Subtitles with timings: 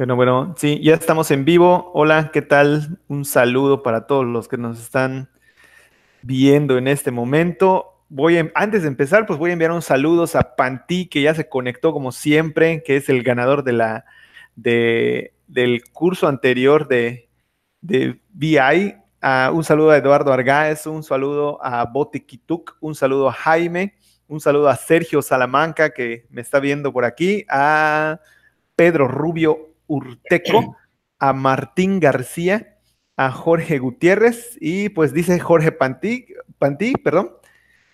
[0.00, 1.90] Bueno, bueno, sí, ya estamos en vivo.
[1.92, 2.98] Hola, ¿qué tal?
[3.06, 5.28] Un saludo para todos los que nos están
[6.22, 8.02] viendo en este momento.
[8.08, 11.50] Voy antes de empezar, pues voy a enviar un saludo a Panti, que ya se
[11.50, 14.06] conectó como siempre, que es el ganador de la,
[14.56, 17.28] de, del curso anterior de,
[17.82, 18.94] de BI.
[19.22, 23.92] Uh, un saludo a Eduardo Argáez, un saludo a Bote Kituk, un saludo a Jaime,
[24.28, 28.18] un saludo a Sergio Salamanca, que me está viendo por aquí, a
[28.76, 30.76] Pedro Rubio Urteco,
[31.18, 32.78] a Martín García,
[33.16, 36.26] a Jorge Gutiérrez y pues dice Jorge Pantí,
[36.58, 37.32] Pantí perdón,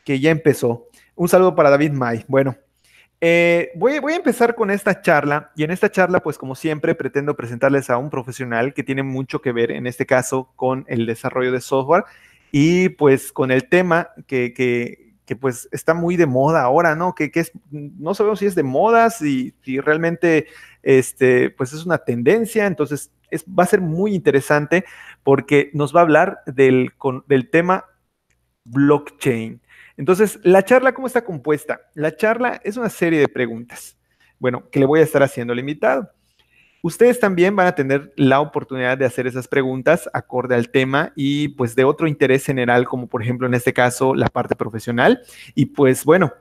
[0.05, 0.89] que ya empezó.
[1.17, 2.25] Un saludo para David May.
[2.29, 2.57] Bueno,
[3.21, 6.95] eh, voy, voy, a empezar con esta charla y en esta charla, pues como siempre,
[6.95, 11.07] pretendo presentarles a un profesional que tiene mucho que ver, en este caso, con el
[11.07, 12.05] desarrollo de software
[12.53, 17.15] y pues con el tema que, que, que pues está muy de moda ahora, ¿no?
[17.15, 19.53] Que, es, no sabemos si es de moda, si,
[19.85, 20.47] realmente
[20.83, 24.85] este, pues es una tendencia, entonces es, va a ser muy interesante
[25.25, 26.93] porque nos va a hablar del,
[27.27, 27.85] del tema
[28.65, 29.61] blockchain.
[29.97, 31.81] Entonces, la charla, ¿cómo está compuesta?
[31.95, 33.99] La charla es una serie de preguntas,
[34.39, 36.11] bueno, que le voy a estar haciendo al invitado.
[36.87, 41.49] Ustedes también van a tener la oportunidad de hacer esas preguntas acorde al tema y
[41.49, 45.21] pues de otro interés general, como por ejemplo en este caso la parte profesional.
[45.57, 46.33] Y pues bueno,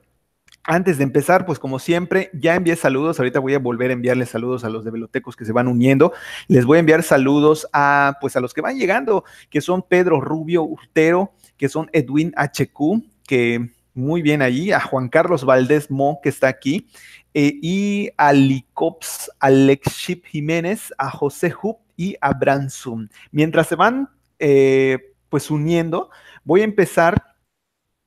[0.64, 3.18] antes de empezar, pues como siempre, ya envié saludos.
[3.18, 6.14] Ahorita voy a volver a enviarles saludos a los de Velotecos que se van uniendo.
[6.48, 10.22] Les voy a enviar saludos a, pues a los que van llegando, que son Pedro
[10.22, 16.20] Rubio Urtero, que son Edwin HQ, que muy bien allí, a Juan Carlos Valdés Mo,
[16.22, 16.88] que está aquí,
[17.36, 23.08] y a Licops, Alexip Jiménez, a José Hub y a Bransum.
[23.32, 26.10] Mientras se van eh, pues uniendo,
[26.44, 27.36] voy a empezar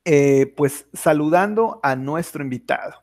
[0.05, 2.95] eh, pues saludando a nuestro invitado.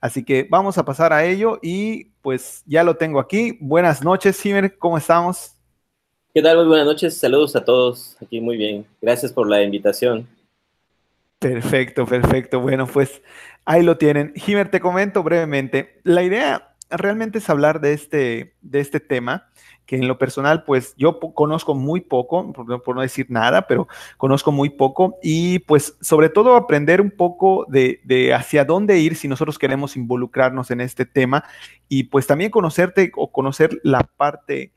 [0.00, 3.56] Así que vamos a pasar a ello y pues ya lo tengo aquí.
[3.60, 5.54] Buenas noches, Jiménez, ¿cómo estamos?
[6.34, 6.58] ¿Qué tal?
[6.58, 8.86] Muy buenas noches, saludos a todos aquí, muy bien.
[9.00, 10.26] Gracias por la invitación.
[11.40, 12.60] Perfecto, perfecto.
[12.60, 13.22] Bueno, pues
[13.64, 14.34] ahí lo tienen.
[14.36, 15.98] Jimer, te comento brevemente.
[16.04, 19.48] La idea realmente es hablar de este, de este tema,
[19.86, 24.52] que en lo personal, pues yo conozco muy poco, por, no decir nada, pero conozco
[24.52, 29.26] muy poco y pues sobre todo aprender un poco de, de hacia dónde ir si
[29.26, 31.44] nosotros queremos involucrarnos en este tema
[31.88, 34.72] y pues también conocerte o conocer la parte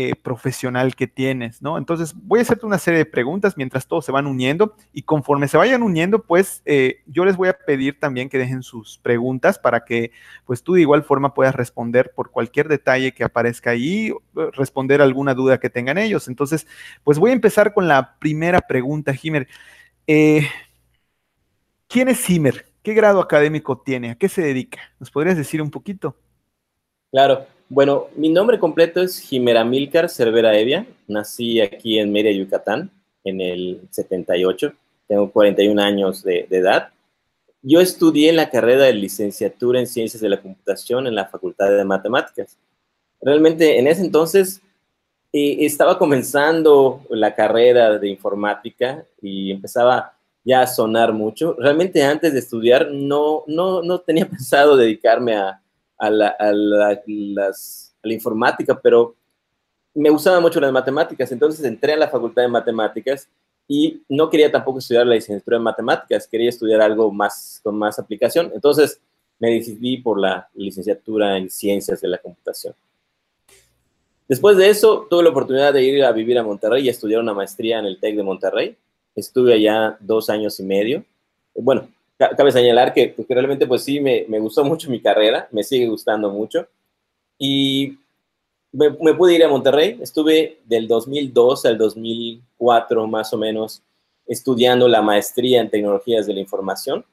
[0.00, 1.76] eh, profesional que tienes, ¿no?
[1.76, 5.48] Entonces voy a hacerte una serie de preguntas mientras todos se van uniendo y conforme
[5.48, 9.58] se vayan uniendo, pues eh, yo les voy a pedir también que dejen sus preguntas
[9.58, 10.12] para que
[10.44, 14.12] pues tú de igual forma puedas responder por cualquier detalle que aparezca ahí,
[14.52, 16.28] responder alguna duda que tengan ellos.
[16.28, 16.68] Entonces,
[17.02, 19.48] pues voy a empezar con la primera pregunta, Himer.
[20.06, 20.46] Eh,
[21.88, 22.66] ¿Quién es Himer?
[22.84, 24.12] ¿Qué grado académico tiene?
[24.12, 24.78] ¿A qué se dedica?
[25.00, 26.14] ¿Nos podrías decir un poquito?
[27.10, 30.86] Claro, bueno, mi nombre completo es Jimera Milcar Cervera Evia.
[31.06, 32.90] Nací aquí en Mérida, Yucatán,
[33.24, 34.72] en el 78.
[35.06, 36.88] Tengo 41 años de, edad.
[37.60, 41.70] Yo estudié en la carrera de licenciatura en Ciencias de la Computación en la Facultad
[41.70, 42.56] de Matemáticas.
[43.20, 44.62] Realmente en ese entonces
[45.34, 51.54] eh, estaba comenzando la carrera de informática y empezaba ya a sonar mucho.
[51.58, 55.60] Realmente antes de estudiar no, no, no tenía pensado dedicarme a,
[55.98, 59.14] a la, a la, las, la informática, pero
[59.94, 63.28] me gustaban mucho las matemáticas, entonces entré a la facultad de matemáticas
[63.66, 67.98] y no quería tampoco estudiar la licenciatura en matemáticas, quería estudiar algo más con más
[67.98, 69.00] aplicación, entonces
[69.38, 72.74] me decidí por la licenciatura en ciencias de la computación.
[74.26, 77.32] Después de eso, tuve la oportunidad de ir a vivir a Monterrey y estudiar una
[77.32, 78.76] maestría en el TEC de Monterrey.
[79.14, 81.04] Estuve allá dos años y medio.
[81.54, 81.88] Bueno,
[82.18, 86.30] cabe señalar que, realmente pues sí, me, me, gustó mucho mi carrera, me sigue gustando
[86.30, 86.66] mucho.
[87.38, 87.98] Y
[88.72, 93.82] me, me, pude ir a Monterrey, estuve del 2002 al 2004 más o menos
[94.26, 97.04] estudiando la maestría en tecnologías de la información.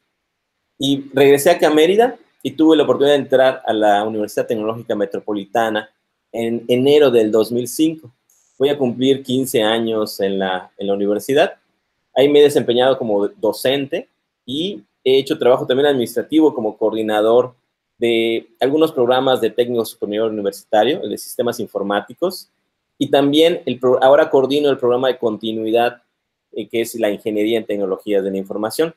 [0.77, 4.95] Y regresé acá a Mérida y tuve la oportunidad de entrar a la Universidad Tecnológica
[4.95, 5.89] Metropolitana
[6.31, 8.11] en enero del 2005.
[8.57, 11.53] Voy a cumplir 15 años en la, en la universidad.
[12.13, 14.09] Ahí me he desempeñado como docente
[14.45, 17.53] y He hecho trabajo también administrativo como coordinador
[17.99, 22.49] de algunos programas de técnico superior universitario, el de sistemas informáticos,
[22.97, 26.01] y también el ahora coordino el programa de continuidad,
[26.51, 28.95] eh, que es la ingeniería en tecnologías de la información.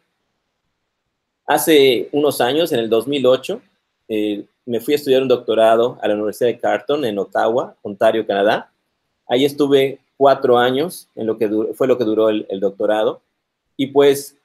[1.47, 3.61] Hace unos años, en el 2008,
[4.09, 8.27] eh, me fui a estudiar un doctorado a la Universidad de Carleton en Ottawa, Ontario,
[8.27, 8.71] Canadá.
[9.27, 13.21] Ahí estuve cuatro años, en lo que fue lo que duró el, el doctorado.
[13.77, 14.38] Y pues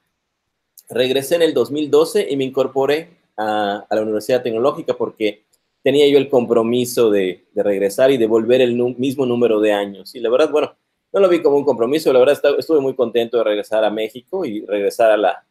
[0.93, 5.43] Regresé en el 2012 y me incorporé a, la Universidad Tecnológica porque
[5.81, 10.13] tenía yo el compromiso de, regresar y devolver el mismo número de años.
[10.15, 10.75] Y la verdad, bueno,
[11.11, 14.45] no lo vi como un compromiso, la verdad estuve muy contento de regresar a México
[14.45, 15.45] y regresar a la,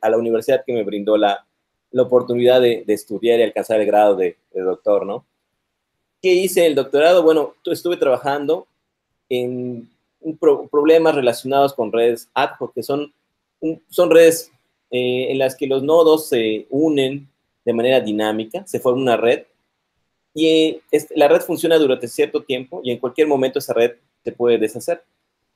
[0.00, 1.44] a la universidad que me brindó la,
[1.90, 5.24] la oportunidad de, estudiar y alcanzar el grado de, doctor, ¿no?
[6.20, 7.22] ¿Qué hice el doctorado?
[7.22, 8.66] Bueno, estuve trabajando
[9.28, 9.88] en
[10.70, 13.12] problemas relacionados con redes ad hoc, que son,
[13.88, 14.50] son redes
[14.90, 17.28] eh, en las que los nodos se unen
[17.64, 19.42] de manera dinámica, se forma una red
[20.34, 20.80] y
[21.14, 23.92] la red funciona durante cierto tiempo y en cualquier momento esa red
[24.24, 25.02] se puede deshacer.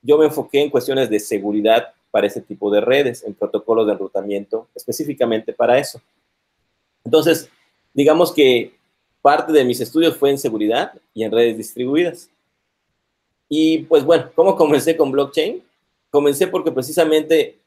[0.02, 3.92] Yo me enfoqué en cuestiones de seguridad para ese tipo de redes, en protocolos de
[3.92, 6.02] enrutamiento específicamente para eso.
[7.04, 7.48] Entonces,
[7.94, 8.74] digamos que
[9.22, 12.28] parte de mis estudios fue en seguridad y en redes distribuidas.
[13.48, 15.62] Y pues bueno, ¿cómo comencé con blockchain?
[16.10, 17.58] Comencé porque precisamente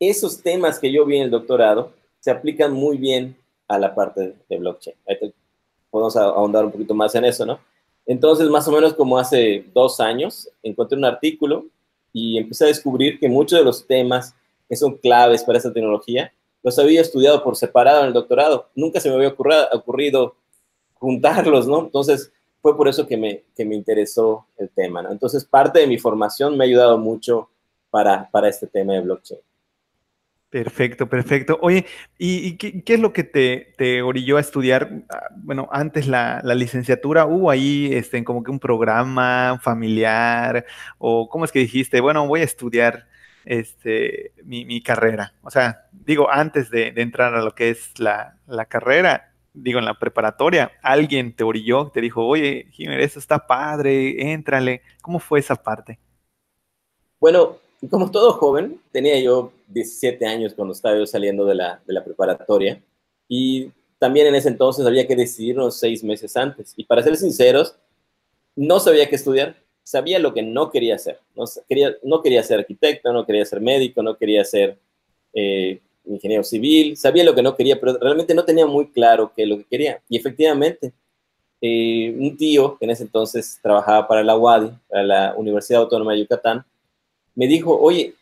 [0.00, 3.36] esos temas que yo vi en el doctorado se aplican muy bien
[3.66, 4.96] a la parte de blockchain.
[5.90, 7.58] podemos ahondar un poquito más en eso, ¿no?
[8.06, 11.66] Entonces, más o menos como hace dos años, encontré un artículo
[12.12, 14.34] y empecé a descubrir que muchos de los temas
[14.68, 18.68] que son claves para esta tecnología los había estudiado por separado en el doctorado.
[18.74, 19.28] Nunca se me había
[19.72, 20.34] ocurrido,
[20.94, 21.80] juntarlos, ¿no?
[21.80, 25.12] Entonces, fue por eso que me, que me interesó el tema, ¿no?
[25.12, 27.50] Entonces, parte de mi formación me ha ayudado mucho
[27.90, 29.40] para, para este tema de blockchain.
[30.50, 31.58] Perfecto, perfecto.
[31.60, 31.84] Oye,
[32.16, 35.04] ¿y, qué, es lo que te, orilló a estudiar?
[35.10, 40.64] Ah, bueno, antes la, la, licenciatura, ¿hubo ahí este, como que un programa familiar?
[40.96, 43.06] ¿O cómo es que dijiste, bueno, voy a estudiar
[43.48, 45.32] este, mi, carrera.
[45.42, 48.36] O sea, digo, antes de, entrar a lo que es la,
[48.68, 54.32] carrera, digo, en la preparatoria, alguien te orilló, te dijo, oye, Jiménez, eso está padre,
[54.32, 54.82] éntrale.
[55.00, 55.98] ¿Cómo fue esa parte?
[57.18, 57.56] Bueno,
[57.90, 62.04] como todo joven, tenía yo 17 años cuando estaba yo saliendo de la, de la
[62.04, 62.82] preparatoria
[63.28, 66.72] y también en ese entonces había que decidirnos seis meses antes.
[66.76, 67.76] Y para ser sinceros,
[68.56, 69.56] no sabía qué estudiar
[69.88, 71.18] sabía lo que no quería hacer.
[71.34, 74.78] No quería, no quería ser arquitecto, no quería ser médico, no quería ser
[75.32, 79.44] eh, ingeniero civil, sabía lo que no quería, pero realmente no tenía muy claro qué
[79.44, 80.02] es lo que quería.
[80.06, 80.92] Y efectivamente,
[81.62, 86.12] eh, un tío que en ese entonces trabajaba para la UADI, para la Universidad Autónoma
[86.12, 86.66] de Yucatán,
[87.34, 88.12] me dijo, oye,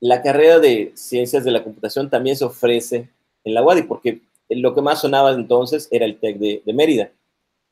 [0.00, 3.08] la carrera de ciencias de la computación también se ofrece
[3.44, 7.10] en la UADI, porque lo que más sonaba entonces era el TEC de, Mérida,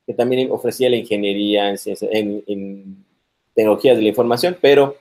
[0.07, 3.05] que también ofrecía la ingeniería en, ciencias, en
[3.55, 4.97] tecnologías de la información, pero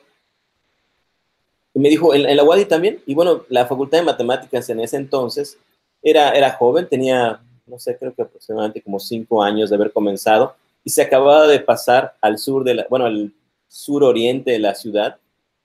[1.77, 5.57] me dijo, en, la UADI también, y bueno, la Facultad de Matemáticas en ese entonces
[6.01, 10.55] era, era joven, tenía, no sé, creo que aproximadamente como cinco años de haber comenzado,
[10.83, 13.31] y se acababa de pasar al sur de la, bueno, al
[13.67, 15.17] sur oriente de la ciudad,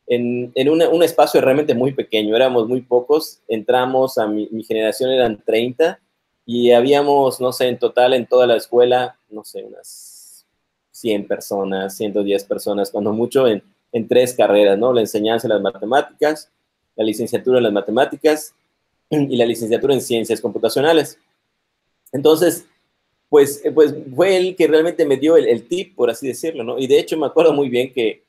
[0.06, 5.10] en, en un espacio realmente muy pequeño, éramos muy pocos, entramos, a mi, mi generación
[5.10, 5.98] eran 30,
[6.44, 10.44] y habíamos, no sé, en total en toda la escuela, no sé, unas
[10.90, 13.62] 100 personas, 110 personas, cuando mucho en,
[13.92, 14.92] en tres carreras, ¿no?
[14.92, 16.50] La enseñanza en las matemáticas,
[16.96, 18.54] la licenciatura en las matemáticas
[19.10, 21.18] y la licenciatura en ciencias computacionales.
[22.12, 22.66] Entonces,
[23.28, 26.78] pues, eh, pues fue él que realmente me dio el, tip, por así decirlo, ¿no?
[26.78, 28.21] Y de hecho me acuerdo muy bien que,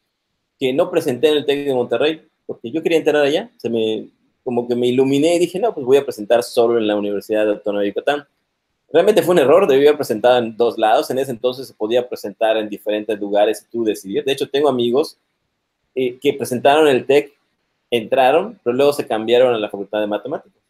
[0.64, 4.08] que no presenté en el TEC de Monterrey, porque yo quería entrar allá, se me,
[4.46, 7.50] como que me iluminé y dije, no, pues voy a presentar solo en la Universidad
[7.50, 8.26] Autónoma de Yucatán.
[8.90, 11.10] Realmente fue un error, debía haber presentado en dos lados.
[11.10, 14.24] En ese entonces se podía presentar en diferentes lugares y tú decidir.
[14.24, 15.18] De hecho, tengo amigos
[15.96, 17.34] eh, que presentaron el TEC,
[17.92, 20.62] entraron, pero luego se cambiaron a la Facultad de Matemáticas.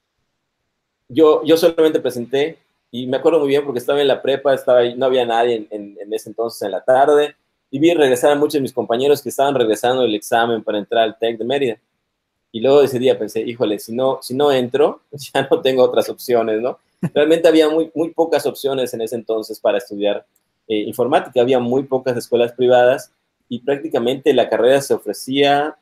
[1.08, 2.58] Yo, yo solamente presenté
[2.90, 5.68] y me acuerdo muy bien porque estaba en la prepa, estaba ahí, no había nadie
[5.70, 7.36] en, ese entonces en la tarde
[7.74, 11.06] y vi regresar a muchos de mis compañeros que estaban regresando el examen para entrar
[11.06, 11.77] al TEC de Mérida.
[12.51, 16.08] Y luego ese día pensé, híjole, si no, si no entro, ya no tengo otras
[16.08, 16.77] opciones, ¿no?
[17.15, 20.24] Realmente había muy, muy pocas opciones en ese entonces para estudiar
[20.68, 23.12] eh, informática, había muy pocas escuelas privadas
[23.50, 25.75] y prácticamente la carrera se ofrecía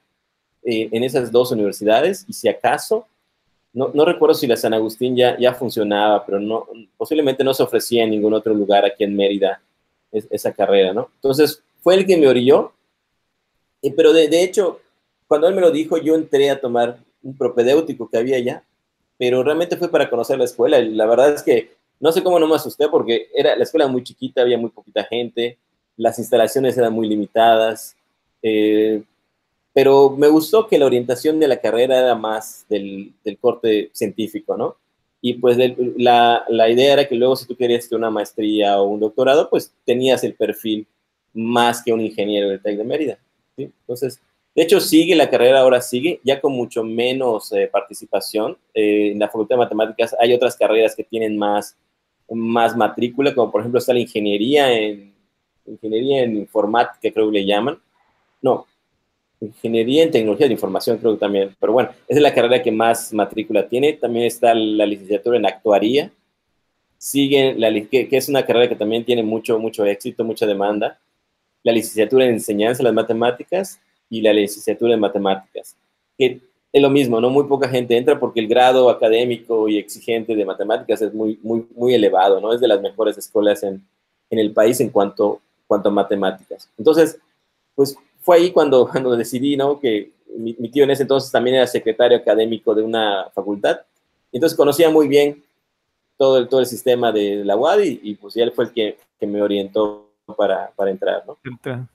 [0.64, 3.06] eh, en esas dos universidades y si acaso,
[3.74, 7.64] no, no, recuerdo si la San Agustín ya, ya funcionaba, pero no, posiblemente no se
[7.64, 9.62] ofrecía en ningún otro lugar aquí en Mérida
[10.14, 11.10] esa carrera, ¿no?
[11.16, 12.74] Entonces fue el que me orilló,
[13.82, 14.80] eh, pero de, de hecho,
[15.28, 18.64] cuando él me lo dijo, yo entré a tomar un propedéutico que había allá
[19.22, 20.80] pero realmente fue para conocer la escuela.
[20.80, 23.88] Y la verdad es que no sé cómo no me asusté porque era la escuela
[23.88, 25.60] muy chiquita, había muy poquita gente,
[25.96, 27.96] las instalaciones eran muy limitadas,
[28.42, 29.04] eh,
[29.74, 34.58] pero me gustó que la orientación de la carrera era más del, del corte científico,
[34.58, 34.78] ¿no?
[35.22, 35.56] Y pues
[35.98, 39.72] la, la, idea era que luego si tú querías una maestría o un doctorado, pues
[39.86, 40.88] tenías el perfil
[41.34, 43.20] más que un ingeniero del TEC de Mérida.
[43.58, 44.20] Entonces,
[44.56, 48.58] de hecho, sigue la carrera, ahora sigue, ya con mucho menos eh, participación.
[48.74, 51.78] Eh, en la Facultad de Matemáticas hay otras carreras que tienen más
[52.36, 55.14] más matrícula, como por ejemplo está la ingeniería en,
[55.66, 57.80] ingeniería en informática, creo que le llaman.
[58.42, 58.66] No,
[59.40, 61.56] ingeniería en tecnología de información, creo que también.
[61.60, 63.94] Pero bueno, es la carrera que más matrícula tiene.
[63.94, 66.12] También está la licenciatura en actuaría.
[66.98, 71.00] Sigue la que, que es una carrera que también tiene mucho, mucho éxito, mucha demanda.
[71.64, 75.76] La licenciatura en enseñanza de las matemáticas y la licenciatura en matemáticas.
[76.18, 76.40] Que
[76.74, 77.30] es lo mismo, ¿no?
[77.30, 81.68] Muy poca gente entra porque el grado académico y exigente de matemáticas es muy, muy,
[81.76, 82.54] muy elevado, ¿no?
[82.54, 83.86] Es de las mejores escuelas en,
[84.30, 86.70] en el país en cuanto, cuanto a matemáticas.
[86.78, 87.20] Entonces,
[87.76, 89.80] pues fue ahí cuando, cuando decidí, ¿no?
[89.80, 93.82] Que mi, tío en ese entonces también era secretario académico de una facultad.
[94.32, 95.44] Entonces conocía muy bien
[96.18, 98.98] todo el, todo el sistema de la UAD y, y pues él fue el que,
[99.20, 101.38] que me orientó para, entrar, ¿no?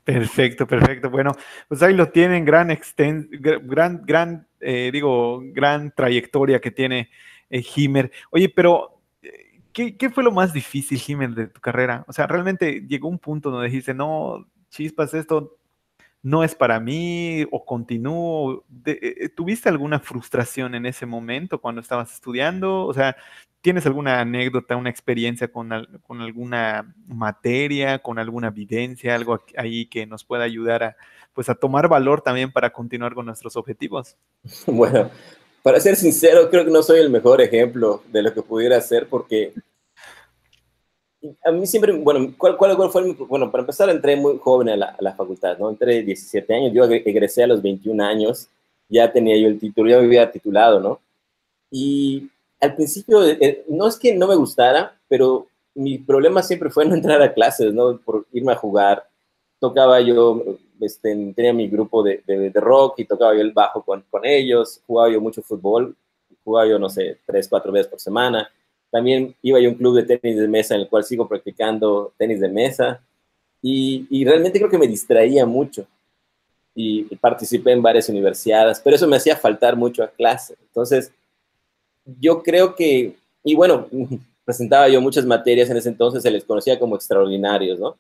[0.05, 1.11] Perfecto, perfecto.
[1.11, 1.33] Bueno,
[1.69, 7.11] pues ahí lo tienen, gran, exten gran, gran eh, digo, gran trayectoria que tiene
[7.51, 12.05] eh, Oye, pero eh, ¿qué, ¿qué, fue lo más difícil, Himer, de tu carrera?
[12.09, 15.59] O sea, realmente llegó un punto donde dijiste, no, chispas, esto
[16.23, 18.65] no es para mí o continúo.
[18.85, 22.85] Eh, ¿Tuviste alguna frustración en ese momento cuando estabas estudiando?
[22.85, 23.17] O sea,
[23.67, 25.69] ¿tienes alguna anécdota, una experiencia con,
[26.07, 30.97] con alguna materia, con alguna vivencia, algo ahí que nos pueda ayudar a,
[31.35, 34.17] pues, a tomar valor también para continuar con nuestros objetivos?
[34.69, 35.11] Bueno,
[35.65, 39.09] para ser sincero, creo que no soy el mejor ejemplo de lo que pudiera ser
[39.09, 39.53] porque
[41.45, 44.69] a mí siempre, bueno, ¿cuál, cuál, cuál fue mi, bueno, para empezar entré muy joven
[44.69, 45.71] a la, a la, facultad, ¿no?
[45.71, 48.49] Entré 17 años, yo egresé a los 21 años,
[48.89, 51.01] ya tenía yo el título, ya me había titulado, ¿no?
[51.69, 56.71] Y al principio, eh, eh, no es que no me gustara, pero mi problema siempre
[56.71, 57.99] fue no entrar a clases, ¿no?
[57.99, 59.09] Por irme a jugar.
[59.59, 60.43] Tocaba yo,
[60.81, 64.83] este, tenía mi grupo de, de, rock y tocaba yo el bajo con, con ellos,
[64.87, 65.97] jugaba yo mucho fútbol,
[66.45, 68.51] jugaba yo, no sé, tres, cuatro veces por semana
[68.91, 72.15] también iba yo a un club de tenis de mesa en el cual sigo practicando
[72.17, 73.01] tenis de mesa
[73.61, 75.87] y, y realmente creo que me distraía mucho
[76.79, 80.57] y participé en varias universidades, pero eso me hacía faltar mucho a clase.
[80.61, 81.11] Entonces,
[82.21, 83.89] yo creo que, y bueno,
[84.45, 87.97] presentaba yo muchas materias en ese entonces, se les conocía como extraordinarios, ¿no?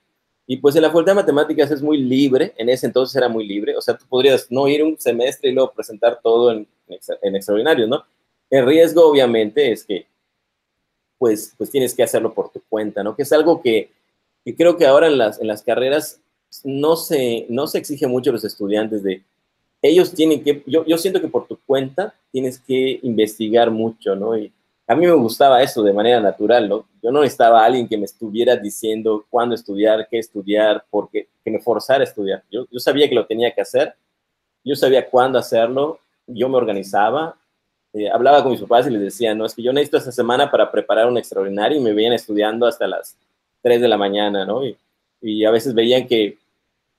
[0.46, 3.46] Y pues en la Facultad de Matemáticas es muy libre, en ese entonces era muy
[3.46, 7.36] libre, o sea, tú podrías no ir un semestre y luego presentar todo en, en
[7.36, 8.04] extraordinarios, ¿no?
[8.48, 10.06] El riesgo, obviamente, es que
[11.18, 13.16] pues, pues tienes que hacerlo por tu cuenta, ¿no?
[13.16, 13.90] Que es algo que,
[14.44, 16.20] que creo que ahora en las, en las carreras
[16.64, 19.22] no se, no se exige mucho a los estudiantes de,
[19.88, 24.36] ellos tienen que, yo, yo siento que por tu cuenta tienes que investigar mucho, ¿no?
[24.36, 24.52] Y
[24.86, 26.86] a mí me gustaba eso de manera natural, ¿no?
[27.02, 31.50] Yo no necesitaba a alguien que me estuviera diciendo cuándo estudiar, qué estudiar, porque que
[31.50, 32.42] me forzara a estudiar.
[32.50, 33.94] Yo, yo sabía que lo tenía que hacer,
[34.64, 37.36] yo sabía cuándo hacerlo, yo me organizaba
[37.96, 40.50] eh, hablaba con mis papás y les decía, no, es que yo necesito esta semana
[40.50, 43.16] para preparar un extraordinario y me veían estudiando hasta las
[43.62, 44.66] 3 de la mañana, ¿no?
[44.66, 44.76] Y,
[45.22, 46.36] y a veces veían que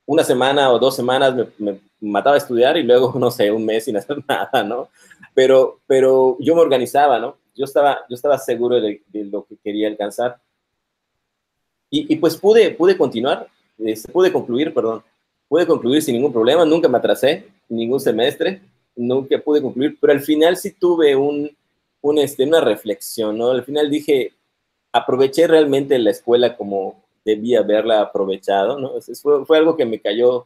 [0.08, 3.64] una semana o dos semanas me, me, mataba a estudiar y luego, no sé, un
[3.64, 4.90] mes sin hacer nada, ¿no?
[5.36, 7.38] Pero, pero yo me organizaba, ¿no?
[7.54, 10.40] Yo estaba, yo estaba seguro de, de lo que quería alcanzar.
[11.90, 13.48] Y, y pues pude, pude continuar,
[13.78, 15.04] este, pude concluir, perdón,
[15.48, 18.62] pude concluir sin ningún problema, nunca me atrasé, ningún semestre,
[18.96, 21.50] nunca pude concluir, pero al final sí tuve un,
[22.02, 23.52] un, este, una reflexión, ¿no?
[23.52, 24.34] Al final dije,
[24.92, 28.94] aproveché realmente la escuela como debía haberla aprovechado, ¿no?
[29.22, 30.46] Fue, fue algo que me cayó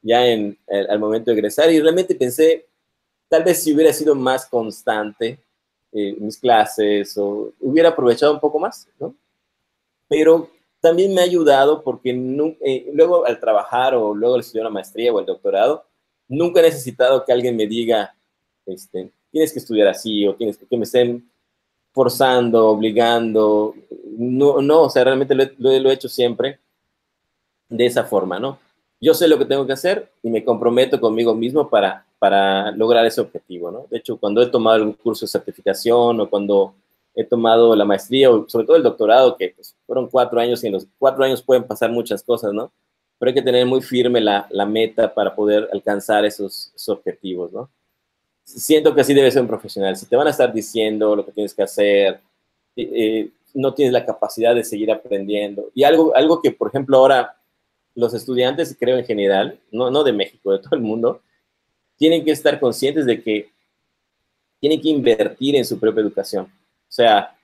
[0.00, 0.58] ya en,
[0.88, 2.66] al momento de egresar y realmente pensé,
[3.28, 5.38] tal vez si hubiera sido más constante
[5.92, 9.14] eh, mis clases o hubiera aprovechado un poco más, ¿no?
[10.08, 10.48] Pero
[10.80, 15.12] también me ha ayudado porque eh, luego al trabajar o luego al estudiar una maestría
[15.12, 15.84] o el doctorado,
[16.28, 18.14] nunca he necesitado que alguien me diga,
[18.64, 21.30] este, tienes que estudiar así o tienes que, me estén
[21.92, 23.74] forzando, obligando.
[24.18, 26.58] No, no, o sea, realmente lo, lo, he hecho siempre
[27.68, 28.58] de esa forma, ¿no?
[29.00, 33.04] Yo sé lo que tengo que hacer y me comprometo conmigo mismo para, para lograr
[33.06, 33.86] ese objetivo, ¿no?
[33.90, 36.74] De hecho, cuando he tomado algún curso de certificación o cuando
[37.14, 40.68] he tomado la maestría o sobre todo el doctorado, que pues, fueron cuatro años y
[40.68, 42.70] en los cuatro años pueden pasar muchas cosas, ¿no?
[43.22, 47.52] pero hay que tener muy firme la, la meta para poder alcanzar esos, esos, objetivos,
[47.52, 47.70] ¿no?
[48.58, 49.96] Siento que así debe ser un profesional.
[49.96, 52.20] Si te van a estar diciendo lo que tienes que hacer,
[52.76, 55.70] eh, no tienes la capacidad de seguir aprendiendo.
[55.74, 57.36] Y algo, algo que, por ejemplo, ahora
[57.94, 61.20] los estudiantes, creo en general, no, no de México, de todo el mundo,
[61.96, 63.50] tienen que estar conscientes de que
[64.60, 66.44] tienen que invertir en su propia educación.
[66.44, 67.36] O sea,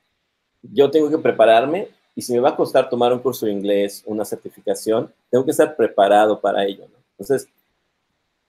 [0.62, 4.02] yo tengo que prepararme y si me va a costar tomar un curso de inglés,
[4.06, 6.88] una certificación, tengo que estar preparado para ello.
[6.90, 6.98] ¿no?
[7.12, 7.48] Entonces,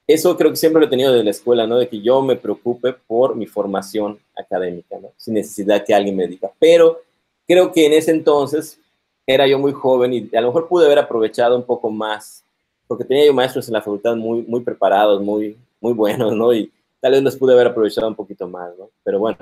[0.09, 1.77] eso creo que siempre lo he tenido de la escuela, ¿no?
[1.77, 5.11] De que yo me preocupe por mi formación académica, ¿no?
[5.15, 6.49] Sin necesidad que alguien me diga.
[6.57, 7.03] Pero
[7.47, 8.79] creo que en ese entonces
[9.27, 12.43] era yo muy joven y a lo mejor pude haber aprovechado un poco más,
[12.87, 16.51] porque tenía yo maestros en la facultad muy, muy preparados, muy, muy buenos, ¿no?
[16.55, 18.89] Y tal vez los pude haber aprovechado un poquito más, ¿no?
[19.03, 19.37] Pero bueno,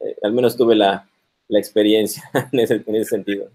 [0.00, 1.06] eh, al menos tuve la,
[1.48, 2.22] la experiencia
[2.52, 3.50] en ese, en ese sentido.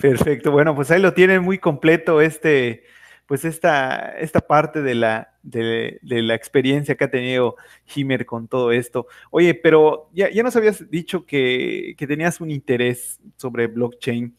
[0.00, 2.84] Perfecto, bueno, pues ahí lo tienen muy completo este,
[3.30, 7.54] pues esta, esta parte de la, de, la experiencia que ha tenido
[7.94, 9.06] Himer con todo esto.
[9.30, 14.34] Oye, pero ya, ya nos habías dicho que, tenías un interés sobre blockchain.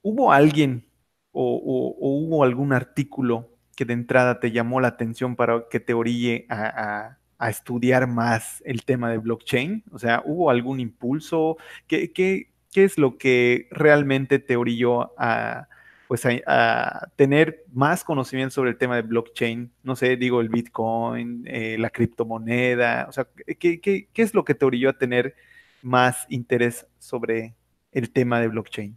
[0.00, 0.88] ¿Hubo alguien
[1.30, 6.46] o, hubo algún artículo que de entrada te llamó la atención para que te orille
[6.48, 7.18] a,
[7.50, 9.84] estudiar más el tema de blockchain?
[9.92, 11.58] O sea, ¿hubo algún impulso?
[11.86, 15.68] ¿Qué, qué, qué es lo que realmente te orilló a
[16.08, 21.44] pues a, tener más conocimiento sobre el tema de blockchain, no sé, digo el Bitcoin,
[21.46, 25.36] eh, la criptomoneda, o sea, ¿qué, ¿qué, qué, es lo que te orilló a tener
[25.82, 27.54] más interés sobre
[27.92, 28.96] el tema de blockchain?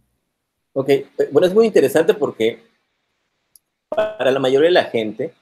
[0.72, 2.60] Ok, eh, bueno, es muy interesante porque
[3.90, 5.34] para la mayoría de la gente,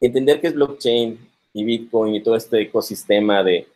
[0.00, 1.18] entender qué es blockchain
[1.52, 3.66] y Bitcoin y todo este ecosistema de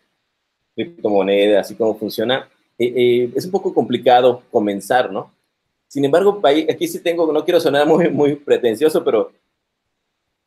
[0.76, 5.32] criptomonedas y cómo funciona, eh, es un poco complicado comenzar, ¿no?
[5.90, 9.32] Sin embargo, aquí sí tengo, no quiero sonar muy, pretencioso, pero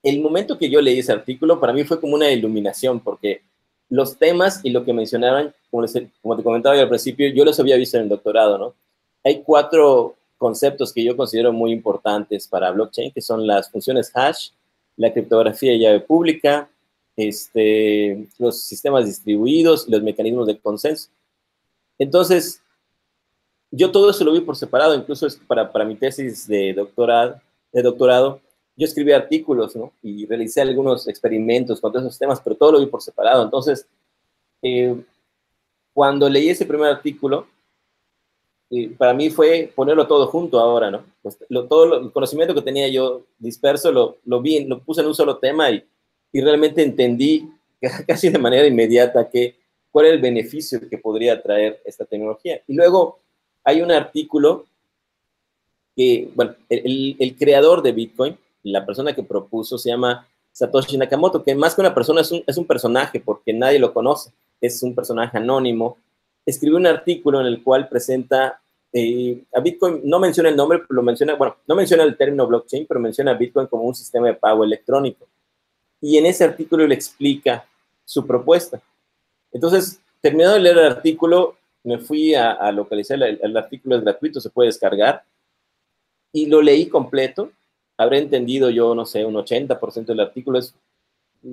[0.02, 3.42] el momento que yo leí ese artículo para mí fue como una iluminación, porque
[3.90, 5.86] los temas y lo que mencionaban, como,
[6.22, 8.74] como te comentaba al principio, yo los había visto en el doctorado, ¿no?
[9.22, 14.52] Hay cuatro conceptos que yo considero muy importantes para blockchain, que son las funciones hash,
[14.96, 16.70] la criptografía de llave pública,
[17.18, 21.10] este, los sistemas distribuidos y los mecanismos de consenso.
[22.00, 22.63] Entonces,
[23.76, 27.82] yo todo eso lo vi por separado, incluso para, para mi tesis de doctorado, de
[27.82, 28.40] doctorado,
[28.76, 29.92] yo escribí artículos, ¿no?
[30.04, 33.44] Y realicé algunos experimentos con todos esos temas, pero todo lo vi por separado.
[33.44, 33.88] Entonces,
[34.62, 34.96] eh,
[35.92, 37.48] cuando leí ese primer artículo,
[38.70, 41.04] eh, para mí fue ponerlo todo junto ahora, ¿no?
[41.24, 45.08] Pues, lo, todo el conocimiento que tenía yo disperso lo, lo vi, lo puse en
[45.08, 45.84] un solo tema y,
[46.32, 47.50] y realmente entendí
[48.08, 49.56] casi de manera inmediata que,
[49.92, 52.62] cuál es el beneficio que podría traer esta tecnología.
[52.68, 53.23] Y luego,
[53.64, 54.66] hay un artículo
[55.96, 61.56] que, bueno, el, creador de Bitcoin, la persona que propuso, se llama Satoshi Nakamoto, que
[61.56, 65.98] más que una persona es un, personaje porque nadie lo conoce, es un personaje anónimo.
[66.46, 68.60] Escribió un artículo en el cual presenta
[68.92, 72.86] eh, a Bitcoin, no menciona el nombre, lo menciona, bueno, no menciona el término blockchain,
[72.88, 75.28] pero menciona a Bitcoin como un sistema de pago electrónico.
[76.02, 77.66] Y en ese artículo le explica
[78.06, 78.82] su propuesta.
[79.52, 84.50] Entonces, terminado de leer el artículo, me fui a, localizar, el, artículo es gratuito, se
[84.50, 85.24] puede descargar,
[86.32, 87.52] y lo leí completo.
[87.98, 90.60] Habré entendido yo, no sé, un 80% del artículo.
[90.60, 90.74] Es,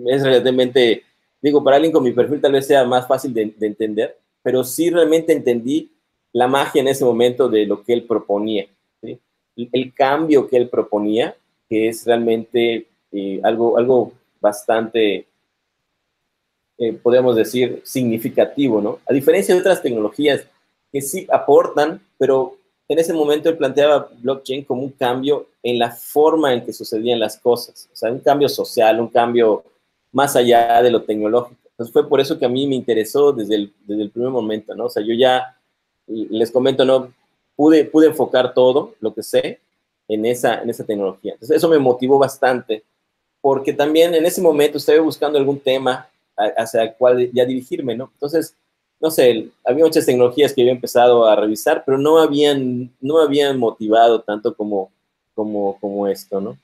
[0.06, 1.02] es relativamente,
[1.42, 4.88] digo, para alguien con mi perfil tal vez sea más fácil de, entender, pero sí
[4.88, 5.90] realmente entendí
[6.32, 8.66] la magia en ese momento de lo que él proponía.
[9.56, 11.36] El, cambio que él proponía,
[11.68, 15.26] que es realmente eh, algo, algo bastante
[16.80, 19.00] eh, podríamos decir, significativo, ¿no?
[19.06, 20.46] A diferencia de otras tecnologías
[20.90, 22.56] que sí aportan, pero
[22.88, 27.20] en ese momento él planteaba blockchain como un cambio en la forma en que sucedían
[27.20, 29.62] las cosas, o sea, un cambio social, un cambio
[30.10, 31.60] más allá de lo tecnológico.
[31.66, 34.74] Entonces fue por eso que a mí me interesó desde el, desde el primer momento,
[34.74, 34.86] ¿no?
[34.86, 35.54] O sea, yo ya
[36.06, 37.12] les comento, ¿no?
[37.56, 39.60] Pude, pude enfocar todo lo que sé
[40.08, 41.34] en esa, en esa tecnología.
[41.34, 42.84] Entonces eso me motivó bastante,
[43.42, 46.08] porque también en ese momento estaba buscando algún tema
[46.56, 48.10] hacia el cual ya dirigirme, ¿no?
[48.14, 48.56] Entonces,
[49.00, 53.58] no sé, había muchas tecnologías que había empezado a revisar, pero no habían, no habían
[53.58, 54.92] motivado tanto como,
[55.34, 56.58] como, como esto, ¿no?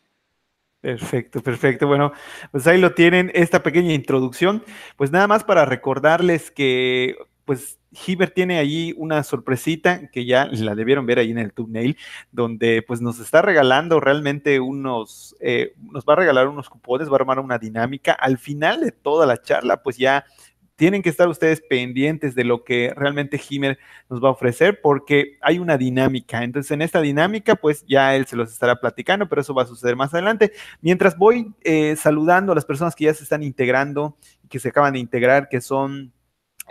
[0.81, 1.87] Perfecto, perfecto.
[1.87, 2.13] Bueno,
[2.53, 4.63] pues ahí lo tienen, esta pequeña introducción.
[4.97, 10.75] Pues nada más para recordarles que pues Hiber tiene allí una sorpresita que ya la
[10.75, 11.97] debieron ver ahí en el thumbnail,
[12.33, 17.13] donde pues nos está regalando realmente unos, eh, nos va a regalar unos cupones, va
[17.13, 18.13] a armar una dinámica.
[18.13, 20.27] Al final de toda la charla, pues ya
[20.75, 23.79] tienen que estar ustedes pendientes de lo que realmente Himer
[24.11, 26.43] nos va a ofrecer porque hay una dinámica.
[26.43, 29.67] Entonces, en esta dinámica, pues ya él se los estará platicando, pero eso va a
[29.67, 30.53] suceder más adelante.
[30.83, 34.19] Mientras voy eh, saludando a las personas que ya se están integrando,
[34.51, 36.13] que se acaban de integrar, que son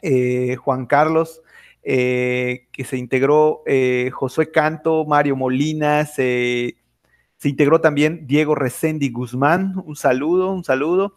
[0.07, 1.41] eh, Juan Carlos,
[1.81, 6.75] eh, que se integró eh, Josué Canto, Mario Molina, se,
[7.43, 11.15] integró también Diego Resendi Guzmán, un saludo, un saludo.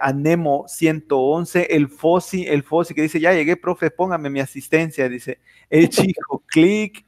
[0.00, 5.08] a Nemo 111, el Fosi, el Fosi que dice, ya llegué, profe, póngame mi asistencia,
[5.08, 5.38] dice
[5.70, 7.06] el chico Click.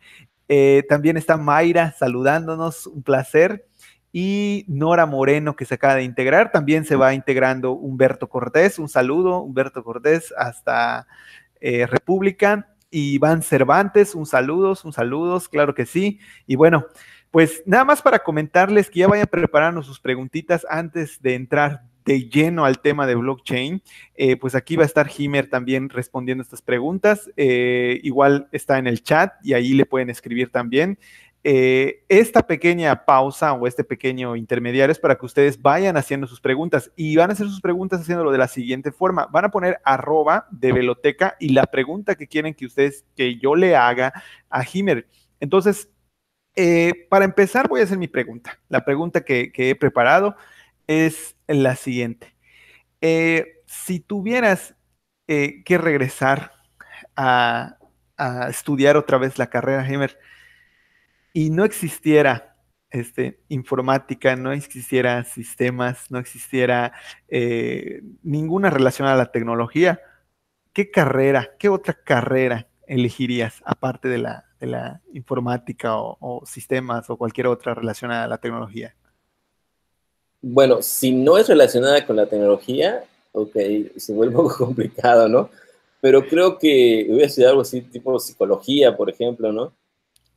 [0.88, 3.66] también está Mayra saludándonos, un placer
[4.12, 6.50] y Nora Moreno, que se acaba de integrar.
[6.52, 8.78] También se va integrando Humberto Cortés.
[8.78, 11.06] Un saludo, Humberto Cortés, hasta
[11.60, 12.66] eh, República.
[12.90, 16.18] Iván Cervantes, un saludos, un saludos, claro que sí.
[16.46, 16.86] Y bueno,
[17.30, 22.28] pues nada más para comentarles que ya vayan preparando sus preguntitas antes de entrar de
[22.28, 23.82] lleno al tema de blockchain,
[24.16, 27.30] eh, pues aquí va a estar Himer también respondiendo estas preguntas.
[27.36, 30.98] Eh, igual está en el chat y ahí le pueden escribir también.
[31.42, 36.40] Eh, esta pequeña pausa o este pequeño intermediario es para que ustedes vayan haciendo sus
[36.40, 39.26] preguntas y van a hacer sus preguntas haciéndolo de la siguiente forma.
[39.26, 43.54] Van a poner arroba de veloteca y la pregunta que quieren que ustedes, que yo
[43.54, 44.12] le haga
[44.50, 45.06] a Himer.
[45.40, 45.88] Entonces,
[47.08, 48.58] para empezar, voy a hacer mi pregunta.
[48.68, 50.36] La pregunta que he preparado
[50.86, 52.34] es la siguiente.
[53.00, 54.74] Eh, si tuvieras
[55.28, 56.52] eh, que regresar
[57.16, 57.76] a,
[58.50, 60.18] estudiar otra vez la carrera Heimer
[61.32, 62.56] y no existiera
[62.90, 66.92] este, informática, no existiera sistemas, no existiera
[67.28, 70.00] eh, ninguna relación a la tecnología,
[70.72, 77.16] ¿qué carrera, qué otra carrera elegirías aparte de la, de la informática o sistemas o
[77.16, 78.94] cualquier otra relacionada a la tecnología?
[80.42, 83.52] Bueno, si no es relacionada con la tecnología, ok,
[83.96, 85.50] se vuelve un poco complicado, ¿no?
[86.00, 89.72] Pero creo que hubiera sido algo así, tipo psicología, por ejemplo, ¿no?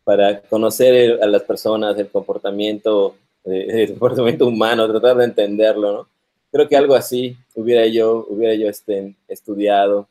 [0.04, 6.08] Para conocer a las personas, el comportamiento, eh, el comportamiento humano, tratar de entenderlo, ¿no?
[6.52, 10.08] Creo que algo así hubiera yo, hubiera yo este, estudiado.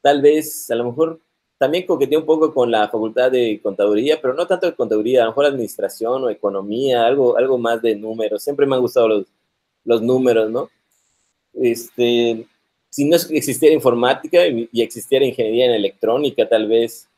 [0.00, 1.20] Tal vez, a lo mejor,
[1.58, 5.24] también coqueteé un poco con la facultad de contaduría, pero no tanto de contaduría, a
[5.26, 8.42] lo mejor administración o economía, algo, algo más de números.
[8.42, 9.26] Siempre me han gustado los,
[9.84, 10.68] los números, ¿no?
[11.54, 12.46] Este,
[12.90, 17.08] si no existiera informática y, existiera ingeniería en electrónica, tal vez,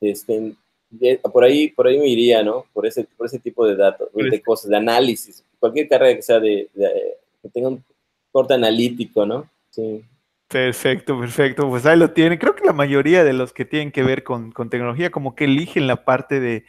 [0.00, 0.54] este,
[1.32, 2.66] por ahí, por ahí me iría, ¿no?
[2.72, 6.40] Por ese, por ese tipo de datos, de cosas, de análisis, cualquier carrera que sea
[6.40, 6.68] de,
[7.42, 7.84] que tenga un
[8.32, 9.48] corte analítico, ¿no?
[9.70, 10.02] Sí.
[10.48, 11.68] Perfecto, perfecto.
[11.68, 12.38] Pues ahí lo tienen.
[12.38, 15.44] Creo que la mayoría de los que tienen que ver con, con tecnología como que
[15.44, 16.64] eligen la parte de,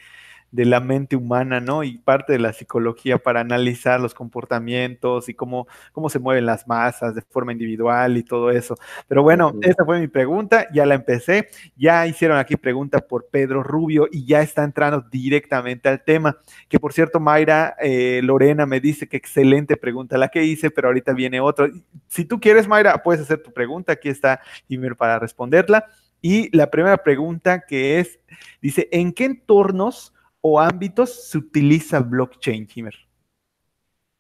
[0.52, 1.84] de la mente humana, ¿no?
[1.84, 6.68] Y parte de la psicología para analizar los comportamientos y cómo, cómo se mueven las
[6.68, 8.76] masas de forma individual y todo eso.
[9.08, 11.50] Pero bueno, esa fue mi pregunta, ya la empecé.
[11.76, 16.38] Ya hicieron aquí pregunta por Pedro Rubio y ya está entrando directamente al tema.
[16.68, 20.90] Que por cierto, Mayra eh, Lorena me dice que excelente pregunta la que hice, pero
[20.90, 21.70] ahorita viene otro.
[22.08, 23.94] Si tú quieres, Mayra, puedes hacer tu pregunta.
[23.94, 25.86] Aquí está Jiménez para responderla.
[26.22, 28.20] Y la primera pregunta que es,
[28.62, 32.96] dice, ¿en qué entornos o ámbitos se utiliza blockchain, Himer?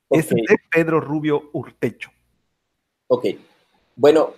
[0.09, 2.11] Es de Pedro Rubio Urtecho.
[3.07, 3.27] Ok.
[3.95, 4.33] Bueno,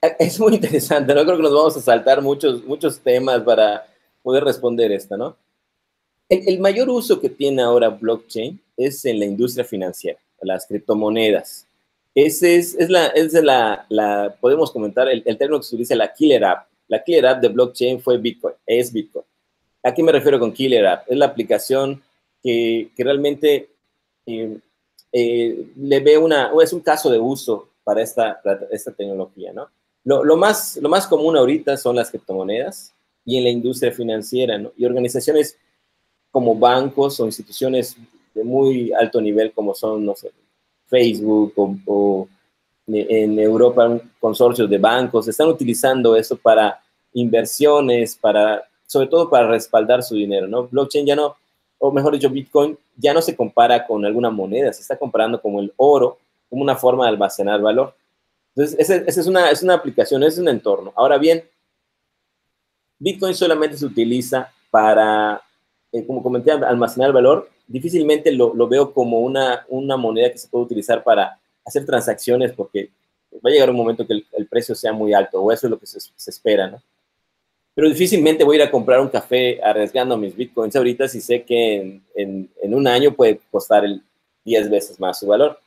[0.00, 1.24] e, es muy interesante, ¿no?
[1.24, 3.86] Creo que nos vamos a saltar muchos, muchos temas para
[4.22, 5.36] poder responder esta, ¿no?
[6.28, 11.66] El, mayor uso que tiene ahora blockchain es en la industria financiera, las criptomonedas.
[12.14, 15.74] Ese es, es, la, es de la, la, podemos comentar, el, el término que se
[15.74, 16.68] utiliza, la killer app.
[16.88, 19.24] La killer app de blockchain fue Bitcoin, es Bitcoin.
[19.82, 21.04] ¿A qué me refiero con Killer App?
[21.08, 22.02] Es la aplicación
[22.42, 23.70] que, realmente
[24.26, 24.58] eh,
[25.12, 28.40] eh, le ve una, o es un caso de uso para esta,
[28.70, 29.68] esta tecnología, ¿no?
[30.04, 32.92] Lo, más, lo más común ahorita son las criptomonedas
[33.24, 34.72] y en la industria financiera, ¿no?
[34.76, 35.56] Y organizaciones
[36.30, 37.96] como bancos o instituciones
[38.34, 40.32] de muy alto nivel como son, no sé,
[40.88, 42.28] Facebook o, o
[42.88, 50.02] en Europa consorcios de bancos, están utilizando eso para inversiones, para sobre todo para respaldar
[50.02, 50.68] su dinero, ¿no?
[50.68, 51.34] Blockchain ya no,
[51.78, 55.60] o mejor dicho, Bitcoin ya no se compara con alguna moneda, se está comparando como
[55.60, 56.18] el oro,
[56.50, 57.94] como una forma de almacenar valor.
[58.54, 60.92] Entonces, esa, es, una, es una aplicación, es un entorno.
[60.94, 61.42] Ahora bien,
[62.98, 65.40] Bitcoin solamente se utiliza para,
[65.90, 67.48] eh, como comenté, almacenar valor.
[67.66, 72.52] Difícilmente lo, lo, veo como una, una moneda que se puede utilizar para hacer transacciones
[72.52, 72.90] porque
[73.36, 75.78] va a llegar un momento que el, precio sea muy alto, o eso es lo
[75.78, 76.82] que se, se espera, ¿no?
[77.74, 81.42] Pero difícilmente voy a ir a comprar un café arriesgando mis bitcoins ahorita si sé
[81.42, 84.02] que en, un año puede costar el
[84.44, 85.58] 10 veces más su valor.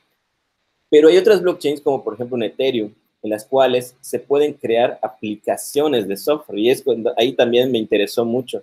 [0.88, 2.92] Pero hay otras blockchains como por ejemplo en Ethereum,
[3.22, 6.84] en las cuales se pueden crear aplicaciones de software y es
[7.16, 8.62] ahí también me interesó mucho.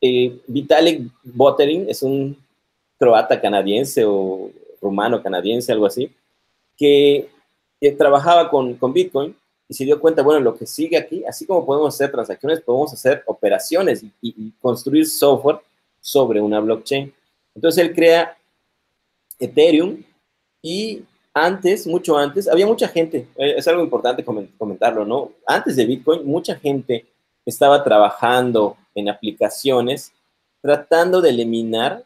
[0.00, 2.36] Eh, Vitalik Buterin es un
[2.98, 6.10] croata canadiense o rumano canadiense, algo así,
[6.76, 7.28] que,
[7.96, 9.34] trabajaba con, con Bitcoin
[9.70, 12.92] y se dio cuenta, bueno, lo que sigue aquí, así como podemos hacer transacciones, podemos
[12.92, 15.60] hacer operaciones y, construir software
[16.00, 17.14] sobre una blockchain.
[17.54, 18.36] Entonces él crea
[19.38, 20.02] Ethereum
[20.60, 25.30] y antes, mucho antes, había mucha gente, eh, es algo importante comentarlo, ¿no?
[25.46, 27.06] Antes de Bitcoin, mucha gente
[27.46, 30.12] estaba trabajando en aplicaciones
[30.60, 32.02] tratando de eliminar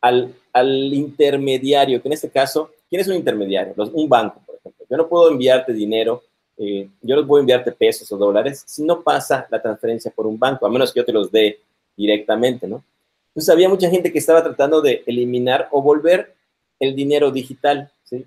[0.00, 3.74] al, al intermediario, que en este caso, ¿quién es un intermediario?
[3.76, 4.84] un banco, por ejemplo.
[4.90, 6.24] Yo no puedo enviarte dinero
[6.56, 10.26] eh, yo les voy a enviarte pesos o dólares si no pasa la transferencia por
[10.26, 11.60] un banco, a menos que yo te los dé
[11.96, 12.84] directamente, ¿no?
[13.28, 16.34] Entonces había mucha gente que estaba tratando de eliminar o volver
[16.78, 18.24] el dinero digital, ¿sí?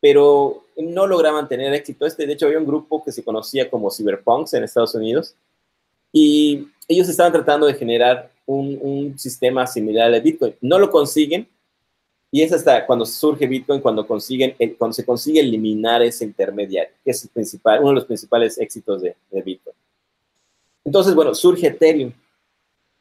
[0.00, 2.06] Pero no lograban tener éxito.
[2.06, 5.36] Este, de hecho, había un grupo que se conocía como Cyberpunks en Estados Unidos
[6.12, 10.54] y ellos estaban tratando de generar un, un sistema similar al Bitcoin.
[10.60, 11.48] No lo consiguen
[12.36, 17.10] y es hasta cuando surge Bitcoin, cuando, consiguen, cuando se consigue eliminar ese intermediario, que
[17.10, 19.74] es uno de los principales éxitos de, Bitcoin.
[20.84, 22.12] Entonces, bueno, surge Ethereum.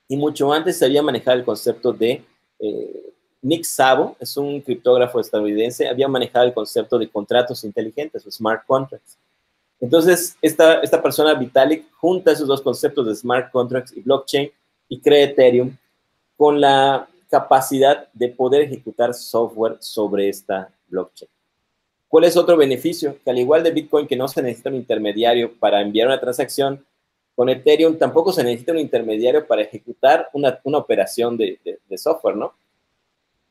[0.07, 2.23] Y mucho antes se había manejado el concepto de
[2.59, 8.31] eh, Nick Szabo, es un criptógrafo estadounidense, había manejado el concepto de contratos inteligentes o
[8.31, 9.17] smart contracts.
[9.81, 14.49] Entonces, esta, esta persona, Vitalik, junta esos dos conceptos de smart contracts y blockchain
[14.87, 15.75] y crea Ethereum
[16.37, 21.29] con la capacidad de poder ejecutar software sobre esta blockchain.
[22.07, 23.17] ¿Cuál es otro beneficio?
[23.25, 26.85] Que al igual de Bitcoin, que no se necesita un intermediario para enviar una transacción,
[27.35, 31.59] con Ethereum tampoco se necesita un intermediario para ejecutar una, operación de,
[31.97, 32.53] software, ¿no?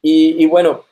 [0.00, 0.84] Y, y, bueno,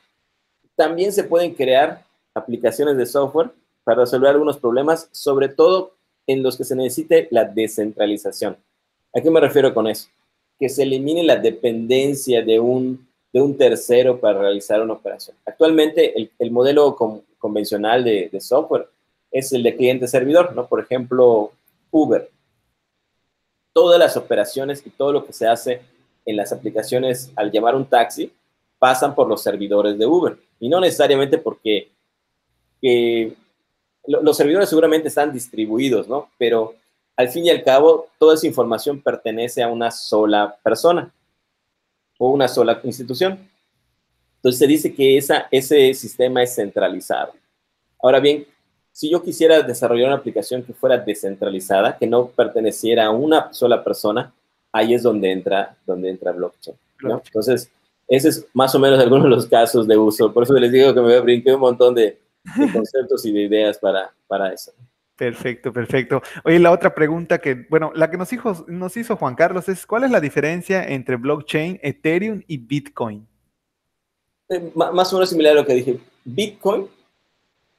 [0.75, 3.49] también se pueden crear aplicaciones de software
[3.83, 5.95] para resolver algunos problemas, sobre todo
[6.27, 8.55] en los que se necesite la descentralización.
[9.15, 10.09] ¿A qué me refiero con eso?
[10.59, 15.35] Que se elimine la dependencia de un, de un tercero para realizar una operación.
[15.45, 16.95] Actualmente, el, modelo
[17.37, 18.87] convencional de, software
[19.31, 20.67] es el de cliente-servidor, ¿no?
[20.67, 21.51] Por ejemplo,
[21.91, 22.29] Uber.
[23.73, 25.81] Todas las operaciones y todo lo que se hace
[26.25, 28.31] en las aplicaciones al llamar un taxi
[28.77, 30.37] pasan por los servidores de Uber.
[30.59, 31.89] Y no necesariamente porque
[34.05, 36.29] los servidores seguramente están distribuidos, ¿no?
[36.37, 36.75] Pero
[37.15, 41.11] al fin y al cabo, toda esa información pertenece a una sola persona
[42.17, 43.49] o una sola institución.
[44.37, 47.33] Entonces se dice que esa, ese sistema es centralizado.
[48.01, 48.45] Ahora bien,
[48.91, 53.83] si yo quisiera desarrollar una aplicación que fuera descentralizada, que no perteneciera a una sola
[53.83, 54.33] persona,
[54.71, 56.75] ahí es donde entra, donde entra blockchain.
[57.01, 57.71] Entonces,
[58.07, 60.33] ese es más o menos algunos de los casos de uso.
[60.33, 62.19] Por eso les digo que me brinqué un montón de,
[62.55, 64.71] de conceptos y de ideas para, para eso.
[65.15, 66.21] Perfecto, perfecto.
[66.43, 69.85] Oye, la otra pregunta que, bueno, la que nos hizo, nos hizo Juan Carlos es,
[69.85, 73.27] ¿cuál es la diferencia entre blockchain, Ethereum y Bitcoin?
[74.49, 75.99] Eh, más o menos similar a lo que dije.
[76.25, 76.87] Bitcoin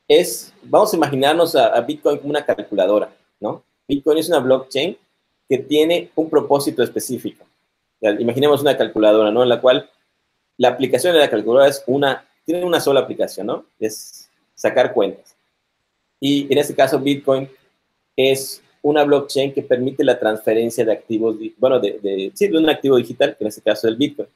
[0.06, 3.64] es, vamos a imaginarnos a, Bitcoin como una calculadora, ¿no?
[3.88, 4.96] Bitcoin es una blockchain
[5.48, 7.44] que tiene un propósito específico.
[8.00, 9.42] imaginemos una calculadora, ¿no?
[9.42, 9.90] En la cual
[10.56, 13.66] la aplicación de la calculadora es una, tiene una sola aplicación, ¿no?
[13.80, 15.33] Es sacar cuentas.
[16.26, 17.46] Y en este caso, Bitcoin
[18.16, 22.96] es una blockchain que permite la transferencia de activos, bueno, de, sí, de un activo
[22.96, 24.28] digital, que en este caso es el Bitcoin.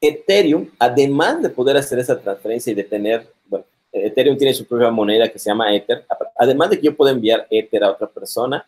[0.00, 4.90] Ethereum, además de poder hacer esa transferencia y de tener, bueno, Ethereum tiene su propia
[4.90, 8.66] moneda que se llama Ether, además de que yo puedo enviar Ether a otra persona,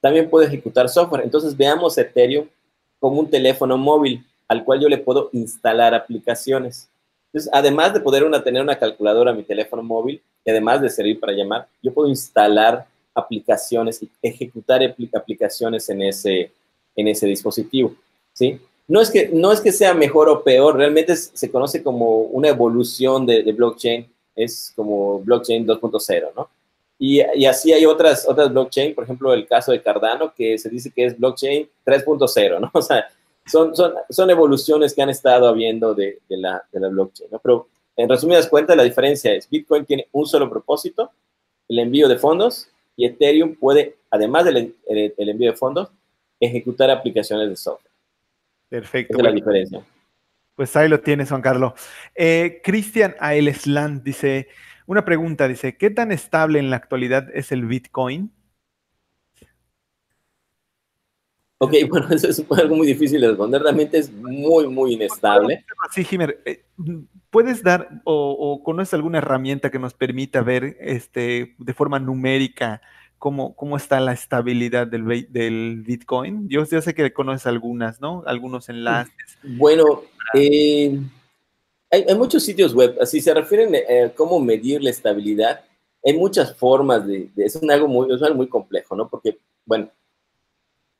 [0.00, 1.24] también puedo ejecutar software.
[1.24, 2.46] Entonces veamos Ethereum
[3.00, 6.88] como un teléfono móvil al cual yo le puedo instalar aplicaciones.
[7.32, 10.90] Entonces, además de poder una, tener una calculadora en mi teléfono móvil, y además de
[10.90, 14.82] servir para llamar, yo puedo instalar aplicaciones y ejecutar
[15.14, 16.50] aplicaciones en ese,
[16.94, 17.94] en ese dispositivo,
[18.32, 18.60] ¿sí?
[18.88, 22.48] No es, que, no es que sea mejor o peor, realmente se conoce como una
[22.48, 26.50] evolución de, blockchain, es como blockchain 2.0, ¿no?
[26.98, 30.68] Y, y, así hay otras, otras blockchain, por ejemplo, el caso de Cardano, que se
[30.68, 32.70] dice que es blockchain 3.0, ¿no?
[32.74, 33.06] O sea,
[33.46, 37.38] son, son, son evoluciones que han estado habiendo de, de, la, de la blockchain, ¿no?
[37.38, 41.10] Pero en resumidas cuentas, la diferencia es Bitcoin tiene un solo propósito,
[41.68, 45.90] el envío de fondos, y Ethereum puede, además del el, envío de fondos,
[46.40, 47.92] ejecutar aplicaciones de software.
[48.68, 49.14] Perfecto.
[49.14, 49.86] Esa es la diferencia.
[50.54, 51.72] Pues ahí lo tienes, Juan Carlos.
[52.14, 54.48] Eh, Cristian Aelesland dice,
[54.86, 58.30] una pregunta, dice, ¿qué tan estable en la actualidad es el Bitcoin?
[61.62, 63.62] Ok, bueno, eso es algo muy difícil de responder.
[63.62, 65.64] Realmente es muy, muy inestable.
[65.92, 66.64] Sí, Jiménez, eh,
[67.30, 72.82] ¿puedes dar o, conoces alguna herramienta que nos permita ver este, de forma numérica
[73.16, 76.48] cómo, cómo está la estabilidad del, del Bitcoin?
[76.48, 78.24] Yo, ya sé que conoces algunas, ¿no?
[78.26, 79.14] Algunos enlaces.
[79.44, 80.02] Bueno,
[80.34, 80.98] eh,
[81.92, 82.98] hay, muchos sitios web.
[83.06, 85.60] Si se refieren a cómo medir la estabilidad,
[86.04, 89.08] hay muchas formas de, de es algo muy, es algo muy complejo, ¿no?
[89.08, 89.88] Porque, bueno,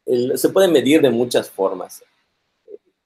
[0.06, 2.02] se puede medir de muchas formas.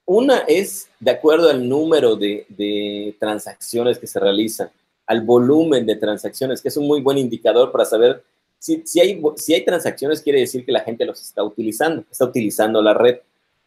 [0.04, 4.70] Una es de acuerdo al número de, transacciones que se realizan,
[5.06, 8.22] al volumen de transacciones, que es un muy buen indicador para saber
[8.58, 12.24] si, si, hay, si hay transacciones, quiere decir que la gente los está utilizando, está
[12.24, 13.18] utilizando la red.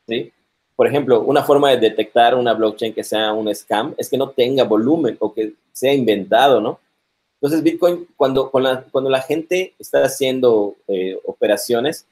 [0.07, 0.31] ¿sí?
[0.75, 4.29] Por ejemplo, una forma de detectar una blockchain que sea un scam es que no
[4.29, 6.79] tenga volumen o que sea inventado, ¿no?
[7.41, 12.05] Entonces, Bitcoin, cuando, cuando la gente está haciendo eh, operaciones,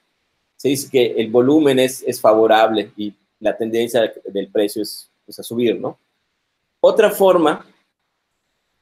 [0.57, 5.43] se dice que el volumen es, es favorable y la tendencia del precio es, a
[5.43, 5.97] subir, ¿no?
[6.81, 7.65] Otra forma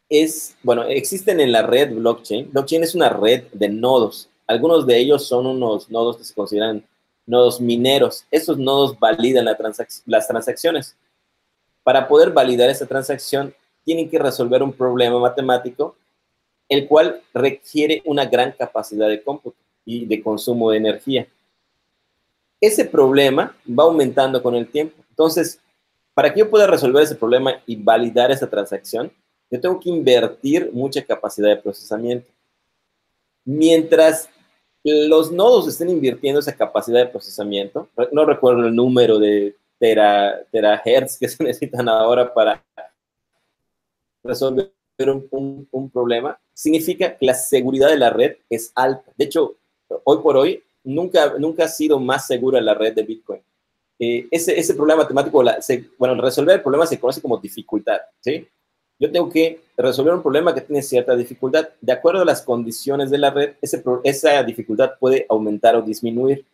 [0.08, 2.52] es, bueno, existen en la red blockchain.
[2.52, 4.30] Blockchain es una red de nodos.
[4.48, 6.86] Algunos de ellos son unos nodos que se consideran
[7.26, 8.26] nodos mineros.
[8.32, 10.96] Esos nodos validan las transacciones.
[11.84, 15.96] Para poder validar esa transacción, tienen que resolver un problema matemático,
[16.70, 21.28] el cual requiere una gran capacidad de cómputo y de consumo de energía
[22.66, 24.96] ese problema va aumentando con el tiempo.
[25.10, 25.60] Entonces,
[26.14, 29.12] para que yo pueda resolver ese problema y validar esa transacción,
[29.52, 32.28] yo tengo que invertir mucha capacidad de procesamiento.
[33.44, 34.30] Mientras
[34.84, 41.28] los nodos estén invirtiendo esa capacidad de procesamiento, no recuerdo el número de terahertz que
[41.30, 42.64] se necesitan ahora para
[44.24, 44.72] resolver
[45.32, 49.12] un, un problema, significa que la seguridad de la red es alta.
[49.18, 49.58] De hecho,
[50.04, 53.42] hoy por hoy nunca, nunca ha sido más segura la red de Bitcoin.
[54.00, 55.58] Eh, ese, ese problema matemático, la,
[55.98, 58.48] bueno, resolver el problema se conoce como dificultad, ¿sí?
[58.98, 61.68] Yo tengo que resolver un problema que tiene cierta dificultad.
[61.82, 63.56] De acuerdo a las condiciones de la red,
[64.04, 66.46] esa dificultad puede aumentar o disminuir.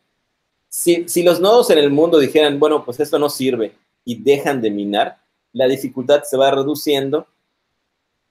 [0.67, 3.73] Si, si los nodos en el mundo dijeran, bueno, pues esto no sirve
[4.05, 5.17] y dejan de minar,
[5.53, 7.27] la dificultad se va reduciendo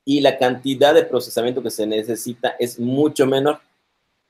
[0.04, 3.60] y la cantidad de procesamiento que se necesita es mucho menor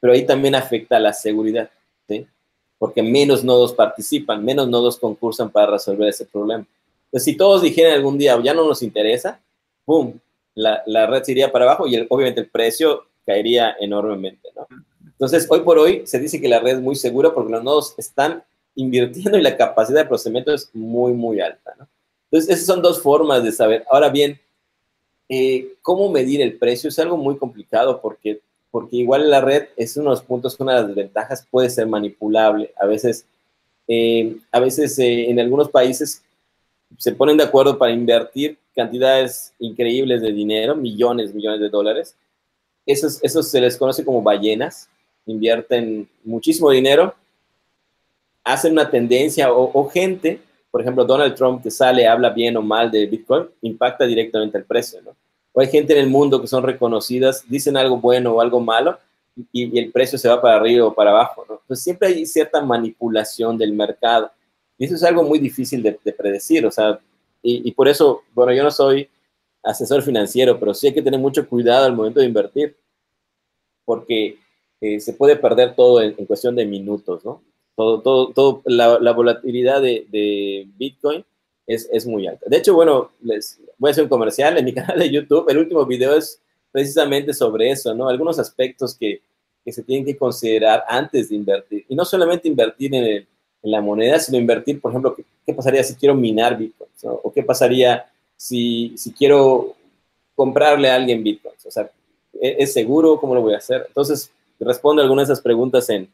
[0.00, 1.70] pero ahí también afecta a la seguridad,
[2.08, 2.26] ¿sí?
[2.78, 6.66] Porque menos nodos participan, menos nodos concursan para resolver ese problema.
[7.06, 9.40] Entonces, si todos dijeran algún día, ya no nos interesa,
[9.86, 10.18] ¡boom!
[10.54, 14.66] La, la red se iría para abajo y obviamente el precio caería enormemente, ¿no?
[15.04, 17.94] Entonces, hoy por hoy se dice que la red es muy segura porque los nodos
[17.98, 18.42] están
[18.74, 21.86] invirtiendo y la capacidad de procesamiento es muy, muy alta, ¿no?
[22.30, 23.84] Entonces, esas son dos formas de saber.
[23.90, 24.40] Ahora bien,
[25.28, 26.88] eh, ¿cómo medir el precio?
[26.88, 30.74] Es algo muy complicado porque porque igual la red es uno de los puntos, una
[30.74, 32.72] de las desventajas, puede ser manipulable.
[32.80, 33.26] A veces,
[33.88, 36.22] eh, a veces eh, en algunos países
[36.96, 42.16] se ponen de acuerdo para invertir cantidades increíbles de dinero, millones, millones de dólares.
[42.86, 44.88] Esos, esos se les conoce como ballenas,
[45.26, 47.14] invierten muchísimo dinero,
[48.44, 52.62] hacen una tendencia o, o gente, por ejemplo, Donald Trump que sale, habla bien o
[52.62, 55.14] mal de Bitcoin, impacta directamente el precio, ¿no?
[55.52, 58.98] O hay gente en el mundo que son reconocidas, dicen algo bueno o algo malo
[59.52, 61.44] y, el precio se va para arriba o para abajo.
[61.48, 61.60] ¿no?
[61.62, 64.30] Entonces siempre hay cierta manipulación del mercado
[64.78, 66.98] y eso es algo muy difícil de, predecir, o sea,
[67.42, 69.08] y, por eso, bueno, yo no soy
[69.62, 72.76] asesor financiero, pero sí hay que tener mucho cuidado al momento de invertir,
[73.84, 74.38] porque
[74.80, 77.42] eh, se puede perder todo en, cuestión de minutos, ¿no?
[77.76, 81.24] Todo, todo, todo la, volatilidad de, de Bitcoin
[81.74, 82.46] es, muy alta.
[82.48, 85.48] De hecho, bueno, les voy a hacer un comercial en mi canal de YouTube.
[85.48, 86.40] El último video es
[86.72, 88.08] precisamente sobre eso, ¿no?
[88.08, 89.20] Algunos aspectos que,
[89.64, 91.84] que se tienen que considerar antes de invertir.
[91.88, 93.26] Y no solamente invertir en,
[93.62, 96.88] la moneda, sino invertir, por ejemplo, ¿qué, pasaría si quiero minar Bitcoin?
[97.02, 99.76] ¿O qué pasaría si, si quiero
[100.34, 101.54] comprarle a alguien Bitcoin?
[101.66, 101.90] O sea,
[102.40, 103.20] ¿e, ¿es, seguro?
[103.20, 103.84] ¿Cómo lo voy a hacer?
[103.86, 106.08] Entonces, respondo algunas de esas preguntas en,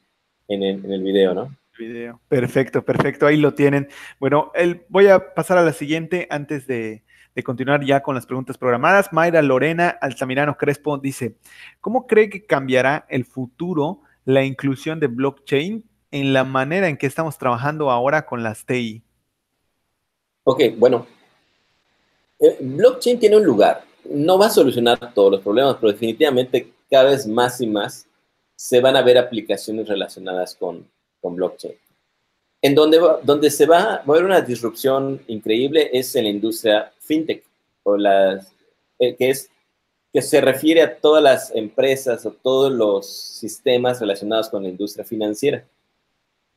[0.48, 1.54] en, en el video, ¿no?
[1.76, 2.20] Video.
[2.28, 3.26] Perfecto, perfecto.
[3.26, 3.88] Ahí lo tienen.
[4.18, 7.04] Bueno, el, voy a pasar a la siguiente antes de,
[7.44, 9.12] continuar ya con las preguntas programadas.
[9.12, 11.36] Mayra Lorena Altamirano Crespo dice,
[11.80, 17.06] ¿cómo cree que cambiará el futuro la inclusión de blockchain en la manera en que
[17.06, 19.02] estamos trabajando ahora con las TI?
[20.44, 21.06] Ok, bueno.
[22.38, 23.84] Eh, blockchain tiene un lugar.
[24.08, 28.06] No va a solucionar todos los problemas, pero definitivamente cada vez más y más
[28.54, 30.88] se van a ver aplicaciones relacionadas con,
[31.20, 31.74] con blockchain.
[32.62, 37.44] En donde, donde se va a ver una disrupción increíble es en la industria fintech,
[37.82, 38.52] o las,
[38.98, 39.50] eh, que, es,
[40.12, 45.04] que se refiere a todas las empresas o todos los sistemas relacionados con la industria
[45.04, 45.64] financiera.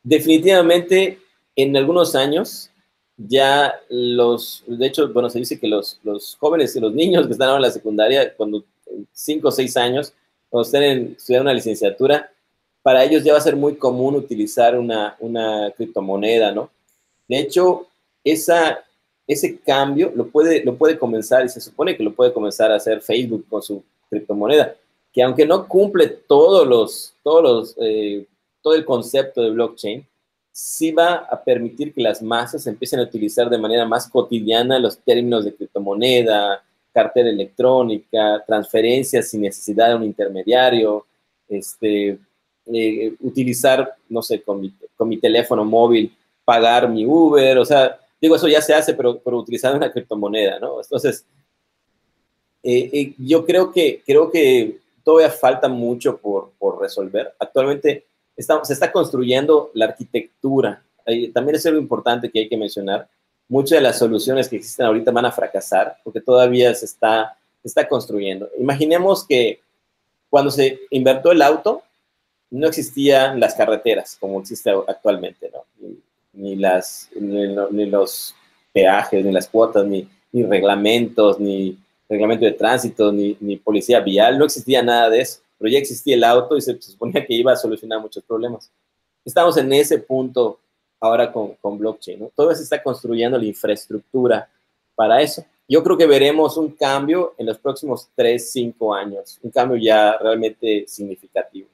[0.02, 1.19] Definitivamente,
[1.56, 2.72] en algunos años,
[3.17, 7.34] ya los, de hecho, bueno, se dice que los, los jóvenes y los niños que
[7.34, 8.63] están ahora en la secundaria, cuando
[9.12, 10.14] 5 o 6 años,
[10.49, 12.32] cuando estén estudiando una licenciatura,
[12.82, 15.15] para ellos ya va a ser muy común utilizar una,
[15.75, 16.69] criptomoneda, ¿no?
[17.27, 17.88] De hecho,
[18.23, 18.84] esa,
[19.27, 22.75] ese cambio lo puede, lo puede comenzar, y se supone que lo puede comenzar a
[22.75, 24.75] hacer Facebook con su criptomoneda,
[25.13, 28.25] que aunque no cumple todos los, todos eh,
[28.61, 30.05] todo el concepto de blockchain,
[30.51, 34.97] sí va a permitir que las masas empiecen a utilizar de manera más cotidiana los
[34.99, 41.05] términos de criptomoneda, cartera electrónica, transferencias sin necesidad de un intermediario,
[41.47, 42.19] este,
[42.74, 46.15] eh, utilizar, no sé, con mi, con mi, teléfono móvil,
[46.45, 50.59] pagar mi Uber, o sea, digo, eso ya se hace, pero, pero utilizando una criptomoneda,
[50.59, 50.82] ¿no?
[50.82, 51.26] Entonces,
[52.63, 57.34] Eh, eh, yo creo que, creo que todavía falta mucho por, por resolver.
[57.39, 58.05] Actualmente
[58.36, 60.84] está, se está construyendo la arquitectura.
[61.34, 63.07] también es algo importante que hay que mencionar.
[63.47, 67.67] Muchas de las soluciones que existen ahorita van a fracasar porque todavía se está, se
[67.67, 68.49] está construyendo.
[68.59, 69.61] Imaginemos que
[70.30, 71.82] cuando se invertó el auto,
[72.52, 75.52] no existían las carreteras como existe actualmente.
[76.34, 78.36] Ni, los
[78.74, 81.78] peajes, ni las cuotas, ni, ni reglamentos, ni
[82.08, 86.16] reglamento de tránsito, ni, ni, policía vial, no existía nada de eso, pero ya existía
[86.16, 88.72] el auto y se, suponía que iba a solucionar muchos problemas.
[89.24, 90.60] Estamos en ese punto
[91.00, 92.32] ahora con, con blockchain, ¿no?
[92.36, 94.50] Todavía se está construyendo la infraestructura
[94.95, 95.45] para eso.
[95.68, 100.18] Yo creo que veremos un cambio en los próximos 3, 5 años, un cambio ya
[100.18, 101.68] realmente significativo.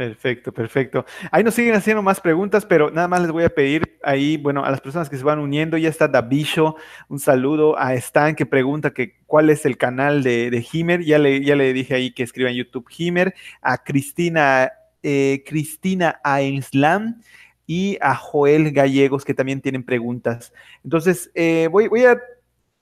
[0.00, 1.04] Perfecto, perfecto.
[1.30, 4.64] Ahí nos siguen haciendo más preguntas, pero nada más les voy a pedir ahí, bueno,
[4.64, 6.76] a las personas que se van uniendo, ya está Davisho,
[7.10, 11.18] un saludo a Stan que pregunta que cuál es el canal de, de Himer, ya
[11.18, 14.72] le, ya le dije ahí que escriba en YouTube Himer, a Cristina,
[15.02, 17.20] eh, Cristina Ainslam
[17.66, 20.54] y a Joel Gallegos que también tienen preguntas.
[20.82, 22.18] Entonces, eh, voy, voy a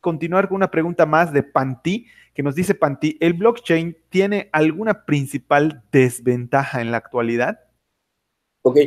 [0.00, 2.06] continuar con una pregunta más de Panti
[2.38, 7.58] que nos dice Panti, ¿el blockchain tiene alguna principal desventaja en la actualidad?
[8.62, 8.78] Ok,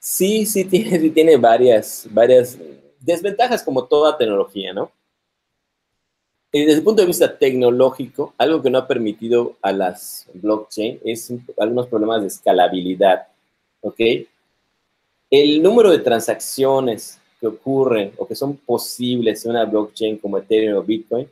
[0.00, 2.58] sí, sí tiene, sí tiene varias, varias
[2.98, 4.90] desventajas como toda tecnología, ¿no?
[6.50, 10.98] Eh, desde el punto de vista tecnológico, algo que no ha permitido a las blockchain
[11.04, 13.28] es algunos problemas de escalabilidad,
[13.80, 14.00] ¿ok?
[15.30, 20.78] El número de transacciones que ocurren o que son posibles en una blockchain como Ethereum
[20.78, 21.28] o Bitcoin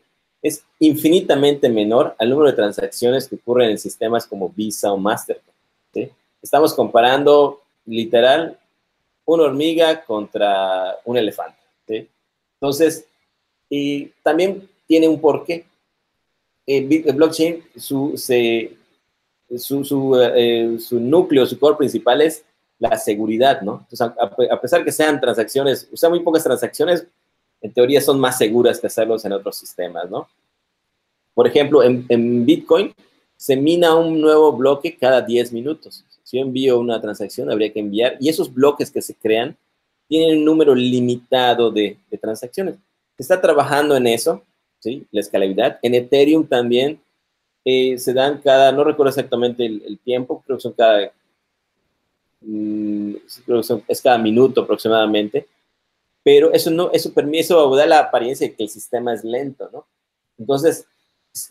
[0.46, 5.54] es infinitamente menor al número de transacciones que ocurren en sistemas como Visa o Mastercard.
[6.42, 8.56] Estamos comparando literal
[9.24, 12.08] una hormiga contra un elefante.
[12.54, 13.04] Entonces,
[13.68, 15.66] y también tiene un porqué.
[16.66, 22.44] El, blockchain, su, su, su, eh, su, núcleo, su core principal es
[22.78, 23.84] la seguridad, ¿no?
[23.88, 27.06] Entonces, a, a pesar que sean transacciones, usa muy pocas transacciones,
[27.60, 30.28] en teoría son más seguras que hacerlos en otros sistemas, ¿no?
[31.34, 32.94] Por ejemplo, en, Bitcoin
[33.36, 36.02] se mina un nuevo bloque cada 10 minutos.
[36.22, 39.54] Si yo envío una transacción, habría que enviar, y esos bloques que se crean
[40.08, 42.76] tienen un número limitado de, transacciones.
[43.16, 44.42] Se está trabajando en eso,
[44.78, 45.06] ¿sí?
[45.10, 45.78] La escalabilidad.
[45.82, 47.00] En Ethereum también
[47.64, 51.12] eh, se dan cada, no recuerdo exactamente el, tiempo, creo que son cada,
[52.40, 55.46] mm, creo que es cada minuto aproximadamente,
[56.26, 59.86] pero eso no, eso permiso da la apariencia de que el sistema es lento, ¿no?
[60.36, 60.84] Entonces,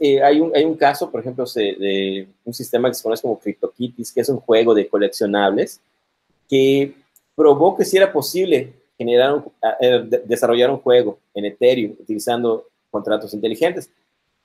[0.02, 3.40] eh, hay, un, hay un caso, por ejemplo, de un sistema que se conoce como
[3.40, 5.80] CryptoKitties, que es un juego de coleccionables,
[6.50, 6.94] que
[7.38, 9.46] probó que si era posible generar
[9.80, 13.90] eh, desarrollar un juego en Ethereum utilizando contratos inteligentes.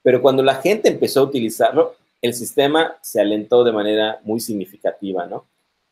[0.01, 5.27] Pero cuando la gente empezó a utilizarlo, el sistema se alentó de manera muy significativa,
[5.27, 5.45] ¿no?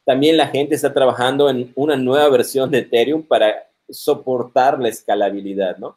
[0.05, 5.79] También la gente está trabajando en una nueva versión de Ethereum para soportar la escalabilidad,
[5.79, 5.97] ¿no?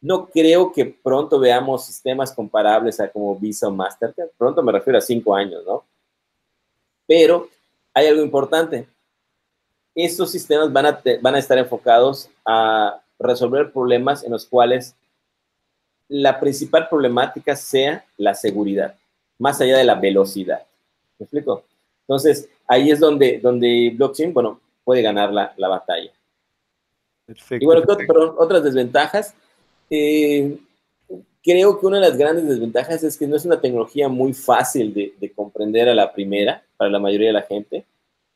[0.00, 4.30] No creo que pronto veamos sistemas comparables a como Visa o Mastercard.
[4.36, 5.84] Pronto me refiero a cinco años, ¿no?
[7.06, 7.48] Pero
[7.94, 8.88] hay algo importante.
[9.94, 14.96] Estos sistemas van a, van a estar enfocados a resolver problemas en los cuales
[16.08, 18.96] la principal problemática sea la seguridad,
[19.38, 20.66] más allá de la velocidad.
[21.18, 21.64] ¿Me explico?
[22.00, 26.10] Entonces, ahí es donde, donde blockchain, bueno, puede ganar la, la batalla.
[27.50, 27.82] Y bueno,
[28.38, 29.34] otras desventajas.
[29.90, 30.58] Eh,
[31.42, 34.94] creo que una de las grandes desventajas es que no es una tecnología muy fácil
[34.94, 37.84] de, comprender a la primera para la mayoría de la gente.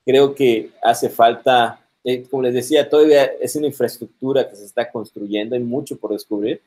[0.05, 4.91] Creo que hace falta, eh, como les decía, todavía es una infraestructura que se está
[4.91, 6.61] construyendo, hay mucho por descubrir.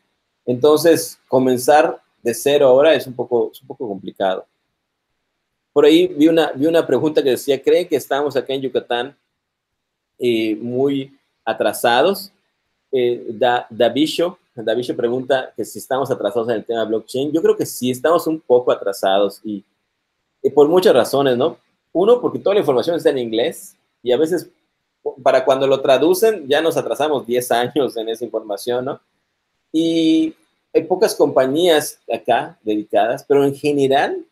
[0.46, 4.46] Entonces, comenzar de cero ahora es un poco, un poco complicado.
[5.72, 9.16] Por ahí vi una, vi una pregunta que decía, ¿creen que estamos acá en Yucatán
[10.18, 12.32] eh, muy atrasados.
[12.92, 14.38] Eh, da, Davisho,
[14.96, 17.32] pregunta que si estamos atrasados en el tema blockchain.
[17.32, 19.64] Yo creo que sí, estamos un poco atrasados y,
[20.54, 21.58] por muchas razones, ¿no?
[21.92, 24.50] Uno, porque toda la información está en inglés y a veces
[25.24, 29.00] para cuando lo traducen ya nos atrasamos 10 años en esa información, ¿no?
[29.72, 30.34] Y
[30.74, 34.26] hay pocas compañías acá dedicadas, pero en general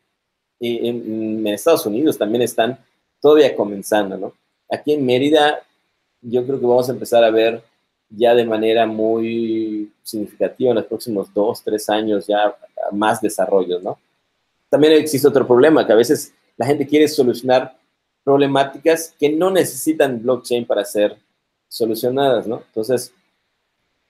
[0.60, 2.78] eh, en, en, Estados Unidos también están
[3.22, 4.34] todavía comenzando, ¿no?
[4.70, 5.62] Aquí en Mérida
[6.22, 7.64] yo creo que vamos a empezar a ver
[8.10, 12.56] ya de manera muy significativa en los próximos dos, tres años ya
[12.92, 14.00] más desarrollos, ¿no?
[14.70, 17.78] También existe otro problema, que a veces la gente quiere solucionar
[18.24, 21.18] problemáticas que no necesitan blockchain para ser
[21.70, 22.64] solucionadas, ¿no?
[22.68, 23.14] Entonces,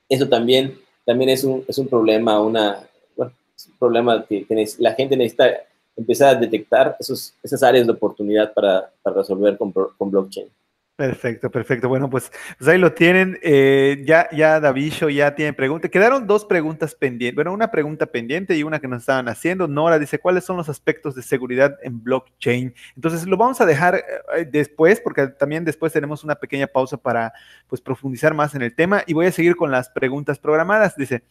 [0.10, 4.45] eso también, también es, un, es un problema, una, bueno, es un problema que,
[4.80, 5.49] la gente necesita
[5.95, 10.47] empezar a detectar esos, esas áreas de oportunidad para, para resolver con, con blockchain.
[10.97, 11.87] Perfecto, perfecto.
[11.87, 13.37] Bueno, pues, pues ahí lo tienen.
[13.43, 15.91] Eh, ya, ya Davisho ya tiene preguntas.
[15.91, 17.35] Quedaron dos preguntas pendientes.
[17.35, 19.67] Bueno, una pregunta pendiente y una que nos estaban haciendo.
[19.67, 22.73] Nora dice, ¿cuáles son los aspectos de seguridad en blockchain?
[22.95, 24.03] Entonces, lo vamos a dejar
[24.35, 27.31] eh, después, porque también después tenemos una pequeña pausa para
[27.67, 29.03] pues profundizar más en el tema.
[29.05, 30.95] Y voy a seguir con las preguntas programadas.
[30.97, 31.21] Dice,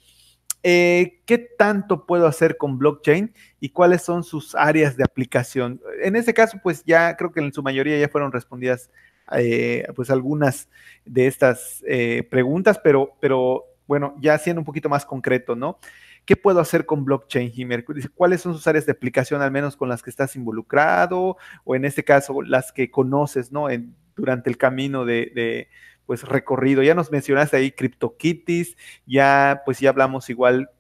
[0.63, 5.81] eh, ¿qué tanto puedo hacer con blockchain y cuáles son sus áreas de aplicación?
[6.03, 8.91] En este caso, pues ya creo que en su mayoría ya fueron respondidas
[9.33, 10.69] eh, pues algunas
[11.05, 15.79] de estas eh, preguntas, pero, pero bueno, ya siendo un poquito más concreto, ¿no?
[16.25, 17.85] ¿Qué puedo hacer con blockchain, Himer?
[18.15, 21.85] ¿Cuáles son sus áreas de aplicación, al menos con las que estás involucrado, o en
[21.85, 23.69] este caso, las que conoces, ¿no?
[24.17, 25.69] durante el camino de,
[26.07, 26.83] pues recorrido.
[26.83, 30.71] Ya nos mencionaste ahí CryptoKitties, ya pues ya hablamos igual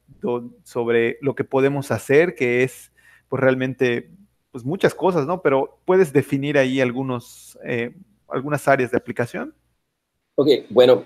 [0.64, 2.92] sobre lo que podemos hacer, que es
[3.28, 4.10] pues realmente
[4.50, 5.42] pues muchas cosas, ¿no?
[5.42, 7.94] Pero puedes definir ahí algunos eh,
[8.28, 9.54] algunas áreas de aplicación?
[10.34, 11.04] Ok, bueno,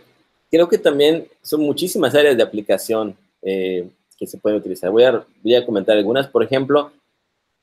[0.51, 4.91] creo que también son muchísimas áreas de aplicación eh, que se pueden utilizar.
[4.91, 6.29] Voy a, voy a comentar algunas.
[6.29, 6.93] Por ejemplo,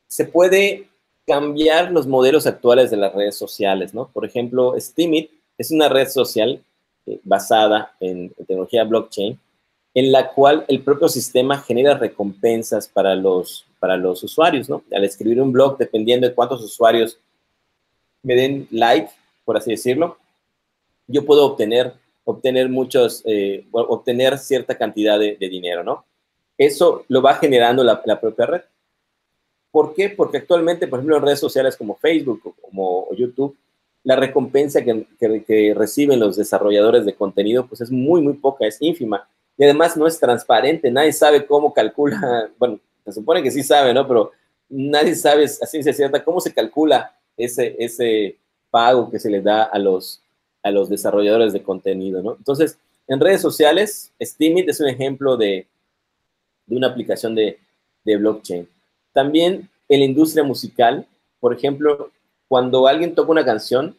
[0.08, 0.88] se puede
[1.26, 4.08] cambiar los modelos actuales de las redes sociales, ¿no?
[4.08, 6.64] Por ejemplo, Steemit es una red social
[7.06, 9.38] eh, basada en, en, tecnología blockchain,
[9.94, 14.84] en la cual el propio sistema genera recompensas para los, para los usuarios, ¿no?
[14.92, 17.20] Al escribir un blog, dependiendo de cuántos usuarios
[18.24, 19.10] me den like,
[19.48, 20.18] por así decirlo,
[21.08, 21.94] yo puedo obtener,
[22.26, 26.04] obtener muchos, eh, obtener cierta cantidad de, dinero, ¿no?
[26.58, 28.62] Eso lo va generando la, propia red.
[29.72, 30.10] ¿Por qué?
[30.10, 33.56] Porque actualmente, por ejemplo, en redes sociales como Facebook o como YouTube,
[34.04, 38.82] la recompensa que, que, reciben los desarrolladores de contenido, pues es muy, muy poca, es
[38.82, 39.30] ínfima.
[39.58, 43.94] Y además no es transparente, nadie sabe cómo calcula, bueno, se supone que sí sabe,
[43.94, 44.06] ¿no?
[44.06, 44.34] Pero
[44.68, 48.38] nadie sabe a ciencia cierta cómo se calcula ese, ese,
[48.78, 50.22] pago que se les da a los,
[50.62, 52.36] a los desarrolladores de contenido, ¿no?
[52.36, 55.66] Entonces, en redes sociales, Steemit es un ejemplo de,
[56.68, 57.58] de una aplicación de,
[58.06, 58.70] de, blockchain.
[59.14, 61.08] También en la industria musical,
[61.40, 62.12] por ejemplo,
[62.48, 63.98] cuando alguien toca una canción,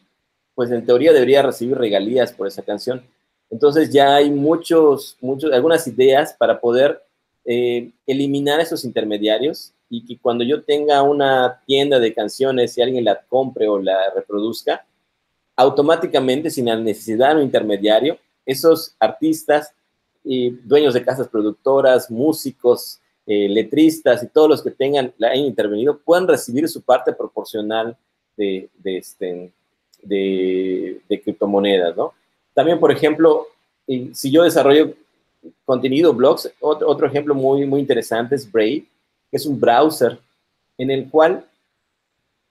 [0.55, 3.03] pues en teoría debería recibir regalías por esa canción.
[3.51, 7.03] Entonces ya hay muchos, muchos, algunas ideas para poder
[7.45, 13.05] eh, eliminar esos intermediarios y que cuando yo tenga una tienda de canciones y alguien
[13.05, 14.84] la compre o la reproduzca,
[15.57, 19.72] automáticamente, sin la necesidad de un intermediario, esos artistas
[20.22, 25.47] y dueños de casas productoras, músicos, eh, letristas y todos los que tengan la hayan
[25.47, 27.97] intervenido puedan recibir su parte proporcional
[28.36, 29.53] de, de, este,
[30.03, 32.14] de, de criptomonedas, ¿no?
[32.55, 33.47] También, por ejemplo,
[33.86, 34.95] si yo desarrollo
[35.64, 38.84] contenido, blogs, otro, otro ejemplo muy, muy interesante es Brave,
[39.31, 40.18] es un browser
[40.76, 41.45] en el cual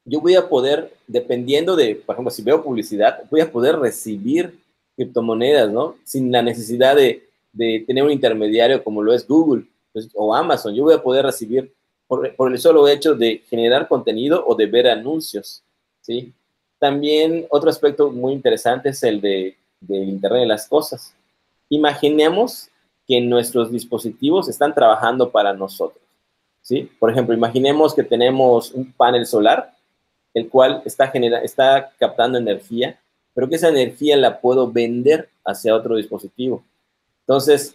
[0.06, 4.58] yo voy a poder, dependiendo de, por ejemplo, si veo publicidad, voy a poder recibir
[4.96, 5.96] criptomonedas, ¿no?
[6.04, 7.24] Sin la necesidad de,
[7.86, 10.76] tener un intermediario como lo es Google pues, o Amazon.
[10.76, 11.74] Yo voy a poder recibir
[12.08, 15.64] por, el solo hecho de generar contenido o de ver anuncios,
[16.02, 16.32] ¿sí?
[16.80, 21.14] También otro aspecto muy interesante es el de, del Internet de las Cosas.
[21.70, 22.70] Imaginemos
[23.08, 26.07] que nuestros dispositivos están trabajando para nosotros.
[26.68, 26.92] ¿Sí?
[27.00, 29.72] Por ejemplo, imaginemos que tenemos un panel solar,
[30.34, 33.00] el cual está, genera está captando energía,
[33.34, 36.62] pero que esa energía la puedo vender hacia otro dispositivo.
[37.22, 37.74] Entonces,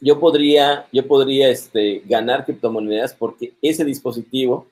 [0.00, 4.68] yo podría, yo podría este, ganar criptomonedas porque ese dispositivo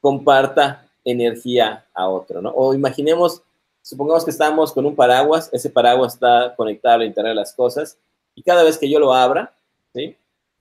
[0.00, 2.50] comparta energía a otro, ¿no?
[2.50, 3.42] O imaginemos,
[3.82, 7.98] supongamos que estamos con un paraguas, ese paraguas está conectado a Internet de las Cosas,
[8.34, 9.52] y cada vez que yo lo abra,
[9.92, 10.16] ¿sí?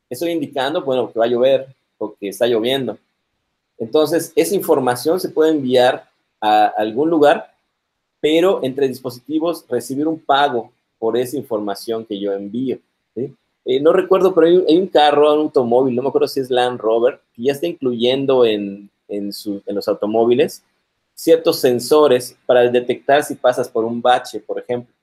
[0.10, 1.74] Estoy indicando, bueno, que va a llover,
[2.12, 2.98] que está lloviendo.
[3.78, 7.54] Entonces, esa información se puede enviar a algún lugar,
[8.20, 12.80] pero entre dispositivos recibir un pago por esa información que yo envío.
[13.66, 16.82] Eh, no recuerdo, pero hay un, carro, un automóvil, no me acuerdo si es Land
[16.82, 19.32] Rover, que ya está incluyendo en, en,
[19.66, 20.64] en los automóviles
[21.14, 24.94] ciertos sensores para detectar si pasas por un bache, por ejemplo.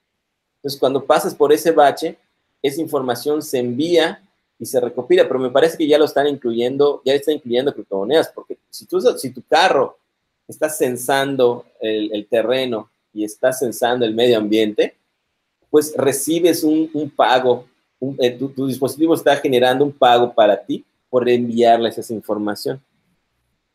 [0.57, 2.19] Entonces, cuando pasas por ese bache,
[2.63, 4.23] esa información se envía
[4.61, 8.29] y se recopila, pero me parece que ya lo están incluyendo, ya está incluyendo criptomonedas,
[8.29, 9.97] porque si, tú, si tu carro
[10.47, 14.97] está censando el, terreno y está censando el medio ambiente,
[15.71, 17.65] pues recibes un, pago,
[18.19, 22.83] eh, tu, dispositivo está generando un pago para ti por enviarles esa información.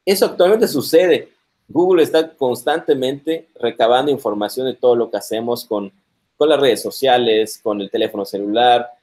[0.06, 1.30] Eso actualmente sucede.
[1.68, 5.92] Google está constantemente recabando información de todo lo que hacemos con,
[6.38, 8.95] con las redes sociales, con el teléfono celular,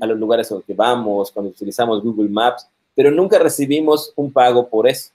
[0.00, 4.32] a los lugares a los que vamos, cuando utilizamos Google Maps, pero nunca recibimos un
[4.32, 5.10] pago por eso.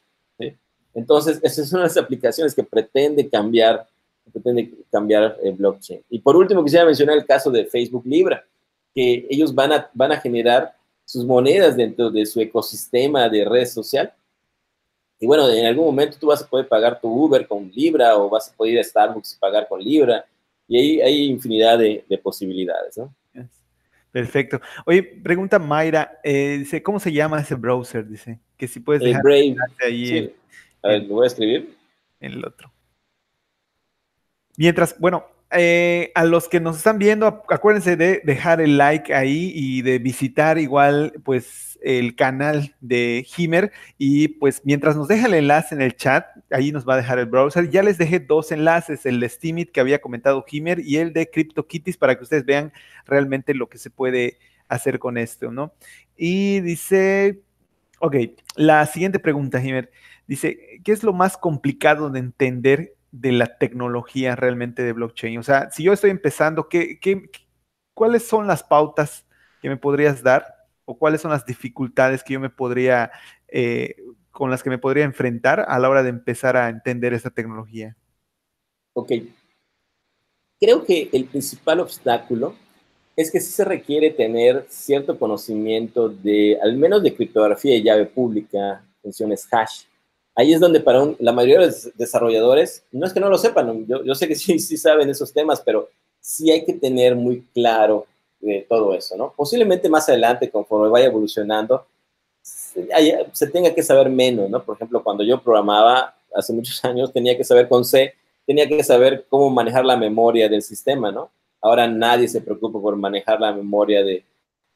[0.94, 3.88] Entonces, esas son las aplicaciones que pretende cambiar,
[4.32, 6.02] pretende cambiar el blockchain.
[6.10, 8.44] Y por último, quisiera mencionar el caso de Facebook Libra,
[8.94, 13.66] que ellos van a, van a generar sus monedas dentro de su ecosistema de red
[13.66, 14.14] social.
[15.20, 18.30] Y bueno, en algún momento tú vas a poder pagar tu Uber con Libra o
[18.30, 20.26] vas a poder ir a Starbucks y pagar con Libra.
[20.68, 23.14] Y ahí hay infinidad de, posibilidades, ¿no?
[24.12, 24.60] Perfecto.
[24.86, 28.08] Oye, pregunta Mayra, eh, dice, ¿cómo se llama ese browser?
[28.08, 29.56] Dice, que si puedes dejar Brave.
[29.86, 30.34] ahí.
[30.82, 31.76] a ver, lo voy a escribir.
[32.20, 32.72] En el otro.
[34.58, 39.52] Mientras, bueno, eh, a los que nos están viendo, acuérdense de dejar el like ahí
[39.56, 43.72] y de visitar igual, pues, el canal de Himer.
[43.98, 47.20] Y pues, mientras nos deja el enlace en el chat, ahí nos va a dejar
[47.20, 47.70] el browser.
[47.70, 51.30] Ya les dejé dos enlaces, el de Steemit que había comentado Himer y el de
[51.30, 52.74] CryptoKitties para que ustedes vean
[53.06, 55.74] realmente lo que se puede hacer con esto, ¿no?
[56.16, 57.42] Y dice,
[58.00, 58.16] ok,
[58.56, 59.92] la siguiente pregunta, Himer.
[60.28, 65.40] Dice, ¿qué es lo más complicado de entender de la tecnología realmente de blockchain?
[65.40, 67.00] O sea, si yo estoy empezando, ¿qué,
[67.94, 69.26] cuáles son las pautas
[69.62, 70.59] que me podrías dar
[70.90, 73.12] o cuáles son las dificultades que yo me podría,
[73.48, 73.96] eh,
[74.32, 77.96] con las que me podría enfrentar a la hora de empezar a entender esta tecnología?
[78.94, 79.12] Ok.
[80.60, 82.56] Creo que el principal obstáculo
[83.16, 88.08] es que sí se requiere tener cierto conocimiento de, al menos de criptografía y llave
[88.08, 89.84] pública, funciones hash
[90.40, 93.86] ahí es donde para la mayoría de los desarrolladores, no es que no lo sepan,
[93.86, 95.90] yo, sé que sí, sí saben esos temas, pero
[96.22, 98.08] sí hay que tener muy claro
[98.40, 99.34] de todo eso, ¿no?
[99.36, 101.86] Posiblemente más adelante, conforme vaya evolucionando,
[102.42, 104.64] se, tenga que saber menos, ¿no?
[104.64, 108.14] Por ejemplo, cuando yo programaba hace muchos años, tenía que saber con C,
[108.46, 111.30] tenía que saber cómo manejar la memoria del sistema, ¿no?
[111.62, 114.24] Ahora nadie se preocupa por manejar la memoria de,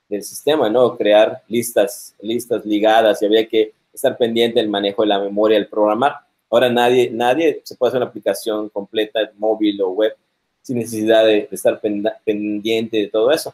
[0.09, 0.97] del sistema, ¿no?
[0.97, 5.68] Crear listas, listas ligadas y había que estar pendiente del manejo de la memoria del
[5.68, 6.18] programar.
[6.49, 10.16] Ahora nadie, nadie se puede hacer una aplicación completa, móvil o web,
[10.64, 11.80] sin necesidad de, estar
[12.26, 13.53] pendiente de todo eso.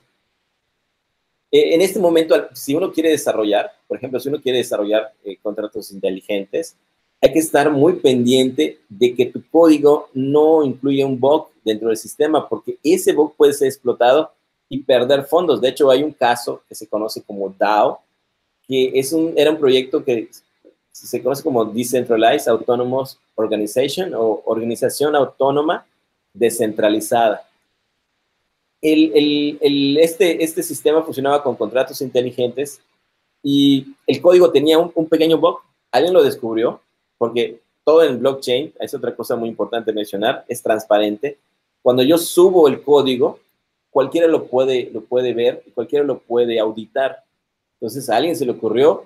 [1.51, 5.35] Eh, en este momento, si uno quiere desarrollar, por ejemplo, si uno quiere desarrollar eh,
[5.41, 6.77] contratos inteligentes,
[7.21, 11.97] hay que estar muy pendiente de que tu código no incluya un bug dentro del
[11.97, 14.31] sistema, porque ese bug puede ser explotado
[14.69, 15.59] y perder fondos.
[15.59, 17.99] De hecho, hay un caso que se conoce como DAO,
[18.67, 20.29] que es un, era un proyecto que
[20.91, 25.85] se conoce como Decentralized Autonomous Organization o Organización Autónoma
[26.39, 27.45] Descentralizada.
[28.81, 32.79] Este, este sistema funcionaba con contratos inteligentes
[33.43, 35.59] y el código tenía un, pequeño bug.
[35.91, 36.81] Alguien lo descubrió
[37.17, 41.37] porque todo en blockchain, es otra cosa muy importante mencionar, es transparente.
[41.81, 43.39] Cuando yo subo el código,
[43.89, 47.23] cualquiera lo puede, lo puede ver cualquiera lo puede auditar.
[47.73, 49.05] Entonces a alguien se le ocurrió,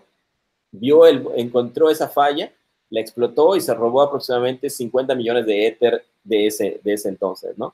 [0.71, 2.51] vio, el, encontró esa falla,
[2.93, 7.57] la explotó y se robó aproximadamente 50 millones de Ether de ese, de ese entonces,
[7.57, 7.73] ¿no?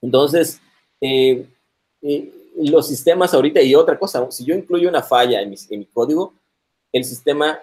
[0.00, 0.58] Entonces,
[1.02, 1.44] eh,
[2.00, 5.80] eh, los sistemas ahorita, y otra cosa, si yo incluyo una falla en mi, en
[5.80, 6.32] mi código,
[6.92, 7.58] el sistema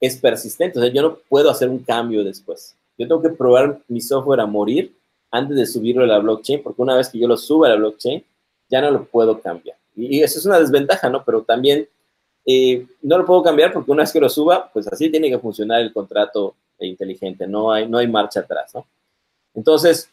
[0.00, 2.74] es persistente, o sea, yo no puedo hacer un cambio después.
[2.96, 4.96] Yo tengo que probar mi software a morir
[5.30, 7.76] antes de subirlo a la blockchain, porque una vez que yo lo suba a la
[7.76, 8.24] blockchain,
[8.70, 9.76] ya no lo puedo cambiar.
[9.94, 11.22] Y eso es una desventaja, ¿no?
[11.26, 11.86] Pero también
[12.46, 15.38] eh, no lo puedo cambiar porque una vez que lo suba, pues así tiene que
[15.38, 18.86] funcionar el contrato inteligente, no hay, no hay marcha atrás, ¿no?
[19.54, 20.08] Entonces,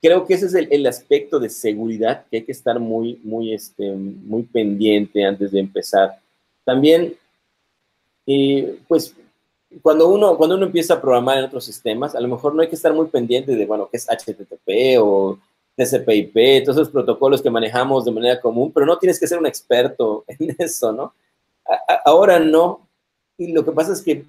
[0.00, 3.90] creo que ese es el, aspecto de seguridad que hay que estar muy, muy, este,
[3.92, 6.18] muy pendiente antes de empezar.
[6.64, 7.14] También,
[8.26, 9.14] eh, pues,
[9.82, 12.68] cuando uno, cuando uno empieza a programar en otros sistemas, a lo mejor no hay
[12.68, 15.38] que estar muy pendiente de, bueno, qué es HTTP o
[15.76, 19.46] TCP/IP, todos esos protocolos que manejamos de manera común, pero no tienes que ser un
[19.46, 21.12] experto en eso, ¿no?
[22.04, 22.88] Ahora no.
[23.36, 24.24] Y lo que pasa es que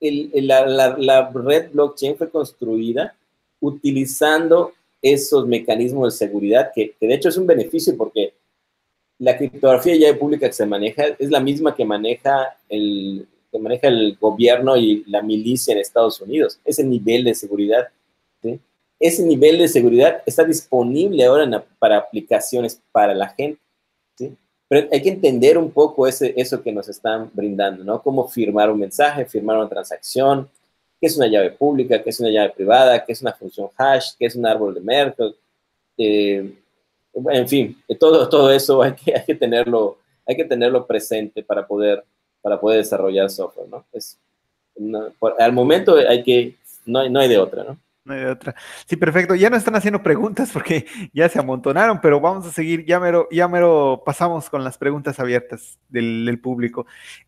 [0.00, 3.14] la, red blockchain fue construida
[3.60, 4.72] utilizando
[5.02, 8.34] esos mecanismos de seguridad, que, de hecho es un beneficio porque
[9.18, 13.88] la criptografía ya pública que se maneja es la misma que maneja el, que maneja
[13.88, 16.60] el gobierno y la milicia en Estados Unidos.
[16.64, 17.88] Ese nivel de seguridad.
[18.42, 18.60] ¿sí?
[18.98, 23.60] ese nivel de seguridad está disponible ahora para aplicaciones para la gente.
[24.16, 24.36] ¿sí?
[24.68, 28.02] Pero hay que entender un poco ese, eso que nos están brindando, ¿no?
[28.02, 30.48] Cómo firmar un mensaje, firmar una transacción,
[31.00, 34.10] qué es una llave pública, qué es una llave privada, qué es una función hash,
[34.18, 35.34] qué es un árbol de Merkle.
[35.98, 36.52] Eh,
[37.30, 41.66] en fin, todo, todo eso hay que, hay, que tenerlo, hay que tenerlo presente para
[41.66, 42.04] poder,
[42.42, 43.84] para poder desarrollar software, ¿no?
[43.92, 44.18] Es
[45.38, 46.54] al momento hay que,
[46.84, 47.78] no no hay de otra, ¿no?
[48.06, 48.54] No hay otra.
[48.86, 49.34] Sí, perfecto.
[49.34, 52.84] Ya no están haciendo preguntas porque ya se amontonaron, pero vamos a seguir.
[52.86, 56.86] Ya mero, ya mero pasamos con las preguntas abiertas del, público.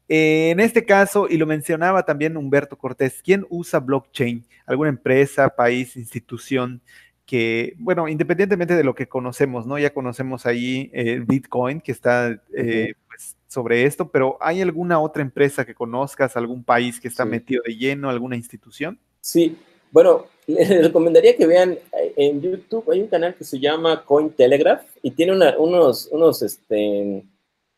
[0.08, 4.46] Eh, en este caso, y lo mencionaba también Humberto Cortés, ¿quién usa blockchain?
[4.66, 6.80] ¿Alguna empresa, país, institución?
[7.26, 9.78] que, bueno, independientemente de lo que conocemos, ¿no?
[9.78, 15.20] Ya conocemos ahí el Bitcoin que está eh, pues, sobre esto, pero ¿hay alguna otra
[15.20, 18.98] empresa que conozcas, algún país que está metido de lleno, alguna institución?
[19.20, 19.58] Sí,
[19.90, 24.82] bueno, les recomendaría que vean eh, en YouTube, hay un canal que se llama Cointelegraph
[25.02, 27.24] y tiene unos, unos, este,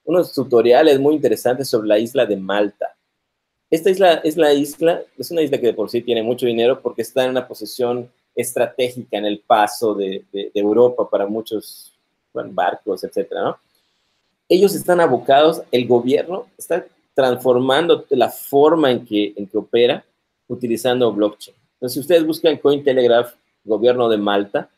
[0.05, 2.97] unos tutoriales muy interesantes sobre la isla de Malta.
[3.71, 6.81] Esta isla es la isla, es una isla que de por sí tiene mucho dinero
[6.81, 11.93] porque está en una posición estratégica en el paso de, Europa para muchos
[12.33, 13.57] barcos, etcétera.
[14.49, 16.85] Ellos están abocados, el gobierno está
[17.15, 20.05] transformando la forma en que, en que opera
[20.49, 21.60] utilizando blockchain.
[21.81, 23.33] Entonces, si ustedes buscan Cointelegraph,
[23.65, 24.69] gobierno de Malta,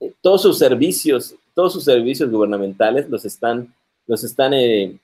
[0.00, 3.74] eh, todos sus servicios, todos sus servicios gubernamentales los están,
[4.06, 4.98] los están, eh,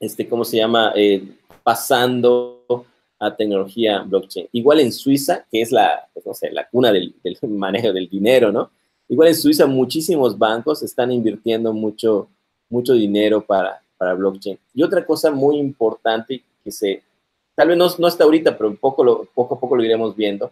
[0.00, 0.94] este, ¿cómo se llama?
[0.96, 1.28] Eh,
[1.62, 2.86] pasando
[3.18, 4.48] a tecnología blockchain.
[4.52, 8.50] Igual en Suiza, que es la, pues, no sé, la cuna del, manejo del dinero,
[8.50, 8.70] ¿no?
[9.10, 12.30] Igual en Suiza muchísimos bancos están invirtiendo mucho,
[12.70, 14.58] mucho dinero para, para blockchain.
[14.72, 17.02] Y otra cosa muy importante que se,
[17.60, 20.50] tal vez no, no está ahorita, pero poco, poco a poco lo iremos viendo.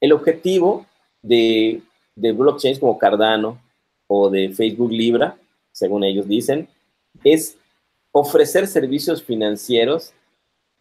[0.00, 0.86] El objetivo
[1.20, 1.82] de,
[2.16, 3.60] de blockchains como Cardano
[4.06, 5.36] o de Facebook Libra,
[5.70, 6.66] según ellos dicen,
[7.22, 7.58] es
[8.10, 10.14] ofrecer servicios financieros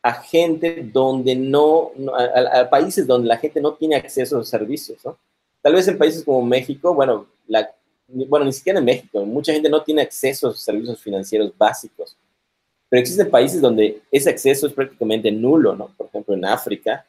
[0.01, 5.03] a gente donde no, a, países donde la gente no tiene acceso a los servicios,
[5.03, 5.17] ¿no?
[5.61, 7.27] Tal vez en países como México, bueno,
[8.07, 12.15] bueno, ni siquiera en México, mucha gente no tiene acceso a servicios financieros básicos,
[12.93, 15.87] pero existen países donde ese acceso es prácticamente nulo, ¿no?
[15.97, 17.03] Por ejemplo, en África,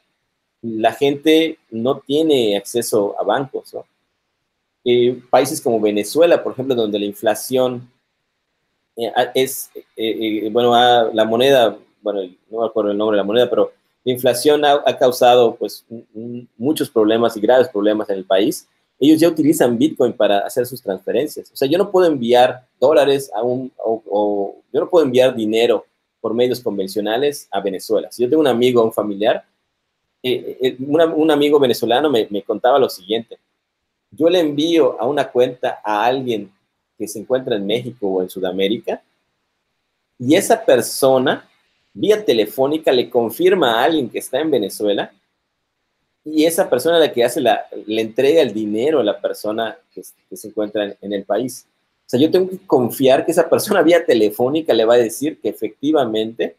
[0.63, 3.85] la gente no tiene acceso a bancos, ¿no?
[4.83, 7.87] Eh, países como Venezuela, por ejemplo, donde la inflación
[8.95, 10.73] eh, es, eh, bueno,
[11.13, 13.71] la moneda bueno, no me acuerdo el nombre de la moneda, pero
[14.03, 15.85] la inflación ha, causado pues
[16.57, 18.67] muchos problemas y graves problemas en el país.
[18.99, 21.51] Ellos ya utilizan Bitcoin para hacer sus transferencias.
[21.51, 25.85] O sea, yo no puedo enviar dólares a un, o, yo no puedo enviar dinero
[26.21, 28.11] por medios convencionales a Venezuela.
[28.11, 29.45] Si yo tengo un amigo un familiar,
[30.23, 33.37] eh, eh, un amigo venezolano me, me contaba lo siguiente.
[34.11, 36.51] Yo le envío a una cuenta a alguien
[36.97, 39.03] que se encuentra en México o en Sudamérica
[40.17, 41.47] y esa persona
[41.93, 45.11] vía telefónica le confirma a alguien que está en Venezuela
[46.25, 50.01] y esa persona la que hace la, le entrega el dinero a la persona que,
[50.03, 51.67] se encuentra en, el país.
[51.99, 55.39] O sea, yo tengo que confiar que esa persona vía telefónica le va a decir
[55.39, 56.55] que efectivamente,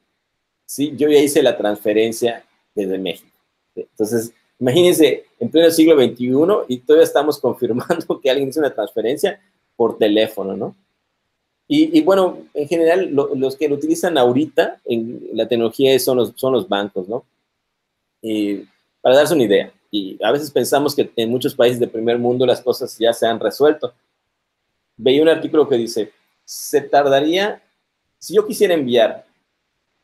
[0.64, 2.44] sí, yo ya hice la transferencia
[2.76, 3.36] desde México.
[3.74, 6.28] Entonces, imagínense, en pleno siglo XXI
[6.68, 9.40] y todavía estamos confirmando que alguien hizo una transferencia
[9.74, 10.76] por teléfono, ¿no?
[11.68, 16.52] Y, bueno, en general, los que lo utilizan ahorita en la tecnología son los, son
[16.52, 17.24] los bancos, ¿no?
[19.06, 22.44] Para darse una idea, y a veces pensamos que en muchos países del primer mundo
[22.44, 23.94] las cosas ya se han resuelto.
[24.96, 26.10] Veía un artículo que dice,
[26.44, 27.62] se tardaría,
[28.18, 29.24] si yo quisiera enviar,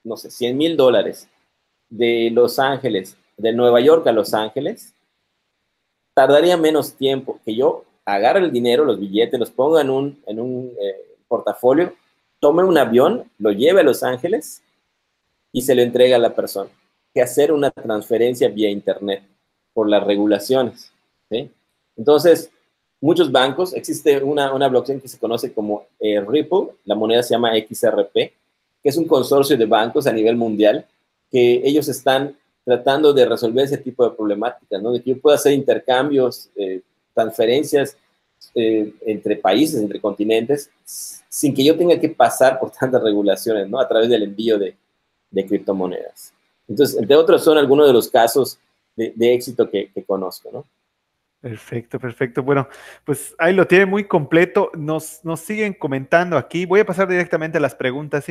[0.04, 1.28] no sé, 100 mil dólares
[1.90, 4.94] de Los Ángeles, de Nueva York a Los Ángeles,
[6.14, 10.38] tardaría menos tiempo que yo agarre el dinero, los billetes, los ponga en un, en
[10.38, 11.92] un eh, portafolio,
[12.38, 14.62] tome un avión, lo lleve a Los Ángeles
[15.50, 16.70] y se lo entrega a la persona,
[17.14, 19.22] que hacer una transferencia vía Internet
[19.72, 20.92] por las regulaciones.
[21.96, 22.50] Entonces,
[23.00, 27.34] muchos bancos, existe una, una blockchain que se conoce como eh, Ripple, la moneda se
[27.34, 30.86] llama XRP, que es un consorcio de bancos a nivel mundial
[31.30, 34.92] que ellos están tratando de resolver ese tipo de problemáticas, ¿no?
[34.92, 36.80] De que yo pueda hacer intercambios, eh,
[37.14, 37.96] transferencias
[38.54, 43.80] eh, entre países, entre continentes, sin que yo tenga que pasar por tantas regulaciones, ¿no?
[43.80, 44.76] A través del envío de,
[45.30, 46.32] de criptomonedas.
[46.68, 48.58] Entonces, entre otros, son algunos de los casos
[48.96, 50.66] de, éxito que, conozco, ¿no?
[51.40, 52.42] Perfecto, perfecto.
[52.42, 52.68] Bueno,
[53.04, 54.70] pues ahí lo tiene muy completo.
[54.74, 56.66] Nos, nos siguen comentando aquí.
[56.66, 58.24] Voy a pasar directamente a las preguntas.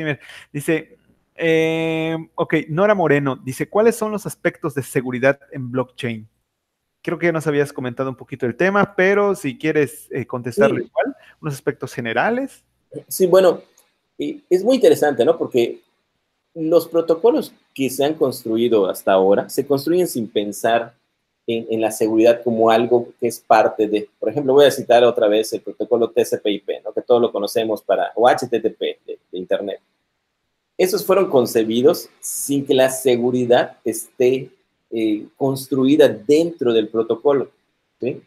[0.54, 0.98] Dice,
[1.36, 6.30] eh, ok, Nora Moreno dice, ¿cuáles son los aspectos de seguridad en blockchain?
[7.02, 10.86] Creo que ya nos habías comentado un poquito el tema, pero si quieres eh, contestarle
[10.86, 12.64] igual, unos aspectos generales.
[13.08, 13.62] Sí, bueno,
[14.18, 15.38] es muy interesante, ¿no?
[15.38, 15.82] Porque
[16.54, 20.94] los protocolos que se han construido hasta ahora se construyen sin pensar
[21.48, 25.28] en, la seguridad como algo que es parte de, por ejemplo, voy a citar otra
[25.28, 26.94] vez el protocolo TCP/IP, ¿no?
[26.94, 29.82] que todos lo conocemos para, o HTTP de, de Internet.
[30.78, 34.50] Esos fueron concebidos sin que la seguridad esté
[34.94, 37.50] eh, construida dentro del protocolo.
[38.00, 38.22] ¿sí?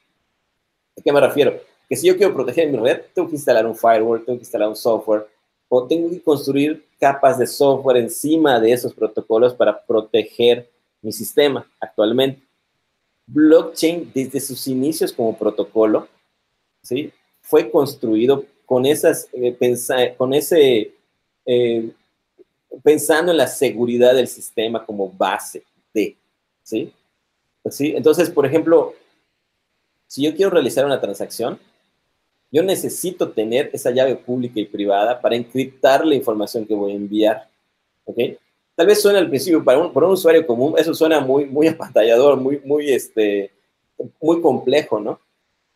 [0.98, 1.60] ¿A qué me refiero?
[1.88, 4.68] Que si yo quiero proteger mi red, tengo que instalar un firewall, tengo que instalar
[4.68, 5.26] un software,
[5.76, 10.70] o tengo que construir capas de software encima de esos protocolos para proteger
[11.02, 12.40] mi sistema actualmente.
[13.26, 16.06] Blockchain, desde sus inicios como protocolo,
[16.80, 17.12] ¿sí?
[17.40, 20.94] fue construido con, esas, eh, con ese,
[21.44, 21.90] eh,
[22.84, 26.16] pensando en la seguridad del sistema como base de,
[26.62, 26.92] ¿sí?
[27.68, 27.94] ¿sí?
[27.96, 28.94] Entonces, por ejemplo,
[30.06, 31.58] si yo quiero realizar una transacción,
[32.54, 36.94] yo necesito tener esa llave pública y privada para encriptar la información que voy a
[36.94, 37.48] enviar.
[38.04, 38.16] ¿Ok?
[38.76, 42.36] Tal vez suene al principio, para un, un usuario común, eso suena muy, muy apantallador,
[42.36, 43.50] muy, muy, este,
[44.22, 45.18] muy complejo, ¿no?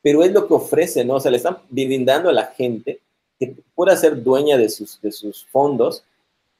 [0.00, 1.16] Pero es lo que ofrece, ¿no?
[1.16, 3.00] O sea, le están brindando a la gente
[3.40, 6.04] que pueda ser dueña de sus, de sus fondos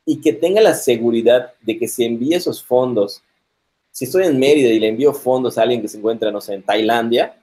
[0.05, 3.23] y que tenga la seguridad de que si envíe esos fondos,
[3.93, 6.55] si estoy en Mérida y le envío fondos a alguien que se encuentra, no sé,
[6.55, 7.38] en Tailandia,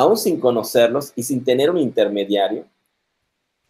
[0.00, 2.64] aún sin conocerlos y sin tener un intermediario,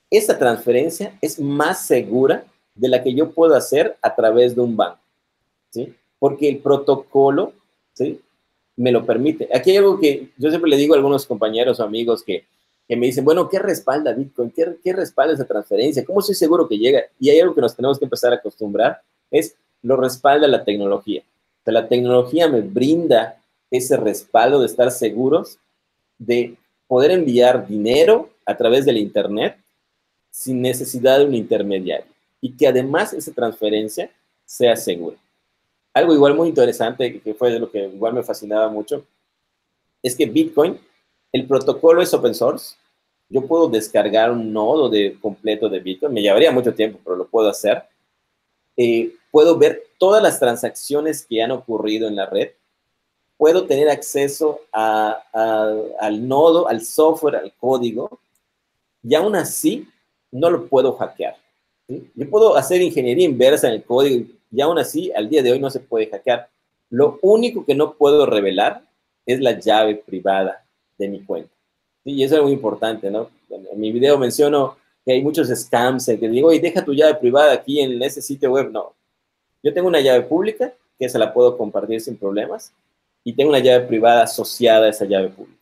[0.08, 4.76] esa transferencia es más segura de la que yo puedo hacer a través de un
[4.76, 5.00] banco,
[5.70, 5.92] ¿sí?
[6.20, 7.52] Porque el protocolo,
[7.94, 8.20] ¿sí?
[8.76, 9.48] Me lo permite.
[9.52, 12.44] Aquí hay algo que yo siempre le digo a algunos compañeros o amigos que,
[12.86, 14.52] que me dicen, bueno, ¿qué respalda Bitcoin?
[14.52, 16.04] ¿Qué, ¿Qué respalda esa transferencia?
[16.04, 17.02] ¿Cómo estoy seguro que llega?
[17.18, 19.00] Y hay algo que nos tenemos que empezar a acostumbrar,
[19.32, 21.24] es lo respalda la tecnología.
[21.64, 25.58] La tecnología me brinda ese respaldo de estar seguros
[26.20, 26.54] de
[26.86, 29.56] poder enviar dinero a través del Internet
[30.30, 32.06] sin necesidad de un intermediario
[32.40, 34.10] y que además esa transferencia
[34.44, 35.16] sea segura.
[35.92, 39.04] Algo igual muy interesante, que fue de lo que igual me fascinaba mucho,
[40.02, 40.78] es que Bitcoin,
[41.32, 42.76] el protocolo es open source.
[43.28, 47.26] Yo puedo descargar un nodo de, completo de Bitcoin, me llevaría mucho tiempo, pero lo
[47.26, 47.82] puedo hacer.
[48.76, 52.50] Eh, puedo ver todas las transacciones que han ocurrido en la red
[53.40, 58.20] puedo tener acceso al nodo, al software, al código,
[59.02, 59.88] y aún así
[60.30, 61.36] no lo puedo hackear.
[61.88, 65.58] Yo puedo hacer ingeniería inversa en el código y aún así al día de hoy
[65.58, 66.50] no se puede hackear.
[66.90, 68.82] Lo único que no puedo revelar
[69.24, 70.62] es la llave privada
[70.98, 71.50] de mi cuenta.
[72.04, 73.30] Y eso es muy importante, ¿no?
[73.48, 77.14] En mi video menciono que hay muchos scams en que digo, y deja tu llave
[77.14, 78.70] privada aquí en ese sitio web.
[78.70, 78.92] No.
[79.62, 82.74] Yo tengo una llave pública que se la puedo compartir sin problemas
[83.24, 85.60] y tengo una llave privada asociada a esa llave pública.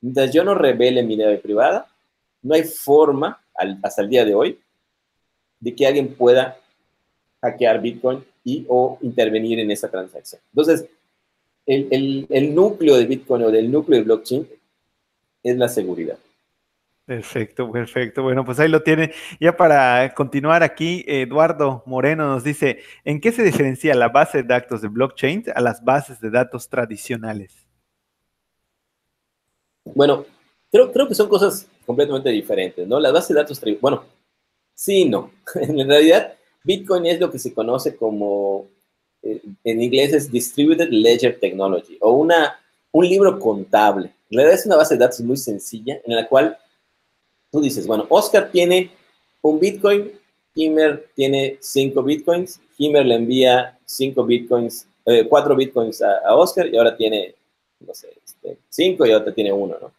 [0.00, 1.88] Mientras yo no revele mi llave privada,
[2.42, 3.42] no hay forma,
[3.82, 4.58] hasta el día de hoy,
[5.58, 6.58] de que alguien pueda
[7.42, 10.40] hackear Bitcoin y o intervenir en esa transacción.
[10.52, 10.86] Entonces,
[11.66, 14.48] el, el núcleo de Bitcoin o del núcleo de blockchain
[15.42, 16.18] es la seguridad.
[17.10, 18.22] Perfecto, perfecto.
[18.22, 19.12] Bueno, pues ahí lo tiene.
[19.40, 24.44] Ya para continuar aquí, Eduardo Moreno nos dice, ¿en qué se diferencia la base de
[24.44, 27.66] datos de blockchain a las bases de datos tradicionales?
[29.86, 30.24] Bueno,
[30.70, 33.00] creo, creo que son cosas completamente diferentes, ¿no?
[33.00, 34.04] La base de datos, bueno,
[34.72, 35.32] sí no.
[35.56, 38.68] en realidad, Bitcoin es lo que se conoce como,
[39.24, 42.60] eh, en inglés es Distributed Ledger Technology, o una,
[42.92, 44.12] un libro contable.
[44.30, 46.56] En realidad es una base de datos muy sencilla en la cual
[47.50, 48.90] tú dices, bueno, Oscar tiene
[49.42, 50.12] un Bitcoin,
[50.54, 56.76] Himmer tiene cinco Bitcoins, Himmer le envía cinco Bitcoins, eh, cuatro Bitcoins a, Oscar y
[56.76, 57.34] ahora tiene,
[57.80, 59.92] este, cinco y ahora tiene uno, ¿no?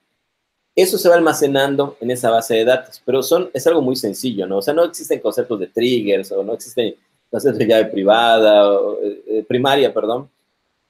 [0.74, 4.48] Eso se va almacenando en esa base de datos, pero son, es algo muy sencillo,
[4.48, 4.60] ¿no?
[4.60, 6.96] O sea, no existen conceptos de triggers o no existen
[7.30, 10.30] conceptos de llave privada, eh, eh, primaria, perdón.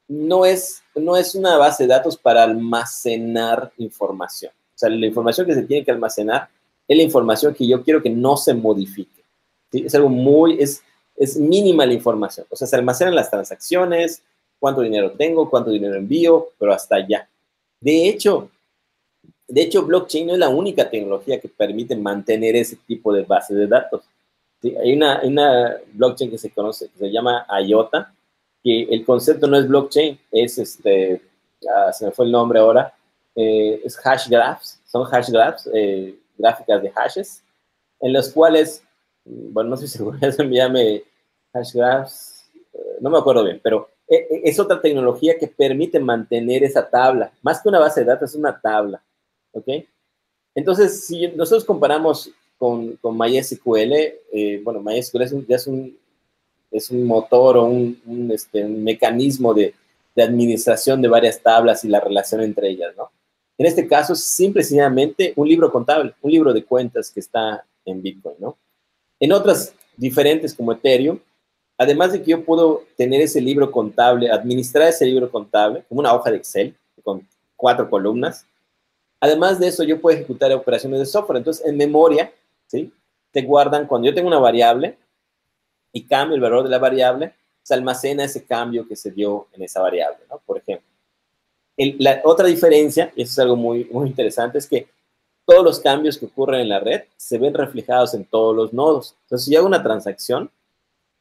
[0.08, 4.52] No es, no es una base de datos para almacenar información
[4.82, 6.50] sea, la información que se tiene que almacenar
[6.88, 9.24] es la información que yo quiero que no se modifique.
[9.72, 10.84] Es algo muy, es,
[11.16, 12.46] es mínima la información.
[12.50, 14.24] O sea, se almacenan las transacciones,
[14.60, 17.28] cuánto dinero tengo, cuánto dinero envío, pero hasta allá.
[17.80, 18.50] De hecho,
[19.52, 23.54] de hecho, blockchain no es la única tecnología que permite mantener ese tipo de base
[23.54, 24.04] de datos.
[24.64, 28.14] Hay, una, una blockchain que se conoce, que se llama IOTA,
[28.64, 31.22] que el concepto no es blockchain, es este,
[31.92, 32.94] se me fue el nombre ahora,
[33.36, 37.44] eh, es hash graphs, son hash graphs, eh, gráficas de hashes,
[38.00, 38.84] en los cuales,
[39.26, 41.04] mm, bueno, no si seguro, eso me llame
[41.54, 46.90] hash graphs, eh, no me acuerdo bien, pero es otra tecnología que permite mantener esa
[46.90, 49.02] tabla, más que una base de datos, es una tabla,
[49.54, 49.68] ¿ok?
[50.54, 55.98] Entonces, si nosotros comparamos con, con MySQL, bueno, MySQL ya es un,
[56.72, 59.74] es un motor o un, este, mecanismo de,
[60.14, 63.12] de administración de varias tablas y la relación entre ellas, ¿no?
[63.62, 67.64] En este caso, simple y sencillamente un libro contable, un libro de cuentas que está
[67.86, 68.58] en Bitcoin, ¿no?
[69.20, 71.20] En otras diferentes como Ethereum,
[71.78, 76.12] además de que yo puedo tener ese libro contable, administrar ese libro contable como una
[76.12, 78.48] hoja de Excel con cuatro columnas,
[79.20, 81.38] además de eso yo puedo ejecutar operaciones de software.
[81.38, 82.34] Entonces, en memoria,
[82.66, 82.92] ¿sí?
[83.30, 84.98] Te guardan, cuando yo tengo una variable
[85.94, 89.62] y cambio el valor de la variable, se almacena ese cambio que se dio en
[89.62, 90.42] esa variable, ¿no?
[90.44, 90.91] Por ejemplo.
[92.00, 94.88] La otra diferencia, y eso es algo muy, muy interesante, es que
[95.46, 99.16] todos los cambios que ocurren en la red se ven reflejados en todos los nodos.
[99.24, 100.50] Entonces, si yo hago una transacción,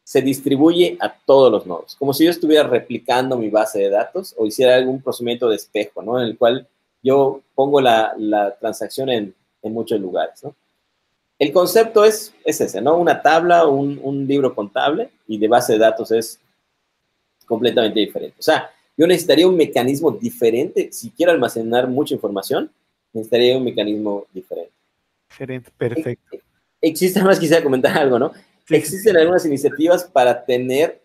[0.05, 4.35] se distribuye a todos los nodos, como si yo estuviera replicando mi base de datos
[4.37, 6.21] o hiciera algún procedimiento de espejo, ¿no?
[6.21, 6.67] En el cual
[7.03, 8.15] yo pongo la,
[8.59, 10.55] transacción en, muchos lugares, ¿no?
[11.39, 12.97] El concepto es, es ese, ¿no?
[12.97, 16.41] Una tabla, un, un libro contable y de base de datos es
[17.47, 18.37] completamente diferente.
[18.39, 20.91] O sea, yo necesitaría un mecanismo diferente.
[20.93, 22.71] Si quiero almacenar mucha información,
[23.13, 24.73] necesitaría un mecanismo diferente.
[25.29, 26.39] Diferente, perfecto.
[26.81, 28.33] Existe, más quisiera comentar algo, ¿no?
[28.69, 31.01] Existen algunas iniciativas para tener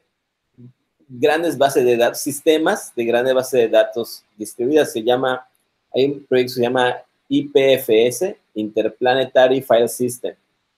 [1.07, 4.91] grandes bases de datos, sistemas de grandes bases de datos distribuidas.
[4.91, 5.47] Se llama,
[5.93, 6.95] hay un proyecto que se llama
[7.29, 10.35] IPFS, Interplanetary File System,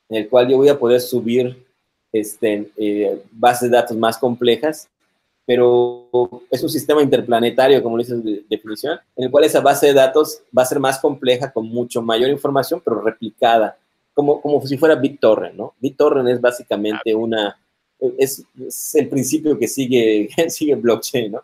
[0.09, 1.65] en el cual yo voy a poder subir
[2.11, 4.89] este, eh, bases de datos más complejas,
[5.47, 6.09] pero
[6.51, 9.93] es un sistema interplanetario, como lo dice de definición, en el cual esa base de
[9.93, 13.77] datos va a ser más compleja, con mucho mayor información, pero replicada
[14.13, 15.75] como, como si fuera BitTorrent, ¿no?
[15.79, 17.57] BitTorrent es básicamente una,
[18.17, 18.43] es,
[18.95, 21.43] el principio que sigue, sigue blockchain, ¿no?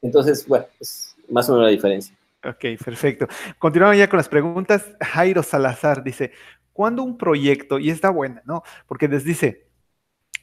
[0.00, 2.16] Entonces, bueno, es más o menos la diferencia.
[2.44, 3.26] Ok, perfecto.
[3.58, 4.86] Continuamos ya con las preguntas.
[5.00, 6.30] Jairo Salazar dice,
[6.72, 8.62] ¿cuándo un proyecto, y está buena, ¿no?
[8.86, 9.65] Porque les dice,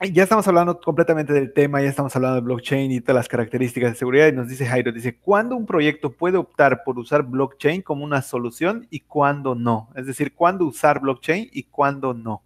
[0.02, 3.92] ya estamos hablando completamente del tema, ya estamos hablando de blockchain y todas las características
[3.92, 4.28] de seguridad.
[4.28, 8.22] Y nos dice Jairo, dice, ¿cuándo un proyecto puede optar por usar blockchain como una
[8.22, 9.90] solución y cuándo no?
[9.96, 12.42] Es decir, ¿cuándo usar blockchain y cuándo no?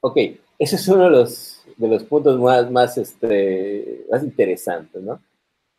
[0.00, 0.16] Ok,
[0.58, 5.20] ese es uno de los, de los puntos más, más, este, más interesantes, ¿no?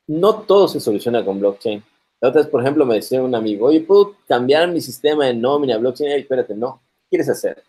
[0.07, 1.82] No todo se soluciona con blockchain.
[2.19, 5.34] La otra vez, por ejemplo, me decía un amigo, oye, ¿puedo cambiar mi sistema de
[5.34, 6.11] nómina a blockchain?
[6.11, 6.82] Ay, espérate, no.
[7.03, 7.63] ¿Qué quieres hacer?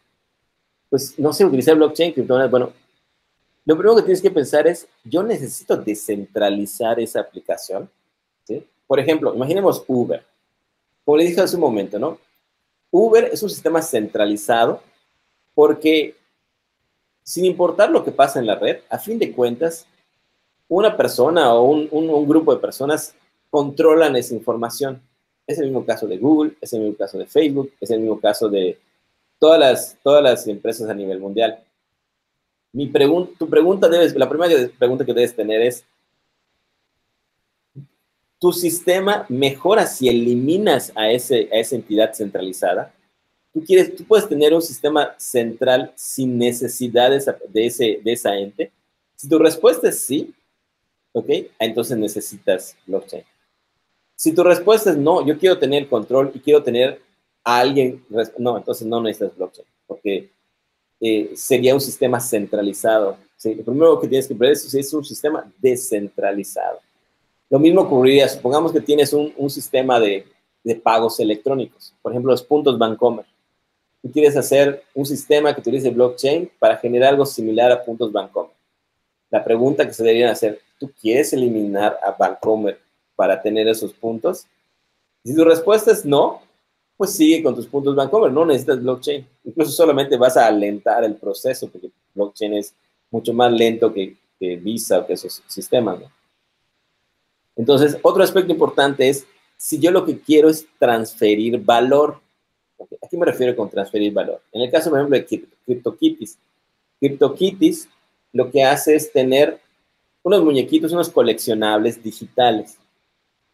[0.88, 2.50] Pues no sé, utilizar blockchain, criptomonedas.
[2.50, 2.72] Bueno,
[3.64, 7.88] lo primero que tienes que pensar es, yo necesito descentralizar esa aplicación.
[8.44, 8.66] ¿sí?
[8.86, 10.22] Por ejemplo, imaginemos Uber.
[11.04, 12.18] Como le dije hace un momento, ¿no?
[12.90, 14.80] Uber es un sistema centralizado
[15.54, 16.16] porque
[17.24, 19.86] sin importar lo que pasa en la red, a fin de cuentas,
[20.68, 23.14] una persona o un, un, grupo de personas
[23.50, 25.02] controlan esa información.
[25.46, 28.20] Es el mismo caso de Google, es el mismo caso de Facebook, es el mismo
[28.20, 28.78] caso de
[29.38, 31.63] todas las, todas las empresas a nivel mundial.
[32.74, 35.84] Mi pregunta, tu pregunta debes, la primera pregunta que debes tener es,
[38.40, 42.92] ¿tu sistema mejora si eliminas a, ese, a esa entidad centralizada?
[43.52, 48.12] ¿Tú, quieres, tú puedes tener un sistema central sin necesidad de esa, de, ese, de
[48.12, 48.72] esa ente.
[49.14, 50.34] Si tu respuesta es sí,
[51.12, 51.30] ¿ok?
[51.60, 53.22] Entonces necesitas blockchain.
[54.16, 57.00] Si tu respuesta es no, yo quiero tener control y quiero tener
[57.44, 58.04] a alguien,
[58.36, 60.33] no, entonces no necesitas blockchain, porque
[61.06, 63.18] eh, sería un sistema centralizado.
[63.36, 63.54] ¿sí?
[63.54, 66.80] Lo primero que tienes que ver es, es un sistema descentralizado.
[67.50, 70.26] Lo mismo ocurriría, supongamos que tienes un, sistema de,
[70.62, 73.26] de, pagos electrónicos, por ejemplo, los puntos Bancomer.
[74.00, 78.54] Tú quieres hacer un sistema que utilice blockchain para generar algo similar a puntos Bancomer.
[79.28, 82.80] La pregunta que se deberían hacer, ¿tú quieres eliminar a Bancomer
[83.14, 84.46] para tener esos puntos?
[85.22, 86.40] Si tu respuesta es no,
[86.96, 89.26] pues sigue con tus puntos Bancomer, no necesitas blockchain.
[89.44, 92.74] Incluso solamente vas a alentar el proceso, porque blockchain es
[93.10, 94.16] mucho más lento que,
[94.60, 96.00] Visa o que esos sistemas.
[97.56, 99.26] Entonces, otro aspecto importante es,
[99.56, 102.20] si yo lo que quiero es transferir valor,
[102.78, 104.42] ¿a qué me refiero con transferir valor?
[104.52, 106.36] En el caso, por ejemplo, de CryptoKitties.
[107.00, 107.88] CryptoKitties
[108.34, 109.58] lo que hace es tener
[110.22, 112.76] unos muñequitos, unos coleccionables digitales,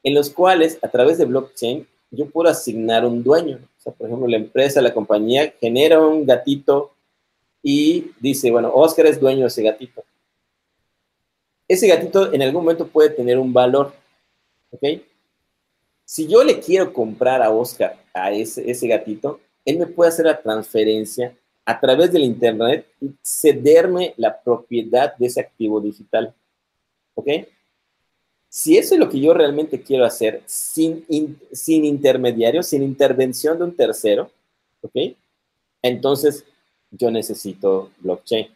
[0.03, 3.61] en los cuales, a través de blockchain, yo puedo asignar un dueño.
[3.79, 6.93] O sea, por ejemplo, la empresa, la compañía genera un gatito
[7.63, 10.03] y dice, bueno, Oscar es dueño de ese gatito.
[11.69, 13.93] Ese gatito en algún momento puede tener un valor,
[14.71, 15.01] ¿ok?
[16.05, 20.27] Si yo le quiero comprar a Oscar a ese, ese gatito, él me puede hacer
[20.27, 26.35] la transferencia a través del Internet y cederme la propiedad de ese activo digital,
[27.15, 27.29] ¿ok?
[28.53, 31.07] Si eso es lo que yo realmente quiero hacer sin,
[31.53, 34.29] sin intermediario, sin intervención de un tercero,
[34.83, 35.15] ¿ok?
[35.81, 36.45] Entonces
[36.91, 38.49] yo necesito blockchain.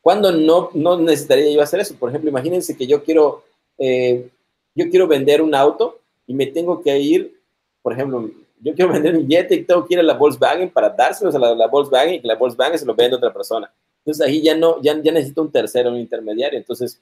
[0.00, 1.94] ¿Cuándo no, no necesitaría yo hacer eso?
[1.94, 3.44] Por ejemplo, imagínense que yo quiero,
[3.76, 4.30] eh,
[4.74, 7.38] yo quiero vender un auto y me tengo que ir,
[7.82, 8.30] por ejemplo,
[8.60, 11.38] yo quiero vender un jet y tengo que ir a la Volkswagen para dárselos a
[11.38, 13.70] la, Volkswagen y que la Volkswagen se lo venda a otra persona.
[13.98, 16.58] Entonces ahí ya no, ya, ya necesito un tercero, un intermediario.
[16.58, 16.98] Entonces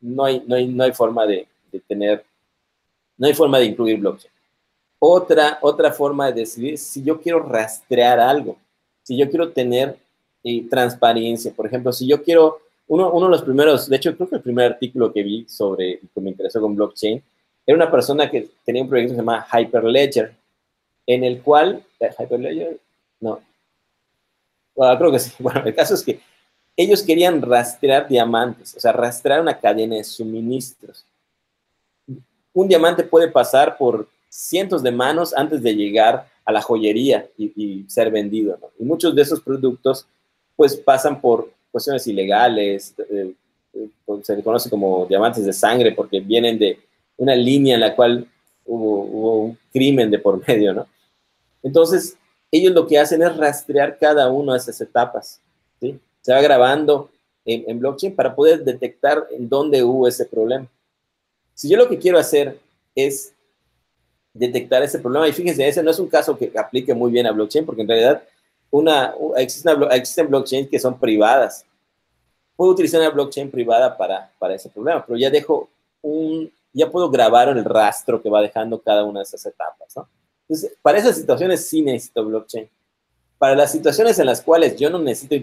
[0.00, 1.46] no hay, no hay, no hay forma de,
[1.80, 2.24] tener,
[3.16, 4.32] no hay forma de incluir blockchain.
[4.98, 8.56] Otra, otra forma de decidir si yo quiero rastrear algo,
[9.02, 9.96] si yo quiero tener
[10.42, 14.28] eh, transparencia, por ejemplo, si yo quiero, uno, uno de los primeros, de hecho creo
[14.28, 17.22] que el primer artículo que vi sobre, que me interesó con blockchain,
[17.66, 20.34] era una persona que tenía un proyecto que se llama Hyperledger,
[21.06, 22.78] en el cual, eh, Hyperledger,
[23.20, 23.40] no,
[24.74, 26.20] bueno, creo que sí, bueno, el caso es que
[26.76, 31.04] ellos querían rastrear diamantes, o sea, rastrear una cadena de suministros.
[32.54, 37.84] Un diamante puede pasar por cientos de manos antes de llegar a la joyería y,
[37.88, 38.58] ser vendido.
[38.78, 40.06] Y muchos de esos productos
[40.56, 43.34] pues pasan por cuestiones ilegales, eh,
[43.74, 43.88] eh,
[44.22, 46.78] se le conoce como diamantes de sangre porque vienen de
[47.16, 48.28] una línea en la cual
[48.64, 50.86] hubo, un crimen de por medio, ¿no?
[51.62, 52.16] Entonces,
[52.52, 55.40] ellos lo que hacen es rastrear cada una de esas etapas.
[55.80, 57.10] Se va grabando
[57.44, 60.68] en, en blockchain para poder detectar en dónde hubo ese problema.
[61.54, 62.58] Si yo lo que quiero hacer
[62.94, 63.34] es
[64.34, 65.28] detectar ese problema.
[65.28, 67.88] Y fíjense, ese no es un caso que aplique muy bien a blockchain, porque en
[67.88, 68.22] realidad
[68.70, 71.64] una, existen, existen blockchains que son privadas.
[72.56, 75.68] Puedo utilizar una blockchain privada para, para ese problema, pero ya dejo
[76.02, 80.08] un, ya puedo grabar el rastro que va dejando cada una de esas etapas, ¿no?
[80.42, 82.68] Entonces, para esas situaciones sí necesito blockchain.
[83.38, 85.34] Para las situaciones en las cuales yo no necesito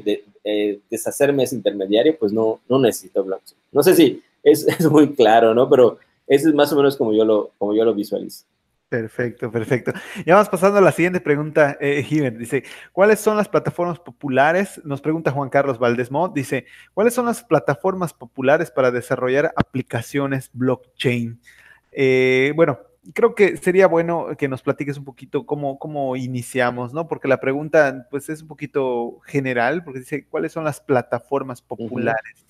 [0.43, 3.59] eh, deshacerme ese intermediario, pues no, no necesito blockchain.
[3.71, 5.69] No sé si es, es, muy claro, ¿no?
[5.69, 8.45] Pero ese es más o menos como yo lo, como yo lo visualizo.
[8.91, 9.93] Perfecto, perfecto.
[10.25, 12.05] Ya vamos pasando a la siguiente pregunta, eh,
[12.37, 14.81] Dice, ¿cuáles son las plataformas populares?
[14.83, 16.33] Nos pregunta Juan Carlos Valdesmont.
[16.35, 21.39] Dice, ¿cuáles son las plataformas populares para desarrollar aplicaciones blockchain?
[21.93, 22.79] Eh, bueno,
[23.13, 27.07] creo que sería bueno que nos platiques un poquito cómo, cómo iniciamos, ¿no?
[27.07, 32.45] Porque la pregunta, pues, es un poquito general, porque dice, ¿cuáles son las plataformas populares?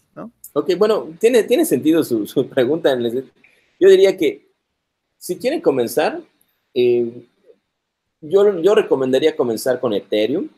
[0.53, 2.97] Ok, bueno, tiene, tiene sentido su, su pregunta.
[3.79, 4.47] Yo diría que
[5.17, 6.21] si quieren comenzar,
[6.73, 7.27] eh,
[8.21, 10.49] yo, yo recomendaría comenzar con Ethereum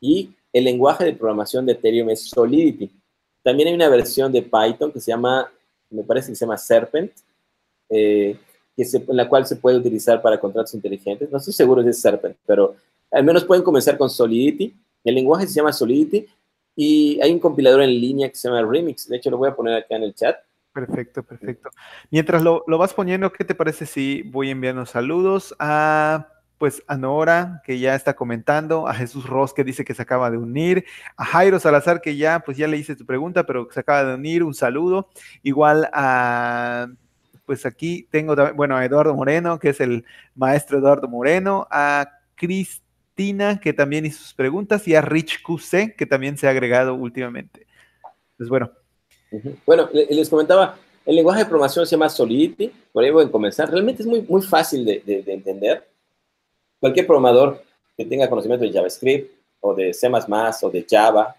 [0.00, 2.90] y el lenguaje de programación de Ethereum es Solidity.
[3.42, 5.50] También hay una versión de Python que se llama,
[5.90, 7.12] me parece que se llama Serpent,
[7.90, 8.36] eh,
[9.08, 11.30] la cual se puede utilizar para contratos inteligentes.
[11.30, 12.76] No estoy seguro si es Serpent, pero
[13.10, 14.74] al menos pueden comenzar con Solidity.
[15.04, 16.26] El lenguaje se llama Solidity
[16.80, 19.08] y hay un compilador en línea que se llama Remix.
[19.08, 20.36] De hecho, lo voy a poner acá en el chat.
[20.72, 21.70] Perfecto, perfecto.
[22.08, 27.62] Mientras lo, vas poniendo, ¿qué te parece si voy enviando saludos a pues a Nora,
[27.64, 30.84] que ya está comentando, a Jesús Ross, que dice que se acaba de unir,
[31.16, 34.14] a Jairo Salazar, que ya, pues ya le hice tu pregunta, pero se acaba de
[34.14, 35.08] unir, un saludo.
[35.42, 36.88] Igual a,
[37.44, 40.04] pues aquí tengo, bueno, a Eduardo Moreno, que es el
[40.36, 42.08] maestro Eduardo Moreno, a
[43.18, 46.94] Cristina, que también hizo sus preguntas, y a Rich QC, que también se ha agregado
[46.94, 47.66] últimamente.
[48.36, 48.70] Pues bueno,
[49.66, 53.68] bueno, les comentaba, el lenguaje de programación se llama Solidity, por ahí voy a comenzar.
[53.72, 55.84] Realmente es muy, muy fácil de, de, entender.
[56.78, 57.60] Cualquier programador
[57.96, 61.34] que tenga conocimiento de JavaScript o de C++ o de Java,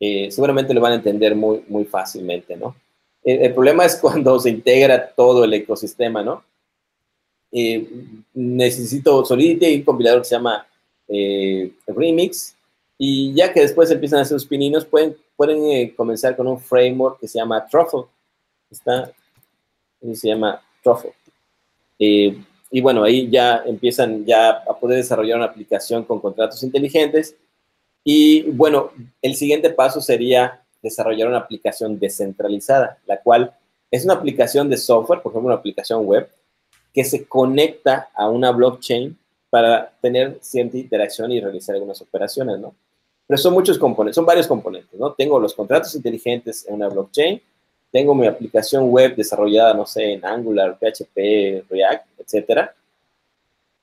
[0.00, 2.74] eh, seguramente lo van a entender muy, muy fácilmente, ¿no?
[3.22, 6.42] El, problema es cuando se integra todo el ecosistema, ¿no?
[7.52, 7.88] Eh,
[8.34, 10.66] necesito Solidity y un compilador que se llama
[11.08, 12.56] eh, Remix,
[12.98, 16.58] y ya que después empiezan a hacer sus pininos, pueden pueden eh, comenzar con un
[16.58, 18.04] framework que se llama Truffle.
[18.70, 19.12] Está,
[20.14, 21.12] se llama Truffle.
[21.98, 22.36] Eh,
[22.70, 27.36] y bueno, ahí ya empiezan ya a poder desarrollar una aplicación con contratos inteligentes.
[28.02, 28.90] Y bueno,
[29.22, 33.52] el siguiente paso sería desarrollar una aplicación descentralizada, la cual
[33.90, 36.28] es una aplicación de software, por ejemplo, una aplicación web,
[36.92, 39.16] que se conecta a una blockchain
[39.50, 42.74] para tener cierta interacción y realizar algunas operaciones, ¿no?
[43.26, 45.12] Pero son muchos componentes, son varios componentes, ¿no?
[45.12, 47.40] Tengo los contratos inteligentes en una blockchain,
[47.90, 52.74] tengo mi aplicación web desarrollada, no sé, en Angular, PHP, React, etcétera,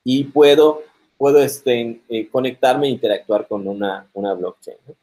[0.03, 0.83] y puedo,
[1.17, 4.77] puedo este, eh, conectarme e interactuar con una, una blockchain.
[4.87, 4.95] ¿no?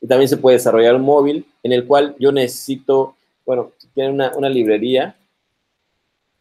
[0.00, 4.32] y también se puede desarrollar un móvil en el cual yo necesito, bueno, tiene una,
[4.36, 5.16] una librería,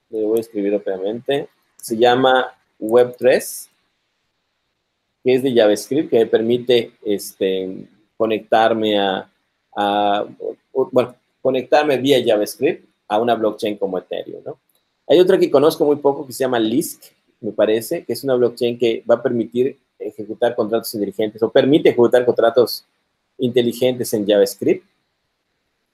[0.09, 1.47] le voy a escribir rápidamente,
[1.77, 3.69] se llama Web3,
[5.23, 7.87] que es de JavaScript, que me permite este,
[8.17, 9.29] conectarme a,
[10.73, 14.43] bueno, conectarme vía JavaScript a una blockchain como Ethereum.
[15.07, 17.03] Hay otra que conozco muy poco que se llama Lisk,
[17.41, 21.89] me parece, que es una blockchain que va a permitir ejecutar contratos inteligentes o permite
[21.89, 22.85] ejecutar contratos
[23.37, 24.85] inteligentes en JavaScript.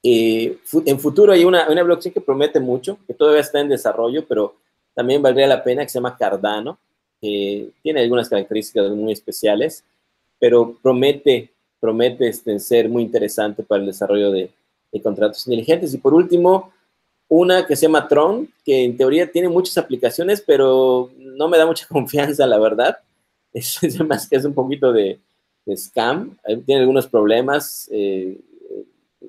[0.02, 4.26] Eh, en futuro hay una, una blockchain que promete mucho, que todavía está en desarrollo,
[4.26, 4.56] pero
[4.94, 6.78] también valdría la pena, que se llama Cardano,
[7.20, 9.84] tiene algunas características muy especiales,
[10.38, 11.52] pero promete
[11.82, 14.52] promete este, ser muy interesante para el desarrollo de,
[15.02, 15.92] contratos inteligentes.
[15.92, 16.70] Y por último,
[17.26, 21.66] una que se llama Tron, que en teoría tiene muchas aplicaciones, pero no me da
[21.66, 22.98] mucha confianza, la verdad.
[23.52, 25.18] Es, más que es un poquito de,
[25.76, 26.38] scam.
[26.64, 28.38] Tiene algunos problemas eh,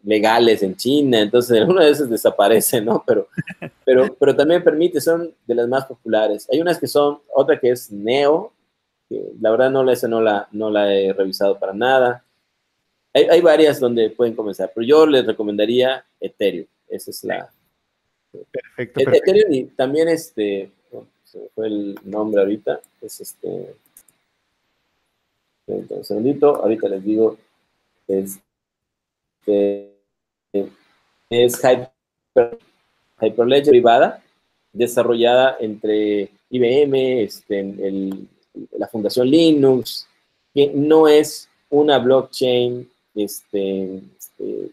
[0.04, 3.04] legales en China, entonces algunas veces desaparece, ¿no?
[3.06, 3.28] Pero,
[3.86, 6.48] pero, pero también permite, son de las más populares.
[6.52, 8.52] Hay unas que son, otra que es Neo,
[9.10, 12.24] que la verdad no, esa no la, no la he revisado para nada.
[13.14, 16.66] Hay, hay, varias donde pueden comenzar, pero yo les recomendaría Ethereum.
[16.88, 17.52] Esa es la.
[18.52, 19.00] Perfecto.
[19.00, 20.72] E-, Ethereum y también este.
[21.24, 22.82] se me fue el nombre ahorita.
[23.02, 23.76] Es este.
[25.68, 27.38] Un segundito, ahorita les digo.
[28.08, 28.40] Es,
[31.30, 32.60] es Hyper,
[33.22, 34.24] Hyperledger privada,
[34.72, 38.28] desarrollada entre IBM, este, el,
[38.78, 40.08] la Fundación Linux,
[40.54, 44.72] que no es una blockchain este, este,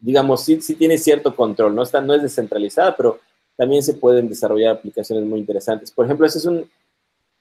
[0.00, 1.82] digamos, sí, tiene cierto control, ¿no?
[1.82, 3.20] Está, no es descentralizada, pero
[3.56, 5.90] también se pueden desarrollar aplicaciones muy interesantes.
[5.90, 6.70] Por ejemplo, ese es un,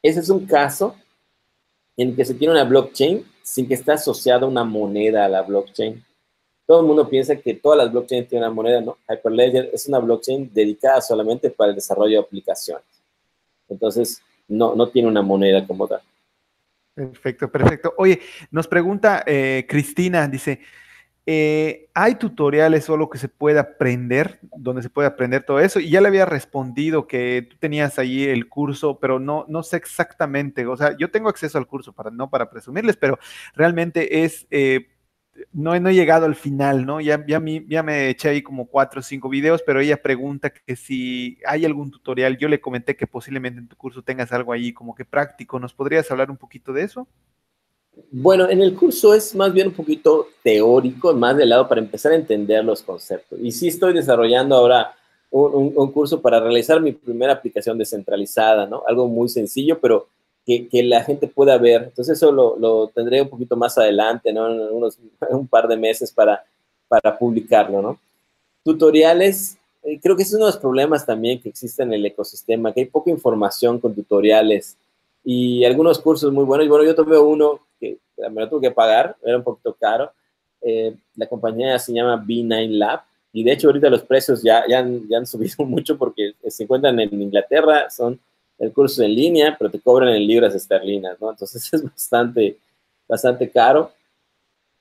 [0.01, 0.95] ese es un caso
[1.97, 6.03] en que se tiene una blockchain sin que esté asociada una moneda a la blockchain.
[6.69, 8.99] Todo el mundo piensa que todas las blockchains tienen una moneda, ¿no?
[9.09, 12.85] Hyperledger es una blockchain dedicada solamente para el desarrollo de aplicaciones.
[13.67, 16.01] Entonces, no, no tiene una moneda como tal.
[16.93, 17.95] Perfecto, perfecto.
[17.97, 18.19] Oye,
[18.51, 20.59] nos pregunta eh, Cristina, dice,
[21.25, 25.79] eh, ¿hay tutoriales o algo que se pueda aprender, donde se puede aprender todo eso?
[25.79, 29.77] Y ya le había respondido que tú tenías ahí el curso, pero no, no sé
[29.77, 33.17] exactamente, o sea, yo tengo acceso al curso, no para presumirles, pero
[33.55, 34.45] realmente es...
[34.51, 34.85] Eh,
[35.53, 37.01] no, he llegado al final, ¿no?
[37.01, 40.75] Ya, ya, ya me eché ahí como cuatro o cinco videos, pero ella pregunta que
[40.75, 42.37] si hay algún tutorial.
[42.37, 45.59] Yo le comenté que posiblemente en tu curso tengas algo ahí como que práctico.
[45.59, 47.07] ¿Nos podrías hablar un poquito de eso?
[48.11, 52.11] Bueno, en el curso es más bien un poquito teórico, más de lado para empezar
[52.11, 53.39] a entender los conceptos.
[53.41, 54.95] Y sí estoy desarrollando ahora
[55.31, 58.83] un, un curso para realizar mi primera aplicación descentralizada, ¿no?
[58.87, 60.07] Algo muy sencillo, pero
[60.69, 61.83] que, la gente pueda ver.
[61.83, 64.51] Entonces eso lo, tendré un poquito más adelante, ¿no?
[64.51, 64.97] En unos,
[65.29, 66.43] un par de meses para,
[66.87, 67.99] para publicarlo, ¿no?
[68.63, 72.73] Tutoriales, eh, creo que es uno de los problemas también que existe en el ecosistema,
[72.73, 74.77] que hay poca información con tutoriales
[75.23, 76.65] y algunos cursos muy buenos.
[76.65, 80.11] Y bueno, yo tomé uno que me lo tuve que pagar, era un poquito caro.
[80.61, 83.01] Eh, la compañía se llama B9 Lab
[83.31, 86.99] y de hecho ahorita los precios ya, ya, ya han subido mucho porque se encuentran
[86.99, 88.19] en Inglaterra, son
[88.59, 91.31] el curso en línea, pero te cobran en libras esterlinas, ¿no?
[91.31, 92.57] Entonces es bastante,
[93.07, 93.91] bastante caro.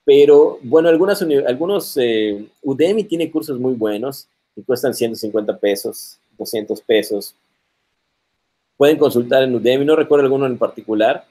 [0.05, 6.81] Pero bueno, algunas, algunos, eh, Udemy tiene cursos muy buenos que cuestan 150 pesos, 200
[6.81, 7.35] pesos.
[8.75, 11.25] Pueden consultar en Udemy, no recuerdo alguno en particular.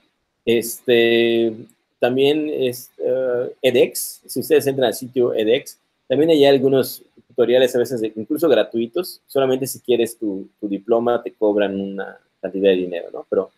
[0.45, 1.53] Este,
[1.99, 7.79] también es eh, edX, si ustedes entran al sitio edX, también hay algunos tutoriales a
[7.81, 13.09] veces incluso gratuitos, solamente si quieres tu, tu diploma te cobran una, cantidad de dinero,
[13.13, 13.27] ¿no?
[13.29, 13.51] Pero,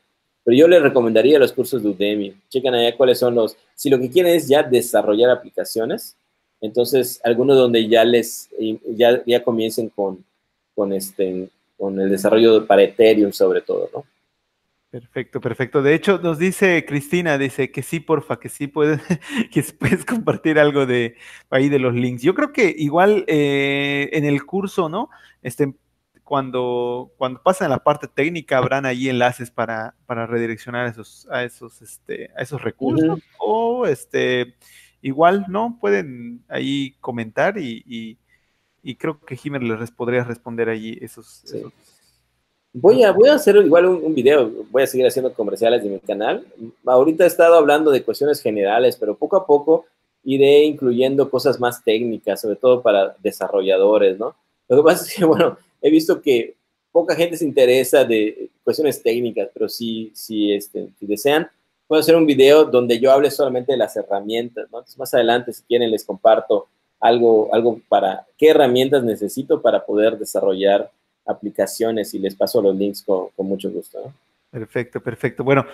[0.44, 2.34] pero yo les recomendaría los cursos de Udemy.
[2.48, 6.16] Chequen allá cuáles son los, si lo que quieren es ya desarrollar aplicaciones,
[6.60, 8.50] entonces algunos donde ya les,
[8.88, 10.24] ya, ya comiencen con,
[10.74, 11.48] con, este,
[11.78, 14.04] con el desarrollo para Ethereum sobre todo, ¿no?
[14.90, 15.82] Perfecto, perfecto.
[15.82, 19.00] De hecho, nos dice Cristina, dice que sí, porfa, que sí puedes,
[19.52, 21.14] que puedes compartir algo de
[21.48, 22.22] ahí de los links.
[22.22, 25.08] Yo creo que igual eh, en el curso, ¿no?
[25.42, 25.72] Este,
[26.30, 31.82] cuando, cuando pasen la parte técnica, habrán ahí enlaces para, para redireccionar esos, a esos,
[31.82, 33.18] este, a esos recursos.
[33.40, 34.54] O este,
[35.02, 35.76] igual, ¿no?
[35.80, 38.16] Pueden ahí comentar y,
[38.80, 41.42] y, creo que Jiménez les podría responder allí esos,
[42.72, 45.90] Voy a, voy a hacer igual un, un, video, voy a seguir haciendo comerciales de
[45.90, 46.46] mi canal.
[46.86, 49.86] Ahorita he estado hablando de cuestiones generales, pero poco a poco
[50.22, 54.36] iré incluyendo cosas más técnicas, sobre todo para desarrolladores, ¿no?
[54.68, 56.56] Lo que pasa es que, bueno, he visto que
[56.92, 61.48] poca gente se interesa de cuestiones técnicas, pero si, si, este, si desean,
[61.86, 65.90] puedo hacer un video donde yo hable solamente de las herramientas, más adelante, si quieren,
[65.90, 66.68] les comparto
[67.00, 70.90] algo, algo para qué herramientas necesito para poder desarrollar
[71.26, 74.12] aplicaciones y les paso los links con, mucho gusto.
[74.50, 75.44] Perfecto, perfecto.
[75.44, 75.64] Bueno,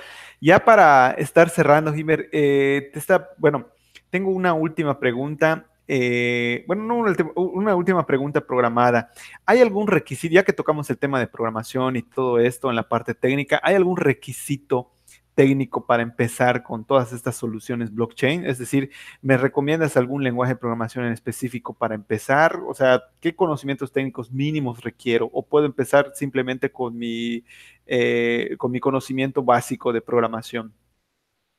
[0.41, 3.67] ya para estar cerrando, Jimer, eh, te está, bueno,
[4.11, 6.97] tengo una última pregunta eh, bueno,
[7.37, 9.11] una, última pregunta programada.
[9.45, 12.89] ¿Hay algún requisito, ya que tocamos el tema de programación y todo esto en la
[12.89, 14.93] parte técnica, ¿hay algún requisito
[15.35, 18.47] técnico para empezar con todas estas soluciones blockchain?
[18.47, 18.91] Es decir,
[19.23, 22.59] ¿me recomiendas algún lenguaje de programación en específico para empezar?
[22.67, 25.31] O sea, ¿qué conocimientos técnicos mínimos requiero?
[25.33, 27.45] ¿O puedo empezar simplemente con mi,
[27.87, 30.73] eh, con mi conocimiento básico de programación?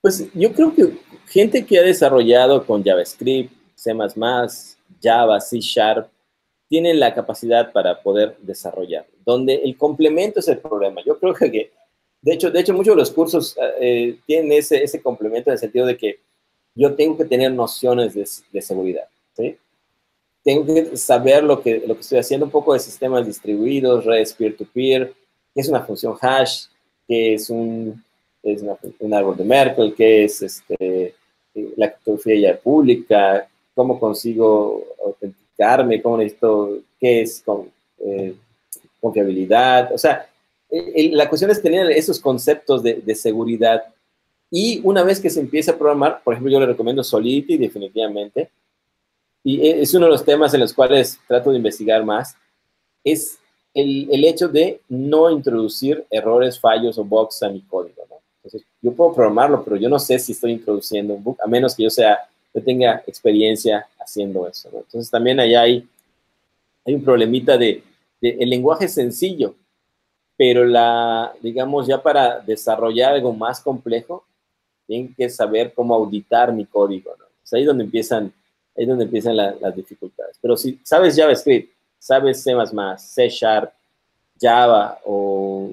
[0.02, 0.98] Pues yo creo que
[1.28, 3.94] gente que ha desarrollado con JavaScript, C++,
[5.02, 6.10] Java, C Sharp,
[6.68, 11.02] tienen la capacidad para poder desarrollar, donde el complemento es el problema.
[11.06, 11.72] Yo creo que,
[12.22, 15.60] de hecho, de hecho muchos de los cursos eh, tienen ese, ese complemento en el
[15.60, 16.20] sentido de que
[16.76, 19.58] yo tengo que tener nociones de, de seguridad, ¿sí?
[20.44, 24.34] Tengo que saber lo que, lo que estoy haciendo, un poco de sistemas distribuidos, redes
[24.34, 25.14] peer-to-peer,
[25.54, 26.66] qué es una función hash,
[27.08, 28.04] qué es un,
[28.44, 28.64] es
[29.00, 31.16] un árbol de Merkle, qué es este,
[31.76, 38.34] la criptografía pública, cómo consigo autenticarme, cómo necesito, qué es con, eh,
[39.00, 39.94] confiabilidad.
[39.94, 40.28] O sea,
[40.72, 43.84] la cuestión es tener esos conceptos de, de, seguridad.
[44.50, 48.50] Y una vez que se empieza a programar, por ejemplo, yo le recomiendo Solidity definitivamente.
[49.44, 52.36] Y e, es uno de los temas en los cuales trato de investigar más.
[53.04, 53.38] Es
[53.76, 58.02] el, el hecho de no introducir errores, fallos o bugs a mi código.
[58.10, 58.16] ¿no?
[58.38, 61.76] Entonces, yo puedo programarlo, pero yo no sé si estoy introduciendo un bug, a menos
[61.76, 62.28] que yo sea
[62.62, 64.70] tenga experiencia haciendo eso.
[64.74, 65.88] Entonces también allá hay,
[66.86, 67.84] hay un problemita de,
[68.22, 69.56] el lenguaje sencillo,
[70.36, 74.26] pero la, digamos, ya para desarrollar algo más complejo,
[74.86, 77.26] tienen que saber cómo auditar mi código, ¿no?
[77.44, 78.32] Es ahí donde empiezan,
[78.78, 80.38] ahí donde empiezan las dificultades.
[80.42, 82.54] Pero si sabes JavaScript, sabes C++,
[82.98, 83.72] C Sharp,
[84.40, 85.72] Java o,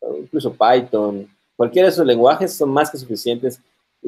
[0.00, 3.60] o incluso Python, cualquiera de esos lenguajes son más que suficientes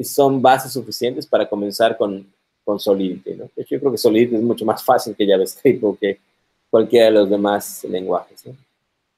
[0.03, 2.25] son bases suficientes para comenzar con,
[2.63, 3.35] con Solidity.
[3.35, 3.49] ¿no?
[3.55, 6.19] De yo creo que Solidity es mucho más fácil que JavaScript o que
[6.69, 8.43] cualquiera de los demás lenguajes.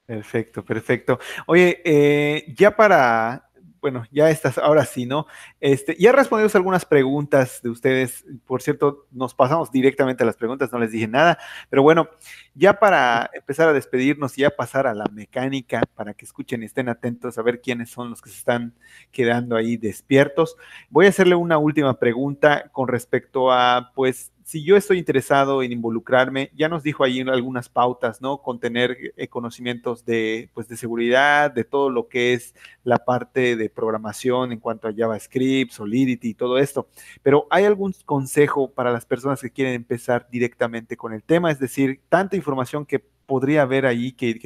[0.06, 1.18] Perfecto, perfecto.
[1.46, 3.48] Oye, eh, ya para
[3.84, 5.26] bueno, ya estás, ahora sí, ¿no?
[5.60, 8.24] Este, ya respondimos algunas preguntas de ustedes.
[8.46, 11.38] Por cierto, nos pasamos directamente a las preguntas, no les dije nada.
[11.68, 12.08] Pero bueno,
[12.54, 16.64] ya para empezar a despedirnos y ya pasar a la mecánica, para que escuchen y
[16.64, 18.72] estén atentos a ver quiénes son los que se están
[19.12, 20.56] quedando ahí despiertos,
[20.88, 25.72] voy a hacerle una última pregunta con respecto a, pues, si yo estoy interesado en
[25.72, 28.42] involucrarme, ya nos dijo ahí algunas pautas, ¿no?
[28.42, 32.54] Con tener eh, conocimientos de, pues, de seguridad, de todo lo que es
[32.84, 36.88] la parte de programación en cuanto a JavaScript, Solidity y todo esto.
[37.22, 41.50] Pero ¿hay algún consejo para las personas que quieren empezar directamente con el tema?
[41.50, 44.38] Es decir, tanta información que podría haber ahí que,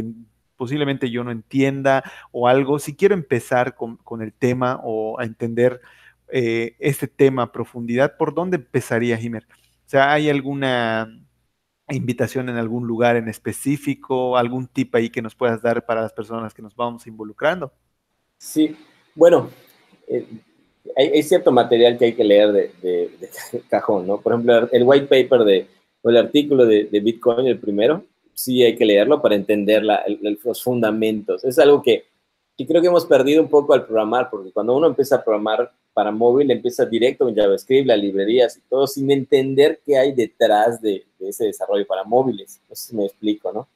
[0.56, 2.78] posiblemente yo no entienda o algo.
[2.78, 5.80] Si quiero empezar con, el tema o a entender
[6.28, 9.48] eh, este tema a profundidad, ¿por dónde empezaría, Jiménez?
[9.88, 11.10] O sea, ¿hay alguna
[11.88, 16.12] invitación en algún lugar en específico, algún tip ahí que nos puedas dar para las
[16.12, 17.72] personas que nos vamos involucrando?
[18.36, 18.76] Sí,
[19.14, 19.48] bueno,
[20.06, 20.26] eh,
[20.94, 23.18] hay, cierto material que hay que leer de,
[23.70, 24.20] cajón, ¿no?
[24.20, 25.66] Por ejemplo, el white paper de,
[26.02, 28.04] o el artículo de, Bitcoin, el primero,
[28.34, 29.84] sí hay que leerlo para entender
[30.42, 31.46] los fundamentos.
[31.46, 32.04] Es algo que,
[32.58, 35.72] que creo que hemos perdido un poco al programar, porque cuando uno empieza a programar,
[35.98, 40.80] para móvil empieza directo en JavaScript, las librerías y todo, sin entender qué hay detrás
[40.80, 42.60] de, ese desarrollo para móviles.
[42.68, 43.66] No sé si me explico, ¿no?